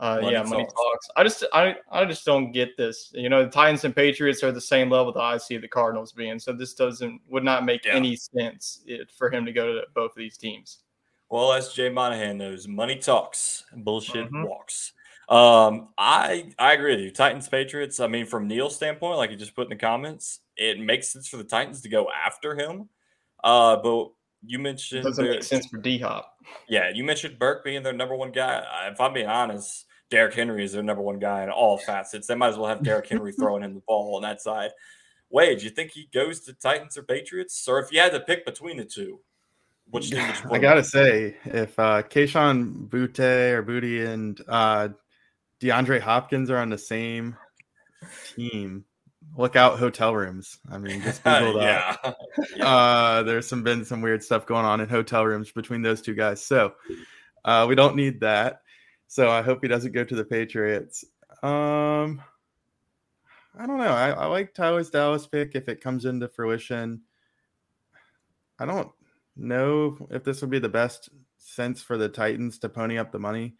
Uh, 0.00 0.18
money 0.22 0.32
yeah, 0.32 0.42
money 0.42 0.64
talks. 0.64 0.72
talks. 0.72 1.08
I 1.16 1.22
just 1.22 1.44
I 1.52 1.76
I 1.92 2.06
just 2.06 2.24
don't 2.24 2.52
get 2.52 2.74
this. 2.78 3.10
You 3.12 3.28
know, 3.28 3.44
the 3.44 3.50
Titans 3.50 3.84
and 3.84 3.94
Patriots 3.94 4.42
are 4.42 4.50
the 4.50 4.60
same 4.60 4.88
level 4.88 5.12
that 5.12 5.20
I 5.20 5.36
see 5.36 5.58
the 5.58 5.68
Cardinals 5.68 6.12
being. 6.12 6.38
So 6.38 6.54
this 6.54 6.72
doesn't 6.72 7.20
would 7.28 7.44
not 7.44 7.66
make 7.66 7.84
yeah. 7.84 7.92
any 7.92 8.16
sense 8.16 8.80
it, 8.86 9.10
for 9.16 9.30
him 9.30 9.44
to 9.44 9.52
go 9.52 9.74
to 9.74 9.82
both 9.94 10.12
of 10.12 10.16
these 10.16 10.38
teams. 10.38 10.78
Well, 11.28 11.52
as 11.52 11.74
Jay 11.74 11.90
Monahan 11.90 12.38
knows, 12.38 12.66
money 12.66 12.96
talks, 12.96 13.64
bullshit 13.76 14.26
mm-hmm. 14.26 14.44
walks. 14.44 14.94
Um, 15.28 15.90
I 15.98 16.50
I 16.58 16.72
agree 16.72 16.96
with 16.96 17.04
you. 17.04 17.10
Titans 17.10 17.48
Patriots. 17.48 18.00
I 18.00 18.06
mean, 18.06 18.24
from 18.24 18.48
Neil's 18.48 18.74
standpoint, 18.74 19.18
like 19.18 19.30
you 19.30 19.36
just 19.36 19.54
put 19.54 19.66
in 19.66 19.68
the 19.70 19.76
comments, 19.76 20.40
it 20.56 20.80
makes 20.80 21.10
sense 21.10 21.28
for 21.28 21.36
the 21.36 21.44
Titans 21.44 21.82
to 21.82 21.90
go 21.90 22.08
after 22.10 22.56
him. 22.56 22.88
Uh, 23.44 23.76
but 23.76 24.12
you 24.46 24.58
mentioned 24.58 25.04
doesn't 25.04 25.24
make 25.24 25.42
sense 25.42 25.66
for 25.66 25.76
D 25.76 25.98
Hop. 25.98 26.36
Yeah, 26.70 26.90
you 26.92 27.04
mentioned 27.04 27.38
Burke 27.38 27.64
being 27.64 27.82
their 27.82 27.92
number 27.92 28.16
one 28.16 28.32
guy. 28.32 28.64
If 28.90 28.98
I'm 28.98 29.12
being 29.12 29.28
honest, 29.28 29.84
Derrick 30.10 30.34
Henry 30.34 30.64
is 30.64 30.72
their 30.72 30.82
number 30.82 31.02
one 31.02 31.18
guy 31.18 31.42
in 31.42 31.50
all 31.50 31.78
facets. 31.78 32.26
They 32.26 32.34
might 32.34 32.48
as 32.48 32.56
well 32.56 32.68
have 32.68 32.82
Derrick 32.82 33.08
Henry 33.08 33.32
throwing 33.38 33.62
him 33.62 33.74
the 33.74 33.80
ball 33.80 34.16
on 34.16 34.22
that 34.22 34.42
side. 34.42 34.70
Wade, 35.30 35.58
do 35.58 35.64
you 35.64 35.70
think 35.70 35.92
he 35.92 36.08
goes 36.12 36.40
to 36.40 36.52
Titans 36.52 36.98
or 36.98 37.04
Patriots? 37.04 37.66
Or 37.68 37.78
if 37.78 37.92
you 37.92 38.00
had 38.00 38.12
to 38.12 38.20
pick 38.20 38.44
between 38.44 38.76
the 38.76 38.84
two, 38.84 39.20
which 39.88 40.10
team 40.10 40.26
would 40.26 40.36
you 40.36 40.50
I 40.52 40.58
gotta 40.58 40.84
say, 40.84 41.36
if 41.44 41.78
uh 41.78 42.02
Kayshon 42.02 42.88
Boutte 42.88 43.52
or 43.52 43.62
Booty 43.62 44.04
and 44.04 44.40
uh 44.48 44.88
DeAndre 45.60 46.00
Hopkins 46.00 46.50
are 46.50 46.58
on 46.58 46.70
the 46.70 46.78
same 46.78 47.36
team, 48.34 48.84
look 49.36 49.56
out 49.56 49.78
hotel 49.78 50.14
rooms. 50.14 50.58
I 50.70 50.78
mean, 50.78 51.02
just 51.02 51.22
Google 51.24 51.60
that. 51.60 52.00
yeah. 52.04 52.12
yeah. 52.56 52.66
Uh, 52.66 53.22
there's 53.22 53.46
some 53.46 53.62
been 53.62 53.84
some 53.84 54.00
weird 54.00 54.24
stuff 54.24 54.46
going 54.46 54.64
on 54.64 54.80
in 54.80 54.88
hotel 54.88 55.24
rooms 55.24 55.52
between 55.52 55.82
those 55.82 56.00
two 56.00 56.14
guys. 56.14 56.44
So 56.44 56.74
uh, 57.44 57.66
we 57.68 57.74
don't 57.74 57.94
need 57.94 58.20
that. 58.20 58.62
So 59.10 59.28
I 59.28 59.42
hope 59.42 59.58
he 59.60 59.66
doesn't 59.66 59.90
go 59.90 60.04
to 60.04 60.14
the 60.14 60.24
Patriots. 60.24 61.04
Um, 61.42 62.22
I 63.58 63.66
don't 63.66 63.78
know. 63.78 63.92
I, 63.92 64.10
I 64.10 64.26
like 64.26 64.54
Tyler's 64.54 64.88
Dallas 64.88 65.26
pick 65.26 65.56
if 65.56 65.68
it 65.68 65.80
comes 65.80 66.04
into 66.04 66.28
fruition. 66.28 67.00
I 68.60 68.66
don't 68.66 68.88
know 69.34 69.98
if 70.12 70.22
this 70.22 70.40
would 70.40 70.50
be 70.50 70.60
the 70.60 70.68
best 70.68 71.08
sense 71.38 71.82
for 71.82 71.98
the 71.98 72.08
Titans 72.08 72.60
to 72.60 72.68
pony 72.68 72.98
up 72.98 73.10
the 73.10 73.18
money. 73.18 73.56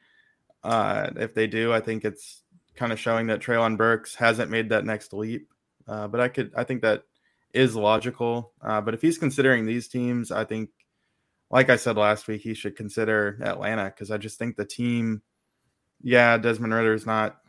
Uh, 0.63 1.11
if 1.17 1.35
they 1.35 1.49
do, 1.49 1.73
I 1.73 1.81
think 1.81 2.05
it's 2.05 2.45
kind 2.77 2.93
of 2.93 3.01
showing 3.01 3.27
that 3.27 3.41
Treylon 3.41 3.77
Burks 3.77 4.15
hasn't 4.15 4.53
made 4.53 4.69
that 4.69 4.85
next 4.85 5.13
leap. 5.13 5.53
Uh, 5.89 6.07
but 6.07 6.21
I 6.21 6.29
could, 6.29 6.53
I 6.57 6.63
think 6.63 6.83
that 6.83 7.03
is 7.53 7.75
logical. 7.75 8.53
Uh, 8.63 8.81
but 8.81 8.95
if 8.95 9.03
he's 9.03 9.19
considering 9.19 9.67
these 9.67 9.89
teams, 9.89 10.31
I 10.31 10.45
think, 10.45 10.71
like 11.51 11.71
I 11.71 11.75
said 11.75 11.97
last 11.97 12.29
week, 12.29 12.43
he 12.43 12.55
should 12.55 12.77
consider 12.77 13.37
Atlanta 13.43 13.87
because 13.87 14.13
I 14.13 14.17
just 14.17 14.39
think 14.39 14.55
the 14.55 14.65
team. 14.65 15.23
Yeah, 16.03 16.39
Desmond 16.39 16.73
Ridder 16.73 16.95
is 16.95 17.07
not, 17.07 17.41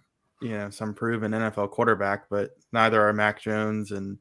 you 0.41 0.49
know, 0.49 0.69
some 0.69 0.93
proven 0.93 1.31
NFL 1.31 1.71
quarterback, 1.71 2.29
but 2.29 2.51
neither 2.71 3.01
are 3.07 3.13
Mac 3.13 3.41
Jones 3.41 3.91
and 3.91 4.17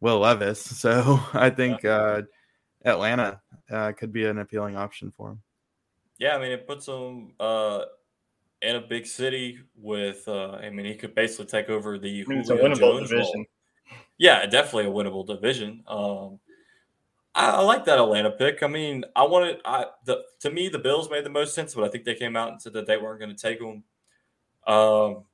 Will 0.00 0.18
Levis. 0.18 0.60
So 0.80 1.20
I 1.32 1.50
think 1.50 1.84
uh, 1.84 2.22
Atlanta 2.84 3.40
uh, 3.70 3.92
could 3.92 4.12
be 4.12 4.26
an 4.26 4.38
appealing 4.38 4.76
option 4.76 5.12
for 5.16 5.30
him. 5.30 5.42
Yeah, 6.18 6.36
I 6.36 6.40
mean, 6.40 6.52
it 6.52 6.66
puts 6.66 6.86
him 6.86 7.32
uh, 7.40 7.82
in 8.60 8.76
a 8.76 8.80
big 8.80 9.06
city 9.06 9.58
with. 9.74 10.26
Uh, 10.26 10.52
I 10.52 10.70
mean, 10.70 10.86
he 10.86 10.94
could 10.94 11.14
basically 11.14 11.46
take 11.46 11.68
over 11.68 11.98
the. 11.98 12.22
I 12.22 12.28
mean, 12.28 12.38
it's 12.38 12.50
a 12.50 12.56
winnable 12.56 12.78
Jones 12.78 13.10
division. 13.10 13.32
Role. 13.36 13.98
Yeah, 14.18 14.46
definitely 14.46 14.86
a 14.86 14.92
winnable 14.92 15.26
division. 15.26 15.82
Um, 15.86 16.38
I, 17.34 17.62
like 17.62 17.84
that 17.86 17.98
Atlanta 17.98 18.30
pick. 18.30 18.62
I 18.62 18.66
mean, 18.66 19.04
I 19.16 19.24
wanted. 19.24 19.58
I 19.64 19.86
the 20.04 20.22
to 20.40 20.50
me 20.50 20.68
the 20.68 20.78
Bills 20.78 21.10
made 21.10 21.24
the 21.24 21.30
most 21.30 21.54
sense, 21.54 21.74
but 21.74 21.84
I 21.84 21.88
think 21.88 22.04
they 22.04 22.14
came 22.14 22.36
out 22.36 22.50
and 22.50 22.60
said 22.60 22.74
that 22.74 22.86
they 22.86 22.98
weren't 22.98 23.20
going 23.20 23.34
to 23.34 23.40
take 23.40 23.58
them. 23.58 23.84
Um, 24.66 25.24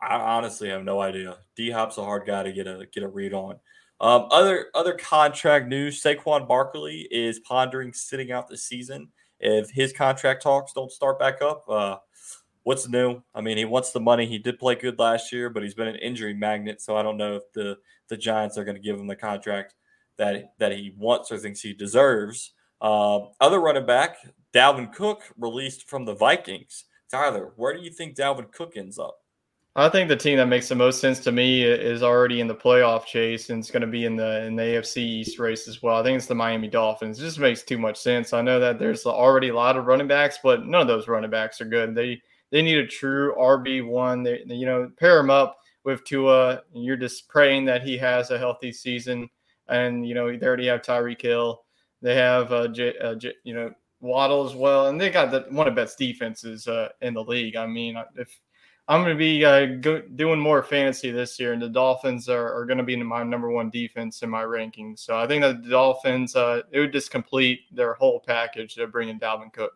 I 0.00 0.16
honestly 0.16 0.68
have 0.70 0.82
no 0.82 1.00
idea. 1.00 1.38
D 1.56 1.70
Hop's 1.70 1.98
a 1.98 2.04
hard 2.04 2.26
guy 2.26 2.42
to 2.42 2.52
get 2.52 2.66
a 2.66 2.86
get 2.92 3.02
a 3.02 3.08
read 3.08 3.34
on. 3.34 3.56
Um, 4.00 4.28
other 4.30 4.66
other 4.74 4.94
contract 4.94 5.68
news: 5.68 6.02
Saquon 6.02 6.48
Barkley 6.48 7.06
is 7.10 7.38
pondering 7.40 7.92
sitting 7.92 8.32
out 8.32 8.48
the 8.48 8.56
season 8.56 9.08
if 9.40 9.70
his 9.70 9.92
contract 9.92 10.42
talks 10.42 10.72
don't 10.72 10.90
start 10.90 11.18
back 11.18 11.42
up. 11.42 11.64
Uh, 11.68 11.96
what's 12.62 12.88
new? 12.88 13.22
I 13.34 13.42
mean, 13.42 13.58
he 13.58 13.66
wants 13.66 13.92
the 13.92 14.00
money. 14.00 14.26
He 14.26 14.38
did 14.38 14.58
play 14.58 14.74
good 14.74 14.98
last 14.98 15.32
year, 15.32 15.50
but 15.50 15.62
he's 15.62 15.74
been 15.74 15.88
an 15.88 15.96
injury 15.96 16.34
magnet, 16.34 16.80
so 16.80 16.96
I 16.96 17.02
don't 17.02 17.18
know 17.18 17.36
if 17.36 17.52
the 17.52 17.76
the 18.08 18.16
Giants 18.16 18.56
are 18.56 18.64
going 18.64 18.76
to 18.76 18.82
give 18.82 18.98
him 18.98 19.06
the 19.06 19.16
contract 19.16 19.74
that 20.18 20.54
that 20.58 20.72
he 20.72 20.94
wants 20.96 21.30
or 21.30 21.38
thinks 21.38 21.60
he 21.60 21.72
deserves. 21.72 22.52
Uh, 22.80 23.20
other 23.40 23.60
running 23.60 23.86
back, 23.86 24.16
Dalvin 24.52 24.92
Cook, 24.92 25.22
released 25.38 25.88
from 25.88 26.04
the 26.04 26.14
Vikings. 26.14 26.84
Tyler, 27.10 27.52
where 27.56 27.74
do 27.74 27.82
you 27.82 27.90
think 27.90 28.16
Dalvin 28.16 28.50
Cook 28.52 28.76
ends 28.76 28.98
up? 28.98 29.18
I 29.76 29.88
think 29.88 30.08
the 30.08 30.16
team 30.16 30.36
that 30.38 30.46
makes 30.46 30.68
the 30.68 30.76
most 30.76 31.00
sense 31.00 31.18
to 31.20 31.32
me 31.32 31.64
is 31.64 32.04
already 32.04 32.40
in 32.40 32.46
the 32.46 32.54
playoff 32.54 33.06
chase 33.06 33.50
and 33.50 33.58
it's 33.58 33.72
going 33.72 33.80
to 33.80 33.88
be 33.88 34.04
in 34.04 34.14
the 34.14 34.44
in 34.44 34.54
the 34.54 34.62
AFC 34.62 34.98
East 34.98 35.40
race 35.40 35.66
as 35.66 35.82
well. 35.82 35.96
I 35.96 36.04
think 36.04 36.16
it's 36.16 36.26
the 36.26 36.34
Miami 36.34 36.68
Dolphins. 36.68 37.18
It 37.18 37.24
just 37.24 37.40
makes 37.40 37.62
too 37.62 37.78
much 37.78 37.98
sense. 37.98 38.32
I 38.32 38.40
know 38.40 38.60
that 38.60 38.78
there's 38.78 39.04
already 39.04 39.48
a 39.48 39.54
lot 39.54 39.76
of 39.76 39.86
running 39.86 40.06
backs, 40.06 40.38
but 40.44 40.64
none 40.64 40.82
of 40.82 40.86
those 40.86 41.08
running 41.08 41.30
backs 41.30 41.60
are 41.60 41.64
good. 41.64 41.92
They 41.94 42.22
they 42.52 42.62
need 42.62 42.78
a 42.78 42.86
true 42.86 43.34
RB 43.36 43.84
one. 43.84 44.22
They 44.22 44.44
you 44.46 44.64
know 44.64 44.92
pair 44.96 45.18
him 45.18 45.30
up 45.30 45.58
with 45.84 46.04
Tua. 46.04 46.62
And 46.74 46.84
you're 46.84 46.96
just 46.96 47.28
praying 47.28 47.64
that 47.66 47.82
he 47.82 47.96
has 47.98 48.30
a 48.30 48.38
healthy 48.38 48.72
season. 48.72 49.28
And 49.68 50.06
you 50.06 50.14
know 50.14 50.36
they 50.36 50.46
already 50.46 50.66
have 50.66 50.82
Tyreek 50.82 51.22
Hill. 51.22 51.62
They 52.02 52.14
have 52.14 52.52
uh, 52.52 52.68
J, 52.68 52.96
uh 52.98 53.14
J, 53.14 53.32
you 53.44 53.54
know 53.54 53.72
Waddle 54.00 54.46
as 54.46 54.54
well, 54.54 54.88
and 54.88 55.00
they 55.00 55.10
got 55.10 55.30
the, 55.30 55.46
one 55.50 55.66
of 55.66 55.74
the 55.74 55.80
best 55.80 55.98
defenses 55.98 56.68
uh, 56.68 56.90
in 57.00 57.14
the 57.14 57.24
league. 57.24 57.56
I 57.56 57.66
mean, 57.66 57.96
if 58.16 58.38
I'm 58.86 59.02
going 59.02 59.16
to 59.16 59.18
be 59.18 59.44
uh, 59.44 59.66
go, 59.80 60.02
doing 60.02 60.38
more 60.38 60.62
fantasy 60.62 61.10
this 61.10 61.40
year, 61.40 61.54
and 61.54 61.62
the 61.62 61.70
Dolphins 61.70 62.28
are, 62.28 62.54
are 62.54 62.66
going 62.66 62.78
to 62.78 62.84
be 62.84 62.96
my 62.96 63.22
number 63.22 63.50
one 63.50 63.70
defense 63.70 64.22
in 64.22 64.28
my 64.28 64.42
rankings. 64.42 64.98
So 64.98 65.16
I 65.16 65.26
think 65.26 65.40
that 65.40 65.62
the 65.62 65.70
Dolphins, 65.70 66.36
uh, 66.36 66.62
it 66.70 66.80
would 66.80 66.92
just 66.92 67.10
complete 67.10 67.60
their 67.74 67.94
whole 67.94 68.20
package 68.20 68.74
to 68.74 68.86
bring 68.86 69.08
in 69.08 69.18
Dalvin 69.18 69.52
Cook. 69.52 69.72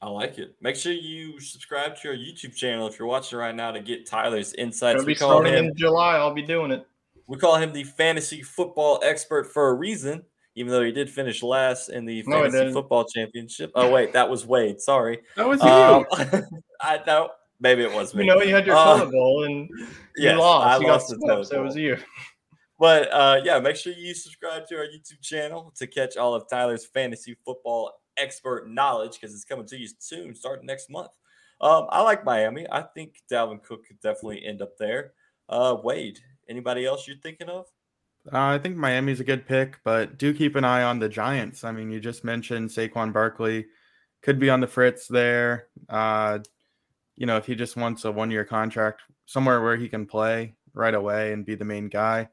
I 0.00 0.08
like 0.08 0.38
it. 0.38 0.56
Make 0.62 0.76
sure 0.76 0.92
you 0.92 1.38
subscribe 1.38 1.94
to 1.96 2.08
our 2.08 2.14
YouTube 2.14 2.54
channel 2.54 2.86
if 2.86 2.98
you're 2.98 3.06
watching 3.06 3.38
right 3.38 3.54
now 3.54 3.70
to 3.72 3.80
get 3.80 4.06
Tyler's 4.06 4.54
insights. 4.54 4.94
It'll 4.94 5.06
be 5.06 5.14
starting 5.14 5.52
him, 5.52 5.66
in 5.66 5.76
July. 5.76 6.16
I'll 6.16 6.32
be 6.32 6.40
doing 6.40 6.70
it. 6.70 6.86
We 7.30 7.36
call 7.36 7.54
him 7.54 7.72
the 7.72 7.84
fantasy 7.84 8.42
football 8.42 9.00
expert 9.04 9.52
for 9.52 9.68
a 9.68 9.74
reason, 9.74 10.24
even 10.56 10.72
though 10.72 10.82
he 10.82 10.90
did 10.90 11.08
finish 11.08 11.44
last 11.44 11.88
in 11.88 12.04
the 12.04 12.24
no, 12.26 12.42
fantasy 12.42 12.72
football 12.72 13.04
championship. 13.04 13.70
Oh 13.76 13.88
wait, 13.88 14.12
that 14.14 14.28
was 14.28 14.44
Wade. 14.44 14.80
Sorry, 14.80 15.20
that 15.36 15.46
was 15.46 15.62
you. 15.62 15.68
Um, 15.68 16.04
I 16.80 16.98
know. 17.06 17.30
Maybe 17.60 17.84
it 17.84 17.92
was 17.92 18.16
me. 18.16 18.24
You 18.24 18.34
know, 18.34 18.42
you 18.42 18.52
had 18.52 18.66
your 18.66 18.74
uh, 18.74 19.04
bowl 19.06 19.44
and 19.44 19.70
you 20.16 20.32
lost. 20.32 20.66
I 20.66 20.78
you 20.84 20.88
lost 20.88 21.08
the 21.08 21.18
toilet 21.24 21.46
so 21.46 21.60
it 21.60 21.64
was 21.64 21.76
you. 21.76 21.98
But 22.80 23.12
uh, 23.12 23.42
yeah, 23.44 23.60
make 23.60 23.76
sure 23.76 23.92
you 23.92 24.12
subscribe 24.12 24.66
to 24.66 24.78
our 24.78 24.86
YouTube 24.86 25.22
channel 25.22 25.72
to 25.76 25.86
catch 25.86 26.16
all 26.16 26.34
of 26.34 26.50
Tyler's 26.50 26.84
fantasy 26.84 27.36
football 27.44 27.92
expert 28.16 28.68
knowledge 28.68 29.20
because 29.20 29.36
it's 29.36 29.44
coming 29.44 29.66
to 29.66 29.78
you 29.78 29.86
soon, 30.00 30.34
starting 30.34 30.66
next 30.66 30.90
month. 30.90 31.10
Um, 31.60 31.86
I 31.90 32.02
like 32.02 32.24
Miami. 32.24 32.66
I 32.72 32.82
think 32.82 33.22
Dalvin 33.30 33.62
Cook 33.62 33.86
could 33.86 34.00
definitely 34.00 34.44
end 34.44 34.62
up 34.62 34.76
there. 34.80 35.12
Uh, 35.48 35.76
Wade, 35.84 36.18
anybody 36.50 36.84
else 36.84 37.06
you're 37.06 37.16
thinking 37.16 37.48
of? 37.48 37.66
Uh, 38.30 38.38
I 38.38 38.58
think 38.58 38.76
Miami's 38.76 39.20
a 39.20 39.24
good 39.24 39.46
pick, 39.46 39.78
but 39.82 40.18
do 40.18 40.34
keep 40.34 40.56
an 40.56 40.64
eye 40.64 40.82
on 40.82 40.98
the 40.98 41.08
Giants. 41.08 41.64
I 41.64 41.72
mean, 41.72 41.90
you 41.90 42.00
just 42.00 42.22
mentioned 42.24 42.68
Saquon 42.68 43.12
Barkley 43.12 43.66
could 44.20 44.38
be 44.38 44.50
on 44.50 44.60
the 44.60 44.66
fritz 44.66 45.08
there. 45.08 45.68
Uh, 45.88 46.40
you 47.16 47.26
know, 47.26 47.38
if 47.38 47.46
he 47.46 47.54
just 47.54 47.76
wants 47.76 48.04
a 48.04 48.12
one 48.12 48.30
year 48.30 48.44
contract 48.44 49.02
somewhere 49.24 49.62
where 49.62 49.76
he 49.76 49.88
can 49.88 50.04
play 50.04 50.54
right 50.74 50.94
away 50.94 51.32
and 51.32 51.46
be 51.46 51.54
the 51.54 51.64
main 51.64 51.88
guy, 51.88 52.28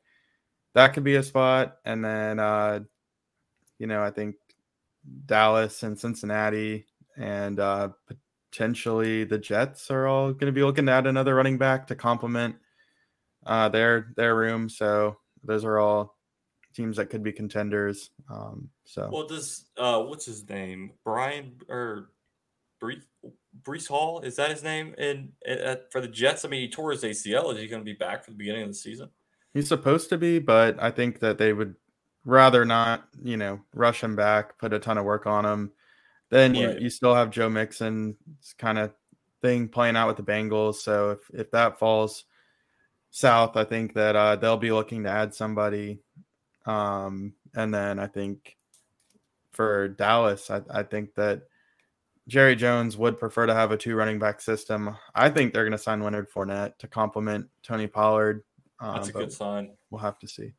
that 0.73 0.93
could 0.93 1.03
be 1.03 1.15
a 1.15 1.23
spot. 1.23 1.77
And 1.85 2.03
then, 2.03 2.39
uh, 2.39 2.81
you 3.79 3.87
know, 3.87 4.03
I 4.03 4.11
think 4.11 4.35
Dallas 5.25 5.83
and 5.83 5.97
Cincinnati 5.97 6.85
and 7.15 7.59
uh, 7.59 7.89
potentially 8.51 9.23
the 9.23 9.37
Jets 9.37 9.89
are 9.89 10.07
all 10.07 10.33
going 10.33 10.47
to 10.47 10.51
be 10.51 10.63
looking 10.63 10.85
to 10.87 10.91
add 10.91 11.07
another 11.07 11.35
running 11.35 11.57
back 11.57 11.87
to 11.87 11.95
complement 11.95 12.55
uh, 13.47 13.69
their 13.69 14.13
their 14.15 14.35
room. 14.35 14.69
So 14.69 15.17
those 15.43 15.63
are 15.63 15.79
all 15.79 16.15
teams 16.75 16.97
that 16.97 17.09
could 17.09 17.23
be 17.23 17.31
contenders. 17.31 18.11
Um, 18.29 18.69
so 18.85 19.09
well, 19.11 19.27
does 19.27 19.65
uh, 19.77 20.01
what's 20.01 20.25
his 20.25 20.47
name, 20.47 20.91
Brian 21.03 21.53
or 21.69 22.11
Breece, 22.81 23.01
Breece 23.63 23.87
Hall, 23.87 24.21
is 24.21 24.35
that 24.35 24.51
his 24.51 24.63
name? 24.63 24.93
In, 24.97 25.33
in 25.45 25.77
for 25.91 26.01
the 26.01 26.07
Jets, 26.07 26.45
I 26.45 26.49
mean, 26.49 26.61
he 26.61 26.69
tore 26.69 26.91
his 26.91 27.03
ACL. 27.03 27.53
Is 27.53 27.59
he 27.59 27.67
going 27.67 27.81
to 27.81 27.85
be 27.85 27.93
back 27.93 28.23
for 28.23 28.31
the 28.31 28.37
beginning 28.37 28.63
of 28.63 28.69
the 28.69 28.75
season? 28.75 29.09
He's 29.53 29.67
supposed 29.67 30.09
to 30.09 30.17
be, 30.17 30.39
but 30.39 30.81
I 30.81 30.91
think 30.91 31.19
that 31.21 31.39
they 31.39 31.53
would 31.53 31.75
rather 32.25 32.65
not, 32.65 33.07
you 33.23 33.37
know, 33.37 33.61
rush 33.73 34.03
him 34.03 34.15
back, 34.15 34.59
put 34.59 34.73
a 34.73 34.79
ton 34.79 34.97
of 34.97 35.05
work 35.05 35.25
on 35.25 35.45
him. 35.45 35.71
Then 36.29 36.51
right. 36.53 36.61
you, 36.61 36.77
you 36.81 36.89
still 36.89 37.15
have 37.15 37.31
Joe 37.31 37.49
Mixon 37.49 38.17
kind 38.59 38.77
of 38.77 38.91
thing 39.41 39.67
playing 39.67 39.95
out 39.95 40.07
with 40.07 40.17
the 40.17 40.23
Bengals. 40.31 40.75
So 40.75 41.11
if, 41.11 41.19
if 41.33 41.51
that 41.51 41.79
falls 41.79 42.25
south, 43.11 43.57
I 43.57 43.63
think 43.63 43.93
that 43.93 44.15
uh, 44.15 44.35
they'll 44.35 44.57
be 44.57 44.71
looking 44.71 45.03
to 45.03 45.09
add 45.09 45.33
somebody. 45.33 45.99
Um, 46.65 47.33
and 47.55 47.73
then 47.73 47.99
I 47.99 48.07
think 48.07 48.57
for 49.51 49.87
Dallas, 49.87 50.49
I, 50.49 50.61
I 50.69 50.83
think 50.83 51.15
that 51.15 51.43
Jerry 52.27 52.55
Jones 52.55 52.97
would 52.97 53.17
prefer 53.17 53.45
to 53.45 53.53
have 53.53 53.71
a 53.71 53.77
two 53.77 53.95
running 53.95 54.19
back 54.19 54.41
system. 54.41 54.95
I 55.15 55.29
think 55.29 55.53
they're 55.53 55.63
going 55.63 55.71
to 55.71 55.77
sign 55.77 56.03
Leonard 56.03 56.29
Fournette 56.29 56.77
to 56.79 56.87
complement 56.87 57.47
Tony 57.63 57.87
Pollard. 57.87 58.43
Um, 58.79 58.95
That's 58.95 59.09
a 59.09 59.13
good 59.13 59.31
sign. 59.31 59.71
We'll 59.89 60.01
have 60.01 60.19
to 60.19 60.27
see. 60.27 60.51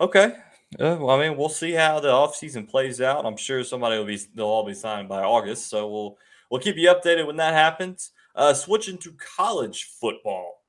Okay. 0.00 0.34
Uh, 0.78 0.96
well, 0.98 1.10
I 1.10 1.28
mean, 1.28 1.36
we'll 1.36 1.48
see 1.48 1.72
how 1.72 2.00
the 2.00 2.08
offseason 2.08 2.68
plays 2.68 3.00
out. 3.00 3.26
I'm 3.26 3.36
sure 3.36 3.62
somebody 3.64 3.98
will 3.98 4.06
be 4.06 4.18
they'll 4.34 4.46
all 4.46 4.64
be 4.64 4.74
signed 4.74 5.08
by 5.08 5.22
August, 5.22 5.68
so 5.68 5.88
we'll 5.88 6.16
we'll 6.48 6.60
keep 6.60 6.76
you 6.76 6.88
updated 6.88 7.26
when 7.26 7.36
that 7.36 7.54
happens. 7.54 8.12
Uh, 8.34 8.54
switching 8.54 8.96
to 8.98 9.12
college 9.36 9.90
football, 10.00 10.59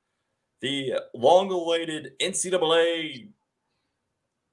the 0.61 0.93
long-awaited 1.13 2.13
NCAA 2.21 3.29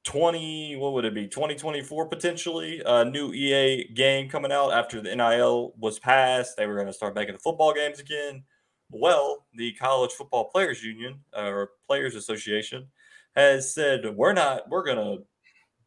20 0.04 0.76
what 0.76 0.94
would 0.94 1.04
it 1.04 1.14
be 1.14 1.26
2024 1.26 2.06
potentially? 2.06 2.80
A 2.86 3.04
new 3.04 3.32
ea 3.34 3.90
game 3.92 4.28
coming 4.28 4.50
out 4.50 4.70
after 4.72 5.02
the 5.02 5.14
nil 5.14 5.74
was 5.78 5.98
passed. 5.98 6.56
They 6.56 6.66
were 6.66 6.76
going 6.76 6.86
to 6.86 6.94
start 6.94 7.14
making 7.14 7.34
the 7.34 7.40
football 7.40 7.74
games 7.74 8.00
again. 8.00 8.42
Well 8.90 9.46
the 9.52 9.72
college 9.72 10.12
football 10.12 10.44
players 10.44 10.82
union 10.82 11.20
uh, 11.36 11.42
or 11.42 11.70
players 11.86 12.14
association 12.14 12.86
has 13.36 13.74
said 13.74 14.00
we're 14.16 14.32
not 14.32 14.68
we're 14.70 14.84
going 14.84 14.96
to 14.96 15.24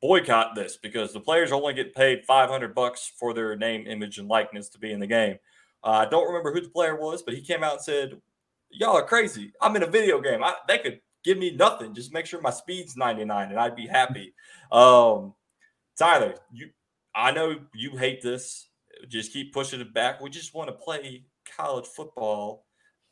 boycott 0.04 0.54
this 0.56 0.78
because 0.78 1.14
the 1.14 1.20
players 1.20 1.52
only 1.52 1.74
get 1.74 1.96
paid 1.96 2.24
500 2.26 2.76
bucks 2.76 3.12
for 3.20 3.34
their 3.34 3.56
name 3.56 3.88
image 3.88 4.20
and 4.20 4.28
likeness 4.28 4.70
to 4.70 4.80
be 4.80 4.92
in 4.92 5.00
the 5.00 5.08
game. 5.08 5.38
Uh, 5.84 6.06
i 6.06 6.06
don't 6.06 6.28
remember 6.28 6.54
who 6.54 6.62
the 6.62 6.70
player 6.70 6.96
was 6.96 7.24
but 7.24 7.34
he 7.34 7.42
came 7.42 7.64
out 7.64 7.74
and 7.74 7.82
said 7.82 8.22
y'all 8.72 8.98
are 8.98 9.06
crazy 9.06 9.52
i'm 9.62 9.76
in 9.76 9.84
a 9.84 9.88
video 9.88 10.20
game 10.22 10.44
I, 10.44 10.56
they 10.68 10.80
could 10.80 11.00
give 11.24 11.38
me 11.38 11.52
nothing. 11.52 11.94
Just 11.94 12.14
make 12.14 12.26
sure 12.26 12.42
my 12.42 12.50
speed's 12.50 12.98
99 12.98 13.50
and 13.52 13.60
I'd 13.60 13.76
be 13.76 13.88
happy. 13.88 14.34
Um, 14.72 15.34
Tyler, 16.00 16.36
you 16.54 16.70
I 17.14 17.32
know 17.32 17.58
you 17.76 17.98
hate 17.98 18.22
this. 18.22 18.70
just 19.10 19.34
keep 19.34 19.54
pushing 19.54 19.82
it 19.82 19.94
back. 19.94 20.22
We 20.22 20.30
just 20.30 20.54
want 20.56 20.70
to 20.70 20.74
play 20.74 21.26
college 21.58 21.86
football 21.88 22.66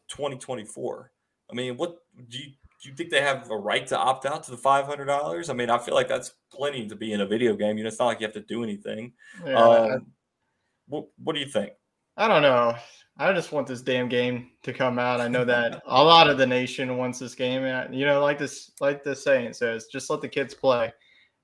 2024. 0.08 1.12
I 1.52 1.54
mean, 1.54 1.76
what 1.76 1.98
do 2.30 2.38
you 2.38 2.46
do 2.82 2.90
you 2.90 2.96
think 2.96 3.10
they 3.10 3.20
have 3.20 3.52
a 3.52 3.58
right 3.58 3.86
to 3.88 3.98
opt 3.98 4.26
out 4.26 4.44
to 4.44 4.52
the 4.52 4.58
five 4.58 4.86
hundred 4.86 5.06
dollars? 5.08 5.50
I 5.50 5.54
mean, 5.54 5.70
I 5.70 5.80
feel 5.80 5.96
like 5.96 6.08
that's 6.08 6.32
plenty 6.50 6.88
to 6.88 6.96
be 6.96 7.12
in 7.12 7.20
a 7.20 7.28
video 7.28 7.58
game. 7.58 7.78
You 7.78 7.84
know, 7.84 7.90
it's 7.90 8.00
not 8.00 8.06
like 8.06 8.22
you 8.22 8.28
have 8.28 8.34
to 8.36 8.40
do 8.42 8.64
anything. 8.64 9.12
Yeah, 9.46 9.56
um, 9.62 10.08
what 10.88 11.08
What 11.22 11.34
do 11.34 11.42
you 11.42 11.48
think? 11.50 11.74
I 12.16 12.30
don't 12.30 12.42
know. 12.42 12.74
I 13.22 13.34
just 13.34 13.52
want 13.52 13.68
this 13.68 13.82
damn 13.82 14.08
game 14.08 14.48
to 14.64 14.72
come 14.72 14.98
out. 14.98 15.20
I 15.20 15.28
know 15.28 15.44
that 15.44 15.84
a 15.86 16.02
lot 16.02 16.30
of 16.30 16.38
the 16.38 16.48
nation 16.48 16.96
wants 16.96 17.20
this 17.20 17.36
game, 17.36 17.66
and 17.66 17.94
you 17.94 18.06
know, 18.06 18.22
like 18.22 18.40
this, 18.40 18.72
like 18.80 19.04
the 19.04 19.14
saying 19.14 19.52
says, 19.52 19.88
just 19.88 20.10
let 20.10 20.22
the 20.22 20.30
kids 20.30 20.54
play. 20.54 20.94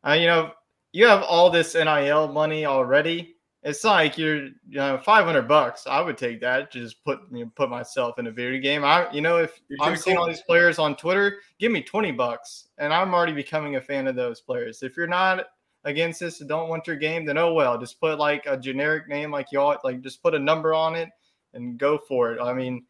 Uh, 0.07 0.13
you 0.13 0.25
know, 0.25 0.51
you 0.93 1.05
have 1.05 1.21
all 1.23 1.49
this 1.49 1.75
NIL 1.75 2.29
money 2.29 2.65
already. 2.65 3.35
It's 3.61 3.83
like 3.83 4.17
you're, 4.17 4.45
you 4.45 4.53
know, 4.69 4.97
five 5.03 5.25
hundred 5.25 5.49
bucks. 5.49 5.85
I 5.85 5.99
would 5.99 6.17
take 6.17 6.39
that. 6.39 6.71
Just 6.71 7.03
put 7.03 7.19
you 7.29 7.43
know, 7.43 7.51
put 7.57 7.69
myself 7.69 8.19
in 8.19 8.27
a 8.27 8.31
video 8.31 8.61
game. 8.61 8.85
I, 8.85 9.11
you 9.11 9.19
know, 9.19 9.37
if 9.37 9.59
You're 9.67 9.81
I'm 9.81 9.97
seeing 9.97 10.15
cool. 10.15 10.23
all 10.23 10.29
these 10.29 10.43
players 10.43 10.79
on 10.79 10.95
Twitter, 10.95 11.39
give 11.59 11.73
me 11.73 11.81
twenty 11.81 12.13
bucks, 12.13 12.69
and 12.77 12.93
I'm 12.93 13.13
already 13.13 13.33
becoming 13.33 13.75
a 13.75 13.81
fan 13.81 14.07
of 14.07 14.15
those 14.15 14.39
players. 14.39 14.81
If 14.81 14.95
you're 14.95 15.07
not 15.07 15.47
against 15.83 16.21
this 16.21 16.39
and 16.39 16.47
don't 16.47 16.69
want 16.69 16.87
your 16.87 16.95
game, 16.95 17.25
then 17.25 17.37
oh 17.37 17.53
well. 17.53 17.77
Just 17.77 17.99
put 17.99 18.17
like 18.17 18.45
a 18.47 18.55
generic 18.55 19.09
name, 19.09 19.29
like 19.29 19.51
y'all, 19.51 19.77
like 19.83 19.99
just 19.99 20.23
put 20.23 20.35
a 20.35 20.39
number 20.39 20.73
on 20.73 20.95
it 20.95 21.09
and 21.55 21.77
go 21.77 21.97
for 21.97 22.33
it. 22.33 22.41
I 22.41 22.53
mean, 22.53 22.85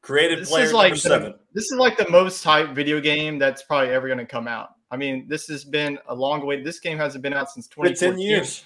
Created 0.00 0.38
this 0.40 0.48
player 0.50 0.64
is 0.64 0.72
like 0.72 0.94
the, 0.94 1.38
this 1.52 1.64
is 1.64 1.78
like 1.78 1.96
the 1.98 2.08
most 2.08 2.44
hyped 2.44 2.74
video 2.74 3.00
game 3.00 3.38
that's 3.38 3.62
probably 3.62 3.90
ever 3.92 4.06
going 4.06 4.18
to 4.18 4.26
come 4.26 4.46
out. 4.48 4.70
I 4.90 4.96
mean, 4.96 5.26
this 5.28 5.48
has 5.48 5.64
been 5.64 5.98
a 6.08 6.14
long 6.14 6.46
way. 6.46 6.62
This 6.62 6.78
game 6.80 6.96
hasn't 6.98 7.22
been 7.22 7.34
out 7.34 7.50
since 7.50 7.66
Been 7.66 7.86
2014. 7.94 8.10
ten 8.12 8.18
years. 8.20 8.64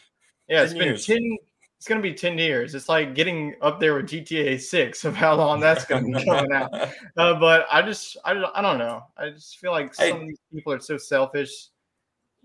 Yeah, 0.49 0.63
it's 0.63 0.73
10 0.73 0.79
been 0.79 0.89
years. 0.89 1.07
10 1.07 1.39
it's 1.79 1.89
going 1.89 2.01
to 2.01 2.09
be 2.09 2.15
10 2.15 2.39
years. 2.39 2.77
It's 2.77 2.89
like 2.89 3.13
getting 3.17 3.57
up 3.61 3.81
there 3.81 3.95
with 3.95 4.07
GTA 4.07 4.61
6 4.61 5.05
of 5.05 5.17
how 5.17 5.35
long 5.35 5.59
that's 5.59 5.85
going 5.85 6.13
to 6.13 6.19
be 6.21 6.25
coming 6.25 6.53
out. 6.53 6.71
Uh, 7.17 7.35
but 7.41 7.67
I 7.73 7.83
just 7.83 8.17
I 8.25 8.35
don't, 8.35 8.53
I 8.55 8.63
don't 8.63 8.79
know. 8.79 9.03
I 9.17 9.31
just 9.31 9.59
feel 9.59 9.73
like 9.73 9.97
Hey. 9.97 10.11
some 10.11 10.21
of 10.21 10.27
these 10.29 10.39
people 10.55 10.73
are 10.73 10.79
so 10.81 10.97
selfish. 10.97 11.51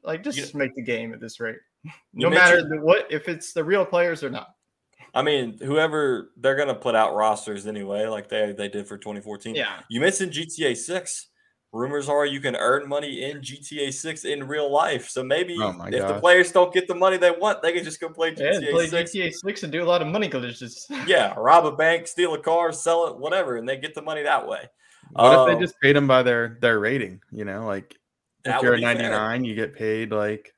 Like 0.03 0.23
just 0.23 0.37
You- 0.39 0.57
make 0.57 0.73
the 0.75 0.81
game 0.81 1.13
at 1.13 1.19
this 1.19 1.39
rate. 1.39 1.57
No 2.13 2.29
matter 2.31 2.63
the, 2.67 2.77
what 2.81 3.05
if 3.11 3.29
it's 3.29 3.53
the 3.53 3.63
real 3.63 3.85
players 3.85 4.23
or 4.23 4.31
not. 4.31 4.55
I 5.13 5.21
mean, 5.21 5.57
whoever 5.59 6.31
they're 6.37 6.55
gonna 6.55 6.75
put 6.75 6.95
out 6.95 7.15
rosters 7.15 7.67
anyway, 7.67 8.05
like 8.05 8.29
they 8.29 8.53
they 8.53 8.69
did 8.69 8.87
for 8.87 8.97
2014. 8.97 9.55
Yeah. 9.55 9.79
You 9.89 10.01
mentioned 10.01 10.31
GTA 10.31 10.75
6. 10.75 11.27
Rumors 11.73 12.07
are 12.07 12.25
you 12.25 12.39
can 12.39 12.55
earn 12.55 12.87
money 12.87 13.29
in 13.29 13.41
GTA 13.41 13.91
6 13.93 14.25
in 14.25 14.47
real 14.47 14.71
life. 14.71 15.09
So 15.09 15.23
maybe 15.23 15.57
Oh 15.59 15.73
my 15.73 15.89
if 15.89 16.07
the 16.07 16.19
players 16.19 16.51
don't 16.51 16.73
get 16.73 16.87
the 16.87 16.95
money 16.95 17.17
they 17.17 17.31
want, 17.31 17.61
they 17.61 17.73
can 17.73 17.83
just 17.83 17.99
go 17.99 18.09
play 18.09 18.33
Yeah, 18.37 18.51
GTA 18.51 18.71
play 18.71 18.87
6. 18.87 19.11
GTA 19.11 19.31
6 19.33 19.63
and 19.63 19.71
do 19.71 19.83
a 19.83 19.85
lot 19.85 20.01
of 20.01 20.07
money 20.07 20.29
glitches. 20.29 20.85
Yeah, 21.07 21.33
rob 21.37 21.65
a 21.65 21.71
bank, 21.71 22.07
steal 22.07 22.33
a 22.35 22.39
car, 22.39 22.71
sell 22.71 23.07
it, 23.07 23.17
whatever, 23.17 23.57
and 23.57 23.67
they 23.67 23.77
get 23.77 23.95
the 23.95 24.01
money 24.01 24.23
that 24.23 24.47
way. 24.47 24.69
What 25.11 25.33
if 25.33 25.39
Um, 25.39 25.55
they 25.55 25.61
just 25.61 25.79
paid 25.81 25.95
them 25.95 26.07
by 26.07 26.23
their 26.23 26.57
their 26.61 26.79
rating? 26.79 27.21
You 27.31 27.45
know, 27.45 27.65
like 27.65 27.95
if 28.45 28.61
you're 28.61 28.73
a 28.73 28.77
be 28.77 28.83
fair. 28.83 28.95
99, 28.95 29.43
you 29.43 29.55
get 29.55 29.75
paid 29.75 30.11
like 30.11 30.53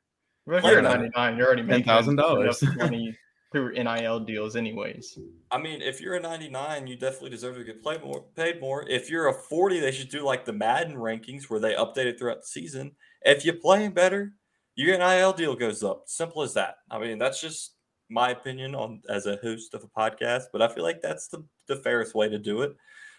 if 0.47 0.51
you're 0.51 0.61
Player 0.61 0.81
99, 0.81 1.37
you're 1.37 1.47
already 1.47 1.61
making 1.63 1.85
$10,000. 1.85 3.13
through 3.51 3.73
NIL 3.73 4.19
deals, 4.19 4.55
anyways. 4.55 5.17
I 5.51 5.57
mean, 5.57 5.81
if 5.81 5.99
you're 5.99 6.15
a 6.15 6.19
99, 6.19 6.87
you 6.87 6.95
definitely 6.95 7.31
deserve 7.31 7.55
to 7.55 7.63
get 7.63 7.81
played 7.81 8.03
more, 8.03 8.23
paid 8.35 8.61
more. 8.61 8.87
If 8.87 9.09
you're 9.09 9.29
a 9.29 9.33
40, 9.33 9.79
they 9.79 9.91
should 9.91 10.09
do 10.09 10.23
like 10.23 10.45
the 10.45 10.53
Madden 10.53 10.95
rankings 10.95 11.49
where 11.49 11.59
they 11.59 11.73
update 11.73 12.05
it 12.05 12.19
throughout 12.19 12.41
the 12.41 12.47
season. 12.47 12.91
If 13.23 13.43
you're 13.43 13.55
playing 13.55 13.91
better, 13.91 14.33
your 14.75 14.97
NIL 14.97 15.33
deal 15.33 15.55
goes 15.55 15.83
up. 15.83 16.03
Simple 16.05 16.43
as 16.43 16.53
that. 16.53 16.75
I 16.91 16.99
mean, 16.99 17.17
that's 17.17 17.41
just 17.41 17.73
my 18.09 18.31
opinion 18.31 18.75
on 18.75 19.01
as 19.09 19.25
a 19.25 19.37
host 19.37 19.73
of 19.73 19.83
a 19.83 19.99
podcast, 19.99 20.43
but 20.53 20.61
I 20.61 20.67
feel 20.67 20.83
like 20.83 21.01
that's 21.01 21.27
the, 21.27 21.43
the 21.67 21.77
fairest 21.77 22.15
way 22.15 22.29
to 22.29 22.37
do 22.37 22.61
it. 22.61 22.75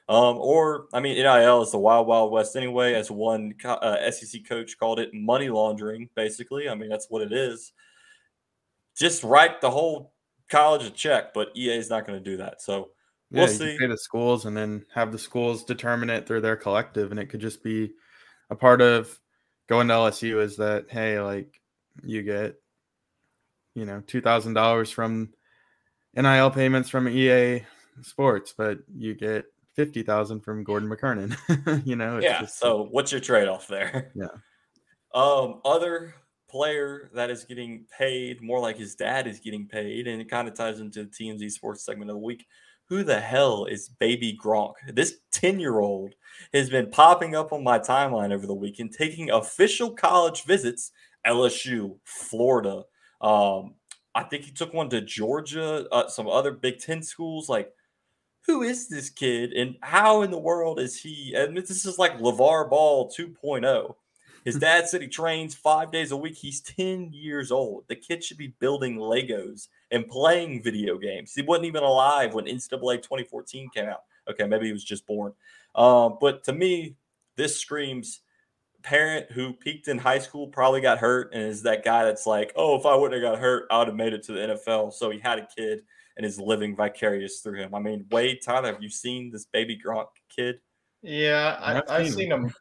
Um, 0.08 0.38
or, 0.38 0.86
I 0.92 1.00
mean, 1.00 1.16
NIL 1.16 1.62
is 1.62 1.70
the 1.70 1.78
wild, 1.78 2.06
wild 2.06 2.32
west 2.32 2.56
anyway, 2.56 2.94
as 2.94 3.10
one 3.10 3.54
uh, 3.64 4.10
SEC 4.10 4.44
coach 4.48 4.76
called 4.78 4.98
it 4.98 5.14
money 5.14 5.48
laundering, 5.48 6.08
basically. 6.16 6.68
I 6.68 6.74
mean, 6.74 6.88
that's 6.88 7.06
what 7.08 7.22
it 7.22 7.32
is. 7.32 7.72
Just 8.96 9.22
write 9.22 9.60
the 9.60 9.70
whole 9.70 10.12
college 10.50 10.84
a 10.84 10.90
check, 10.90 11.32
but 11.32 11.56
EA 11.56 11.76
is 11.76 11.90
not 11.90 12.06
going 12.06 12.22
to 12.22 12.30
do 12.30 12.36
that. 12.38 12.60
So 12.60 12.90
we'll 13.30 13.46
can 13.46 13.56
see. 13.56 13.78
pay 13.78 13.86
the 13.86 13.96
schools 13.96 14.44
and 14.44 14.56
then 14.56 14.84
have 14.92 15.12
the 15.12 15.18
schools 15.18 15.64
determine 15.64 16.10
it 16.10 16.26
through 16.26 16.40
their 16.42 16.56
collective, 16.56 17.10
and 17.10 17.20
it 17.20 17.26
could 17.26 17.40
just 17.40 17.62
be 17.62 17.92
a 18.50 18.56
part 18.56 18.82
of 18.82 19.18
going 19.68 19.88
to 19.88 19.94
LSU 19.94 20.42
is 20.42 20.56
that 20.56 20.86
hey, 20.90 21.20
like 21.20 21.60
you 22.04 22.22
get 22.22 22.56
you 23.74 23.86
know 23.86 24.02
two 24.06 24.20
thousand 24.20 24.54
dollars 24.54 24.90
from 24.90 25.30
NIL 26.14 26.50
payments 26.50 26.90
from 26.90 27.08
EA 27.08 27.64
Sports, 28.02 28.52
but 28.56 28.78
you 28.94 29.14
get 29.14 29.46
fifty 29.74 30.02
thousand 30.02 30.40
from 30.40 30.64
Gordon 30.64 30.88
McKernan. 30.88 31.36
you 31.86 31.96
know, 31.96 32.18
yeah. 32.18 32.40
just- 32.40 32.58
So 32.58 32.88
what's 32.90 33.12
your 33.12 33.20
trade 33.20 33.48
off 33.48 33.66
there? 33.68 34.10
Yeah. 34.14 34.26
Um, 35.12 35.60
other 35.64 36.14
player 36.50 37.10
that 37.14 37.30
is 37.30 37.44
getting 37.44 37.84
paid 37.96 38.42
more 38.42 38.60
like 38.60 38.76
his 38.76 38.94
dad 38.94 39.26
is 39.26 39.40
getting 39.40 39.66
paid, 39.66 40.06
and 40.06 40.20
it 40.20 40.30
kind 40.30 40.48
of 40.48 40.54
ties 40.54 40.80
into 40.80 41.04
the 41.04 41.10
TMZ 41.10 41.50
sports 41.52 41.84
segment 41.84 42.10
of 42.10 42.14
the 42.14 42.22
week. 42.22 42.46
Who 42.86 43.04
the 43.04 43.20
hell 43.20 43.66
is 43.66 43.88
Baby 43.88 44.36
Gronk? 44.42 44.74
This 44.92 45.18
10 45.30 45.60
year 45.60 45.78
old 45.78 46.14
has 46.52 46.68
been 46.68 46.90
popping 46.90 47.36
up 47.36 47.52
on 47.52 47.62
my 47.62 47.78
timeline 47.78 48.32
over 48.32 48.46
the 48.46 48.54
weekend, 48.54 48.92
taking 48.92 49.30
official 49.30 49.92
college 49.92 50.44
visits, 50.44 50.90
LSU, 51.24 51.96
Florida. 52.04 52.82
Um, 53.20 53.74
I 54.14 54.24
think 54.24 54.44
he 54.44 54.50
took 54.50 54.74
one 54.74 54.90
to 54.90 55.00
Georgia, 55.00 55.86
uh, 55.92 56.08
some 56.08 56.28
other 56.28 56.50
Big 56.50 56.80
Ten 56.80 57.00
schools. 57.02 57.48
Like, 57.48 57.72
who 58.46 58.62
is 58.62 58.88
this 58.88 59.10
kid 59.10 59.52
and 59.52 59.76
how 59.82 60.22
in 60.22 60.30
the 60.32 60.38
world 60.38 60.80
is 60.80 61.00
he? 61.00 61.34
And 61.36 61.56
this 61.56 61.86
is 61.86 61.98
like 61.98 62.18
LeVar 62.18 62.68
Ball 62.68 63.08
2.0. 63.16 63.94
His 64.44 64.56
dad 64.56 64.88
said 64.88 65.02
he 65.02 65.08
trains 65.08 65.54
five 65.54 65.92
days 65.92 66.12
a 66.12 66.16
week. 66.16 66.36
He's 66.36 66.60
10 66.60 67.10
years 67.12 67.52
old. 67.52 67.84
The 67.88 67.96
kid 67.96 68.24
should 68.24 68.38
be 68.38 68.54
building 68.58 68.96
Legos 68.96 69.68
and 69.90 70.08
playing 70.08 70.62
video 70.62 70.96
games. 70.96 71.34
He 71.34 71.42
wasn't 71.42 71.66
even 71.66 71.82
alive 71.82 72.34
when 72.34 72.46
NCAA 72.46 73.02
2014 73.02 73.70
came 73.74 73.88
out. 73.88 74.04
Okay, 74.28 74.46
maybe 74.46 74.66
he 74.66 74.72
was 74.72 74.84
just 74.84 75.06
born. 75.06 75.32
Um, 75.74 76.16
but 76.20 76.44
to 76.44 76.52
me, 76.52 76.96
this 77.36 77.58
screams 77.58 78.20
parent 78.82 79.30
who 79.30 79.52
peaked 79.52 79.88
in 79.88 79.98
high 79.98 80.18
school, 80.18 80.46
probably 80.46 80.80
got 80.80 80.98
hurt, 80.98 81.32
and 81.34 81.42
is 81.42 81.62
that 81.62 81.84
guy 81.84 82.04
that's 82.04 82.26
like, 82.26 82.52
oh, 82.56 82.78
if 82.78 82.86
I 82.86 82.94
wouldn't 82.94 83.22
have 83.22 83.32
got 83.32 83.40
hurt, 83.40 83.66
I 83.70 83.78
would 83.78 83.88
have 83.88 83.96
made 83.96 84.12
it 84.12 84.22
to 84.24 84.32
the 84.32 84.40
NFL. 84.40 84.92
So 84.92 85.10
he 85.10 85.18
had 85.18 85.38
a 85.38 85.46
kid 85.46 85.82
and 86.16 86.24
is 86.24 86.40
living 86.40 86.74
vicarious 86.74 87.40
through 87.40 87.58
him. 87.58 87.74
I 87.74 87.78
mean, 87.78 88.06
Wade, 88.10 88.40
Tyler, 88.42 88.72
have 88.72 88.82
you 88.82 88.88
seen 88.88 89.30
this 89.30 89.44
baby 89.46 89.78
Gronk 89.82 90.08
kid? 90.34 90.60
Yeah, 91.02 91.58
I've 91.60 91.82
I, 91.88 91.96
I've 91.96 92.06
seen 92.06 92.16
seen 92.16 92.28
them. 92.30 92.54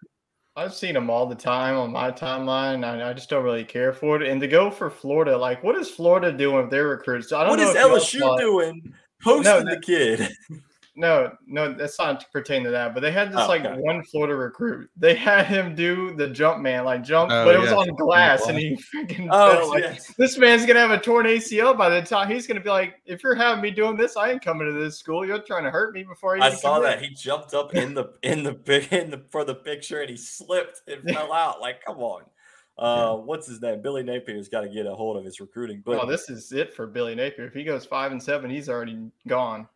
I've 0.60 0.74
seen 0.74 0.93
them 0.93 1.10
all 1.10 1.26
the 1.26 1.36
time 1.36 1.78
on 1.78 1.93
my 1.93 2.12
timeline. 2.12 2.84
I, 2.84 3.10
I 3.10 3.14
just 3.14 3.30
don't 3.30 3.45
really 3.45 3.64
care 3.64 3.93
for 3.93 4.22
it. 4.22 4.28
And 4.28 4.41
to 4.41 4.47
go 4.47 4.70
for 4.70 4.89
Florida, 4.89 5.38
like, 5.38 5.64
what 5.64 5.78
is 5.78 5.89
Florida 5.89 6.34
doing 6.34 6.57
with 6.57 6.70
their 6.70 6.89
recruits? 6.89 7.32
I 7.32 7.45
don't 7.45 7.51
What 7.57 7.60
know 7.60 7.93
is 7.93 8.03
LSU 8.03 8.38
doing? 8.38 8.93
Posting 9.24 9.43
No, 9.45 9.64
the 9.64 9.80
kid. 9.80 10.30
No, 11.00 11.32
no, 11.47 11.74
that's 11.74 11.97
not 11.97 12.30
pertaining 12.34 12.66
to 12.66 12.72
that. 12.72 12.93
But 12.93 13.00
they 13.00 13.12
had 13.12 13.32
this 13.32 13.39
Oh, 13.39 13.47
like 13.47 13.64
okay. 13.64 13.80
one 13.80 14.04
Florida 14.04 14.36
recruit. 14.36 14.89
They 14.97 15.16
had 15.16 15.45
him 15.45 15.74
do 15.74 16.14
the 16.14 16.28
jump 16.28 16.60
man, 16.60 16.84
like 16.84 17.04
jump, 17.04 17.32
Oh, 17.32 17.45
but 17.45 17.56
it 17.56 17.60
was 17.60 17.72
on 17.72 17.88
glass, 17.95 18.47
and 18.47 18.58
he 18.58 18.76
freaking 18.93 19.30
Oh, 19.32 19.52
fell. 19.60 19.70
Like, 19.70 19.84
yes. 19.84 20.14
this 20.18 20.38
man's 20.38 20.66
gonna 20.66 20.82
have 20.82 20.91
a 20.91 21.00
torn 21.00 21.26
ACL 21.26 21.78
by 21.78 21.88
the 21.88 22.02
time 22.02 22.30
he's 22.30 22.45
gonna 22.45 22.60
be 22.60 22.70
like, 22.70 22.95
if 23.06 23.24
you're 23.24 23.34
having 23.34 23.62
me 23.62 23.72
doing 23.72 23.95
this, 23.95 24.18
I 24.18 24.32
ain't 24.32 24.43
coming 24.43 24.68
to 24.68 24.74
this 24.74 24.97
school. 25.00 25.26
You're 25.26 25.39
trying 25.39 25.64
to 25.64 25.72
hurt 25.72 25.93
me 25.93 26.04
before 26.04 26.36
I. 26.36 26.39
I 26.43 26.47
even 26.47 26.60
saw 26.60 26.74
come 26.76 26.84
that 26.84 26.97
in." 26.97 27.06
he 27.06 27.16
jumped 27.16 27.54
up 27.54 27.74
in 27.74 27.93
the 27.93 28.12
in 28.22 28.43
the 28.43 28.52
big 28.66 28.91
in 28.91 29.10
the 29.10 29.24
for 29.32 29.45
the 29.45 29.56
picture 29.56 30.02
and 30.02 30.10
he 30.10 30.18
slipped 30.18 30.82
and 30.86 31.02
fell 31.16 31.32
out. 31.32 31.62
Like, 31.62 31.82
come 31.86 32.00
on. 32.00 32.24
Uh, 32.78 33.16
what's 33.16 33.47
his 33.47 33.62
name? 33.62 33.82
Billy 33.82 34.04
Napier's 34.04 34.47
got 34.50 34.62
to 34.62 34.70
get 34.70 34.86
a 34.86 34.93
hold 34.95 35.18
of 35.18 35.24
his 35.26 35.39
recruiting. 35.41 35.82
But 35.86 36.02
Oh, 36.04 36.06
this 36.06 36.30
is 36.30 36.52
it 36.52 36.74
for 36.74 36.88
Billy 36.88 37.14
Napier. 37.16 37.45
If 37.45 37.54
he 37.54 37.64
goes 37.66 37.86
five 37.86 38.12
and 38.14 38.22
seven, 38.22 38.50
he's 38.50 38.70
already 38.70 38.97
gone. 39.28 39.68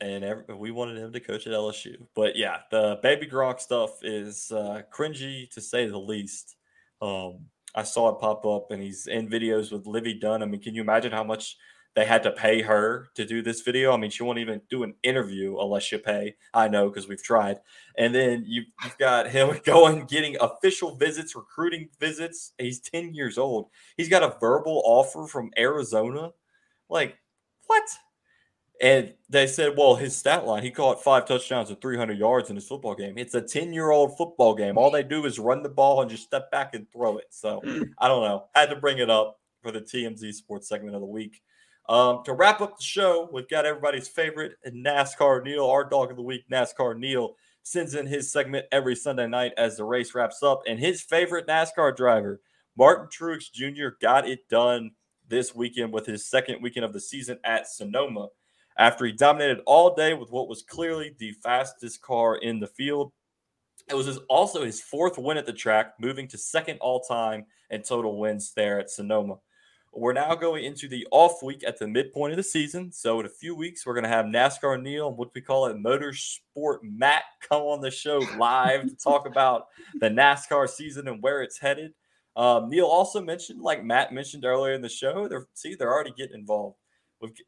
And 0.00 0.24
every, 0.24 0.54
we 0.54 0.70
wanted 0.70 0.98
him 0.98 1.12
to 1.12 1.20
coach 1.20 1.46
at 1.46 1.52
LSU. 1.52 1.94
But 2.14 2.36
yeah, 2.36 2.58
the 2.70 2.98
baby 3.02 3.26
Gronk 3.26 3.60
stuff 3.60 3.90
is 4.02 4.50
uh, 4.50 4.82
cringy 4.92 5.48
to 5.50 5.60
say 5.60 5.86
the 5.86 5.98
least. 5.98 6.56
Um, 7.00 7.46
I 7.74 7.82
saw 7.84 8.10
it 8.10 8.20
pop 8.20 8.44
up, 8.44 8.70
and 8.70 8.82
he's 8.82 9.06
in 9.06 9.28
videos 9.28 9.72
with 9.72 9.86
Livvy 9.86 10.14
Dunne. 10.14 10.42
I 10.42 10.46
mean, 10.46 10.60
can 10.60 10.74
you 10.74 10.82
imagine 10.82 11.12
how 11.12 11.24
much 11.24 11.56
they 11.94 12.04
had 12.04 12.22
to 12.22 12.30
pay 12.30 12.62
her 12.62 13.08
to 13.14 13.24
do 13.24 13.42
this 13.42 13.60
video? 13.60 13.92
I 13.92 13.96
mean, 13.96 14.10
she 14.10 14.22
won't 14.22 14.38
even 14.38 14.60
do 14.68 14.82
an 14.82 14.94
interview 15.02 15.58
unless 15.58 15.90
you 15.90 15.98
pay. 15.98 16.36
I 16.52 16.68
know 16.68 16.88
because 16.88 17.08
we've 17.08 17.22
tried. 17.22 17.58
And 17.96 18.14
then 18.14 18.44
you, 18.46 18.64
you've 18.84 18.98
got 18.98 19.30
him 19.30 19.58
going, 19.64 20.04
getting 20.06 20.36
official 20.40 20.96
visits, 20.96 21.34
recruiting 21.34 21.88
visits. 21.98 22.52
He's 22.58 22.80
10 22.80 23.14
years 23.14 23.38
old. 23.38 23.68
He's 23.96 24.08
got 24.08 24.22
a 24.22 24.36
verbal 24.40 24.82
offer 24.84 25.26
from 25.26 25.50
Arizona. 25.58 26.30
Like, 26.88 27.16
what? 27.66 27.84
And 28.82 29.14
they 29.28 29.46
said, 29.46 29.76
well, 29.78 29.94
his 29.94 30.16
stat 30.16 30.44
line, 30.44 30.64
he 30.64 30.72
caught 30.72 31.04
five 31.04 31.24
touchdowns 31.24 31.70
and 31.70 31.80
300 31.80 32.18
yards 32.18 32.50
in 32.50 32.56
his 32.56 32.66
football 32.66 32.96
game. 32.96 33.16
It's 33.16 33.34
a 33.34 33.40
10 33.40 33.72
year 33.72 33.92
old 33.92 34.16
football 34.18 34.56
game. 34.56 34.76
All 34.76 34.90
they 34.90 35.04
do 35.04 35.24
is 35.24 35.38
run 35.38 35.62
the 35.62 35.68
ball 35.68 36.02
and 36.02 36.10
just 36.10 36.24
step 36.24 36.50
back 36.50 36.74
and 36.74 36.90
throw 36.90 37.16
it. 37.18 37.26
So 37.30 37.62
I 37.98 38.08
don't 38.08 38.24
know. 38.24 38.46
Had 38.56 38.70
to 38.70 38.76
bring 38.76 38.98
it 38.98 39.08
up 39.08 39.38
for 39.62 39.70
the 39.70 39.80
TMZ 39.80 40.34
sports 40.34 40.68
segment 40.68 40.96
of 40.96 41.00
the 41.00 41.06
week. 41.06 41.40
Um, 41.88 42.22
to 42.24 42.32
wrap 42.32 42.60
up 42.60 42.76
the 42.76 42.82
show, 42.82 43.28
we've 43.32 43.48
got 43.48 43.66
everybody's 43.66 44.08
favorite 44.08 44.54
NASCAR 44.66 45.44
Neil, 45.44 45.66
our 45.66 45.88
dog 45.88 46.10
of 46.10 46.16
the 46.16 46.22
week, 46.22 46.42
NASCAR 46.50 46.98
Neil, 46.98 47.36
sends 47.62 47.94
in 47.94 48.06
his 48.08 48.32
segment 48.32 48.66
every 48.72 48.96
Sunday 48.96 49.28
night 49.28 49.52
as 49.56 49.76
the 49.76 49.84
race 49.84 50.12
wraps 50.12 50.42
up. 50.42 50.62
And 50.66 50.80
his 50.80 51.02
favorite 51.02 51.46
NASCAR 51.46 51.96
driver, 51.96 52.40
Martin 52.76 53.06
Truex 53.06 53.52
Jr., 53.52 53.96
got 54.00 54.28
it 54.28 54.48
done 54.48 54.90
this 55.28 55.54
weekend 55.54 55.92
with 55.92 56.04
his 56.04 56.26
second 56.26 56.60
weekend 56.60 56.84
of 56.84 56.92
the 56.92 57.00
season 57.00 57.38
at 57.44 57.68
Sonoma 57.68 58.28
after 58.78 59.04
he 59.04 59.12
dominated 59.12 59.60
all 59.66 59.94
day 59.94 60.14
with 60.14 60.30
what 60.30 60.48
was 60.48 60.62
clearly 60.62 61.14
the 61.18 61.32
fastest 61.42 62.02
car 62.02 62.36
in 62.36 62.60
the 62.60 62.66
field. 62.66 63.12
It 63.88 63.94
was 63.94 64.06
his, 64.06 64.18
also 64.28 64.64
his 64.64 64.80
fourth 64.80 65.18
win 65.18 65.36
at 65.36 65.46
the 65.46 65.52
track, 65.52 65.94
moving 65.98 66.28
to 66.28 66.38
second 66.38 66.78
all 66.80 67.00
time 67.00 67.46
in 67.70 67.82
total 67.82 68.18
wins 68.18 68.52
there 68.54 68.78
at 68.78 68.90
Sonoma. 68.90 69.36
We're 69.94 70.14
now 70.14 70.34
going 70.34 70.64
into 70.64 70.88
the 70.88 71.06
off 71.10 71.42
week 71.42 71.62
at 71.66 71.78
the 71.78 71.86
midpoint 71.86 72.32
of 72.32 72.38
the 72.38 72.42
season. 72.42 72.92
So, 72.92 73.20
in 73.20 73.26
a 73.26 73.28
few 73.28 73.54
weeks, 73.54 73.84
we're 73.84 73.92
going 73.92 74.04
to 74.04 74.08
have 74.08 74.24
NASCAR 74.24 74.80
Neil 74.80 75.08
and 75.08 75.18
what 75.18 75.34
we 75.34 75.42
call 75.42 75.66
it 75.66 75.76
Motorsport 75.76 76.78
Matt 76.82 77.24
come 77.46 77.60
on 77.62 77.82
the 77.82 77.90
show 77.90 78.24
live 78.38 78.88
to 78.88 78.96
talk 78.96 79.26
about 79.26 79.66
the 80.00 80.08
NASCAR 80.08 80.66
season 80.68 81.08
and 81.08 81.22
where 81.22 81.42
it's 81.42 81.58
headed. 81.58 81.92
Um, 82.36 82.70
Neil 82.70 82.86
also 82.86 83.20
mentioned, 83.20 83.60
like 83.60 83.84
Matt 83.84 84.14
mentioned 84.14 84.46
earlier 84.46 84.72
in 84.72 84.80
the 84.80 84.88
show, 84.88 85.28
they're 85.28 85.46
see 85.52 85.74
they're 85.74 85.92
already 85.92 86.14
getting 86.16 86.40
involved. 86.40 86.76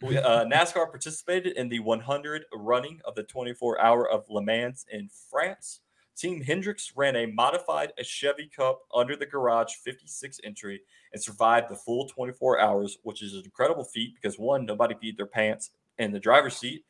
We, 0.03 0.19
uh, 0.19 0.45
NASCAR 0.45 0.91
participated 0.91 1.57
in 1.57 1.69
the 1.69 1.81
100 1.81 2.45
running 2.55 3.01
of 3.05 3.15
the 3.15 3.25
24 3.25 3.81
hour 3.81 4.09
of 4.09 4.25
Le 4.29 4.43
Mans 4.43 4.87
in 4.91 5.09
France. 5.31 5.81
Team 6.17 6.41
Hendricks 6.41 6.93
ran 6.95 7.17
a 7.17 7.27
modified 7.27 7.93
Chevy 8.03 8.49
Cup 8.55 8.83
under 8.95 9.17
the 9.17 9.27
garage 9.27 9.73
56 9.85 10.39
entry 10.45 10.81
and 11.13 11.21
survived 11.21 11.69
the 11.69 11.75
full 11.75 12.07
24 12.09 12.61
hours, 12.61 12.99
which 13.03 13.21
is 13.23 13.35
an 13.35 13.43
incredible 13.45 13.85
feat 13.85 14.15
because 14.15 14.39
one, 14.39 14.65
nobody 14.65 14.95
beat 15.01 15.17
their 15.17 15.27
pants 15.27 15.71
in 15.99 16.13
the 16.13 16.21
driver's 16.21 16.57
seat. 16.57 16.85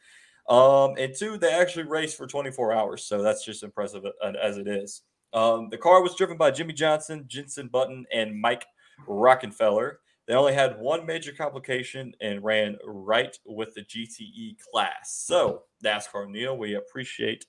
Um, 0.48 0.94
and 0.98 1.14
two, 1.14 1.38
they 1.38 1.54
actually 1.54 1.84
raced 1.84 2.18
for 2.18 2.26
24 2.26 2.74
hours. 2.74 3.04
So 3.04 3.22
that's 3.22 3.44
just 3.44 3.62
impressive 3.62 4.04
uh, 4.04 4.32
as 4.40 4.58
it 4.58 4.68
is. 4.68 5.02
Um, 5.32 5.68
the 5.70 5.78
car 5.78 6.02
was 6.02 6.14
driven 6.14 6.36
by 6.36 6.50
Jimmie 6.50 6.74
Johnson, 6.74 7.24
Jenson 7.26 7.68
Button, 7.68 8.04
and 8.12 8.38
Mike 8.38 8.66
Rockenfeller. 9.08 9.96
They 10.26 10.34
only 10.34 10.54
had 10.54 10.78
one 10.78 11.04
major 11.04 11.32
complication 11.32 12.14
and 12.20 12.42
ran 12.42 12.78
right 12.84 13.36
with 13.44 13.74
the 13.74 13.82
GTE 13.82 14.56
class. 14.70 15.24
So, 15.26 15.64
NASCAR 15.84 16.30
Neil, 16.30 16.56
we 16.56 16.74
appreciate 16.74 17.44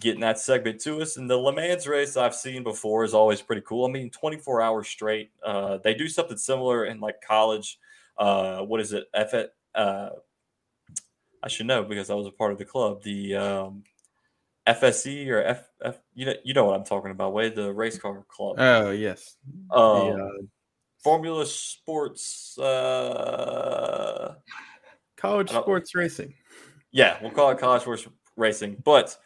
getting 0.00 0.20
that 0.20 0.38
segment 0.38 0.80
to 0.82 1.02
us. 1.02 1.16
And 1.16 1.28
the 1.28 1.36
Le 1.36 1.52
Mans 1.52 1.86
race 1.86 2.16
I've 2.16 2.34
seen 2.34 2.62
before 2.62 3.04
is 3.04 3.14
always 3.14 3.42
pretty 3.42 3.62
cool. 3.66 3.86
I 3.86 3.90
mean, 3.90 4.10
24 4.10 4.62
hours 4.62 4.88
straight. 4.88 5.30
Uh, 5.44 5.78
they 5.82 5.94
do 5.94 6.08
something 6.08 6.36
similar 6.38 6.86
in 6.86 7.00
like 7.00 7.20
college. 7.20 7.78
Uh, 8.16 8.60
what 8.62 8.80
is 8.80 8.92
it? 8.92 9.04
F- 9.14 9.50
uh, 9.74 10.10
I 11.42 11.48
should 11.48 11.66
know 11.66 11.82
because 11.84 12.10
I 12.10 12.14
was 12.14 12.26
a 12.26 12.32
part 12.32 12.52
of 12.52 12.58
the 12.58 12.64
club. 12.64 13.02
The 13.02 13.36
um, 13.36 13.84
FSE 14.66 15.28
or 15.28 15.42
F, 15.42 15.68
F, 15.82 15.98
you 16.14 16.26
know, 16.26 16.34
you 16.44 16.54
know 16.54 16.64
what 16.64 16.74
I'm 16.74 16.84
talking 16.84 17.10
about. 17.10 17.32
Way 17.32 17.50
the 17.50 17.72
race 17.72 17.98
car 17.98 18.24
club. 18.28 18.56
Oh 18.58 18.90
yes. 18.90 19.36
Um, 19.70 19.92
the, 19.94 20.14
uh, 20.14 20.46
Formula 21.02 21.46
Sports. 21.46 22.58
Uh, 22.58 24.34
college 25.16 25.50
sports 25.50 25.94
racing. 25.94 26.34
Yeah, 26.90 27.18
we'll 27.22 27.30
call 27.30 27.50
it 27.50 27.58
college 27.58 27.82
sports 27.82 28.06
racing, 28.36 28.82
but 28.84 29.16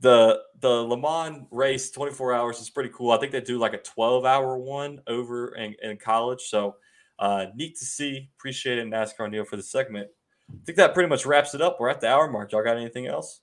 the 0.00 0.40
the 0.60 0.68
Le 0.68 0.96
Mans 0.96 1.46
race 1.50 1.90
24 1.90 2.32
hours 2.32 2.60
is 2.60 2.70
pretty 2.70 2.90
cool. 2.90 3.12
I 3.12 3.18
think 3.18 3.32
they 3.32 3.40
do 3.40 3.58
like 3.58 3.74
a 3.74 3.78
12 3.78 4.24
hour 4.24 4.58
one 4.58 5.00
over 5.06 5.54
in, 5.54 5.74
in 5.82 5.96
college. 5.98 6.42
So 6.42 6.76
uh, 7.18 7.46
neat 7.54 7.76
to 7.78 7.84
see. 7.84 8.30
Appreciate 8.38 8.78
it, 8.78 8.86
NASCAR 8.86 9.30
Neil, 9.30 9.44
for 9.44 9.56
the 9.56 9.62
segment. 9.62 10.08
I 10.50 10.64
think 10.64 10.76
that 10.76 10.94
pretty 10.94 11.08
much 11.08 11.24
wraps 11.26 11.54
it 11.54 11.62
up. 11.62 11.78
We're 11.80 11.88
at 11.88 12.00
the 12.00 12.08
hour 12.08 12.30
mark. 12.30 12.52
Y'all 12.52 12.64
got 12.64 12.76
anything 12.76 13.06
else? 13.06 13.40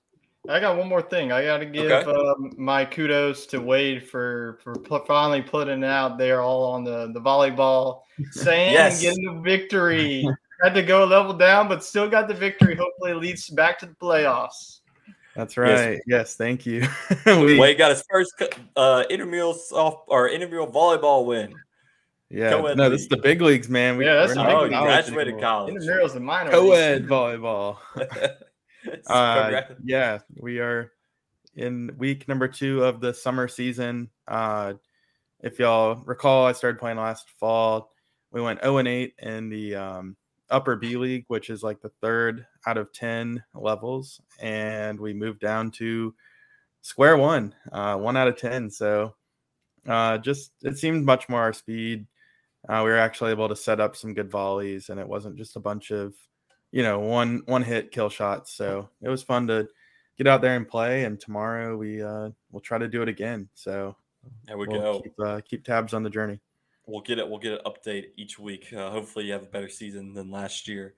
I 0.49 0.59
got 0.59 0.75
one 0.75 0.89
more 0.89 1.03
thing. 1.03 1.31
I 1.31 1.43
got 1.43 1.59
to 1.59 1.65
give 1.65 1.91
okay. 1.91 2.11
um, 2.11 2.51
my 2.57 2.83
kudos 2.83 3.45
to 3.47 3.61
Wade 3.61 4.07
for 4.07 4.59
for 4.63 4.75
finally 5.05 5.41
putting 5.41 5.83
it 5.83 5.87
out 5.87 6.17
there 6.17 6.41
all 6.41 6.63
on 6.71 6.83
the 6.83 7.11
the 7.13 7.21
volleyball 7.21 8.01
saying 8.31 8.73
yes. 8.73 9.01
getting 9.01 9.23
the 9.23 9.41
victory. 9.41 10.27
Had 10.63 10.75
to 10.75 10.83
go 10.83 11.03
a 11.03 11.05
level 11.05 11.33
down, 11.33 11.67
but 11.67 11.83
still 11.83 12.07
got 12.07 12.27
the 12.27 12.35
victory. 12.35 12.75
Hopefully, 12.75 13.11
it 13.11 13.15
leads 13.15 13.49
back 13.49 13.79
to 13.79 13.87
the 13.87 13.95
playoffs. 13.95 14.81
That's 15.35 15.57
right. 15.57 15.93
Yes, 15.93 16.01
yes 16.05 16.35
thank 16.35 16.65
you. 16.65 16.87
we, 17.25 17.57
Wade 17.57 17.77
got 17.77 17.89
his 17.89 18.03
first 18.09 18.33
uh, 18.75 19.03
intramural 19.09 19.53
soft 19.53 20.05
or 20.07 20.29
intramural 20.29 20.67
volleyball 20.67 21.25
win. 21.25 21.55
Yeah, 22.29 22.51
Co-ed 22.51 22.77
no, 22.77 22.83
league. 22.83 22.93
this 22.93 23.01
is 23.01 23.07
the 23.09 23.17
big 23.17 23.41
leagues, 23.41 23.69
man. 23.69 23.97
We, 23.97 24.05
yeah, 24.05 24.13
that's 24.13 24.37
oh, 24.37 24.67
graduated 24.67 25.39
college. 25.39 25.73
Intramural's 25.73 26.13
the 26.13 26.19
minor 26.19 26.51
co-ed 26.51 27.07
volleyball. 27.07 27.77
uh, 29.07 29.61
yeah, 29.83 30.19
we 30.35 30.59
are 30.59 30.91
in 31.55 31.91
week 31.97 32.27
number 32.27 32.47
two 32.47 32.83
of 32.83 33.01
the 33.01 33.13
summer 33.13 33.47
season. 33.47 34.09
Uh, 34.27 34.73
if 35.41 35.59
y'all 35.59 35.95
recall, 36.05 36.45
I 36.45 36.51
started 36.51 36.79
playing 36.79 36.97
last 36.97 37.29
fall. 37.39 37.91
We 38.31 38.41
went 38.41 38.61
0 38.61 38.77
and 38.77 38.87
8 38.87 39.13
in 39.19 39.49
the 39.49 39.75
um, 39.75 40.15
upper 40.49 40.75
B 40.75 40.95
league, 40.97 41.25
which 41.27 41.49
is 41.49 41.63
like 41.63 41.81
the 41.81 41.91
third 42.01 42.45
out 42.65 42.77
of 42.77 42.93
10 42.93 43.43
levels. 43.53 44.21
And 44.39 44.99
we 44.99 45.13
moved 45.13 45.39
down 45.39 45.71
to 45.71 46.13
square 46.81 47.17
one, 47.17 47.53
uh, 47.71 47.97
one 47.97 48.17
out 48.17 48.27
of 48.27 48.37
10. 48.37 48.69
So 48.69 49.15
uh, 49.87 50.17
just 50.19 50.51
it 50.61 50.77
seemed 50.77 51.05
much 51.05 51.27
more 51.27 51.41
our 51.41 51.53
speed. 51.53 52.05
Uh, 52.69 52.81
we 52.85 52.91
were 52.91 52.97
actually 52.97 53.31
able 53.31 53.49
to 53.49 53.55
set 53.55 53.79
up 53.79 53.95
some 53.95 54.13
good 54.13 54.29
volleys, 54.29 54.89
and 54.89 54.99
it 54.99 55.07
wasn't 55.07 55.35
just 55.35 55.55
a 55.55 55.59
bunch 55.59 55.89
of, 55.89 56.13
you 56.71 56.83
know, 56.83 56.99
one 56.99 57.43
one 57.45 57.63
hit 57.63 57.91
kill 57.91 58.09
shots. 58.09 58.53
So 58.53 58.89
it 59.01 59.09
was 59.09 59.23
fun 59.23 59.47
to 59.47 59.67
get 60.17 60.27
out 60.27 60.41
there 60.41 60.55
and 60.55 60.67
play. 60.67 61.03
And 61.03 61.19
tomorrow 61.19 61.77
we 61.77 62.01
uh, 62.01 62.29
we'll 62.51 62.61
try 62.61 62.77
to 62.77 62.87
do 62.87 63.01
it 63.01 63.09
again. 63.09 63.49
So 63.53 63.95
there 64.45 64.57
we 64.57 64.67
we'll 64.67 64.81
go. 64.81 65.01
Keep, 65.01 65.13
uh, 65.23 65.41
keep 65.43 65.63
tabs 65.63 65.93
on 65.93 66.03
the 66.03 66.09
journey 66.09 66.39
we'll 66.91 67.01
get 67.01 67.19
it. 67.19 67.27
We'll 67.27 67.39
get 67.39 67.53
an 67.53 67.59
update 67.65 68.07
each 68.17 68.37
week. 68.37 68.71
Uh, 68.73 68.91
hopefully, 68.91 69.25
you 69.25 69.33
have 69.33 69.43
a 69.43 69.47
better 69.47 69.69
season 69.69 70.13
than 70.13 70.29
last 70.29 70.67
year. 70.67 70.93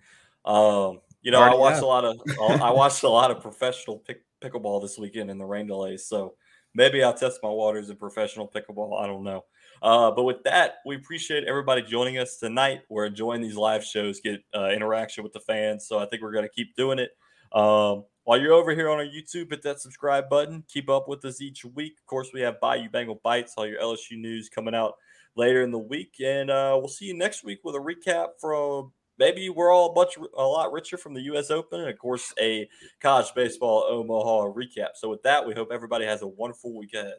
Um, 0.46 1.00
you 1.22 1.32
know, 1.32 1.42
I 1.42 1.54
watched 1.56 1.76
have. 1.76 1.84
a 1.84 1.88
lot 1.88 2.06
of 2.06 2.20
I 2.62 2.72
watched 2.72 3.04
a 3.04 3.10
lot 3.10 3.32
of 3.32 3.42
professional 3.42 3.98
pick, 3.98 4.24
pickleball 4.42 4.82
this 4.82 4.98
weekend 4.98 5.30
in 5.30 5.38
the 5.38 5.46
rain 5.46 5.68
delays. 5.68 6.06
So 6.06 6.36
maybe 6.74 7.04
I'll 7.04 7.14
test 7.14 7.40
my 7.42 7.50
waters 7.50 7.90
in 7.90 7.96
professional 7.96 8.48
pickleball. 8.48 9.02
I 9.02 9.08
don't 9.08 9.24
know. 9.24 9.46
Uh, 9.84 10.10
but 10.12 10.24
with 10.24 10.42
that, 10.44 10.76
we 10.86 10.96
appreciate 10.96 11.44
everybody 11.44 11.82
joining 11.82 12.18
us 12.18 12.38
tonight. 12.38 12.82
We're 12.88 13.06
enjoying 13.06 13.42
these 13.42 13.58
live 13.58 13.84
shows, 13.84 14.22
get 14.22 14.42
uh, 14.56 14.70
interaction 14.70 15.26
with 15.26 15.34
the 15.34 15.42
fans. 15.42 15.86
So 15.88 16.00
I 16.00 16.06
think 16.06 16.22
we're 16.22 16.32
going 16.32 16.48
to 16.48 16.54
keep 16.54 16.74
doing 16.78 17.00
it. 17.00 17.12
Um, 17.52 18.06
while 18.24 18.40
you're 18.40 18.54
over 18.54 18.74
here 18.74 18.90
on 18.90 19.00
our 19.00 19.06
YouTube, 19.06 19.50
hit 19.50 19.62
that 19.64 19.82
subscribe 19.82 20.30
button. 20.30 20.64
Keep 20.70 20.90
up 20.90 21.10
with 21.10 21.26
us 21.26 21.42
each 21.42 21.66
week. 21.66 21.96
Of 22.00 22.06
course, 22.06 22.30
we 22.34 22.40
have 22.40 22.62
Bayou 22.62 22.90
Bengal 22.90 23.20
Bites, 23.22 23.56
all 23.58 23.68
your 23.68 23.82
LSU 23.82 24.18
news 24.18 24.48
coming 24.48 24.74
out 24.74 24.94
later 25.36 25.62
in 25.64 25.72
the 25.72 25.80
week. 25.80 26.16
And 26.24 26.50
uh, 26.50 26.78
we'll 26.80 26.88
see 26.88 27.06
you 27.06 27.18
next 27.18 27.44
week 27.44 27.60
with 27.66 27.76
a 27.76 27.80
recap 27.80 28.40
from 28.40 28.94
maybe 29.20 29.50
we're 29.50 29.74
all 29.74 29.92
a 29.92 29.94
bunch 29.94 30.18
a 30.38 30.44
lot 30.44 30.72
richer 30.72 30.98
from 30.98 31.14
the 31.14 31.22
U.S. 31.24 31.52
Open, 31.52 31.82
and 31.82 31.90
of 31.90 31.98
course 31.98 32.34
a 32.40 32.70
college 33.02 33.34
baseball 33.36 33.86
Omaha 33.90 34.54
recap. 34.54 34.96
So 34.96 35.10
with 35.10 35.24
that, 35.24 35.46
we 35.46 35.54
hope 35.54 35.70
everybody 35.74 36.06
has 36.06 36.22
a 36.22 36.28
wonderful 36.28 36.74
week 36.78 36.94
ahead. 36.94 37.16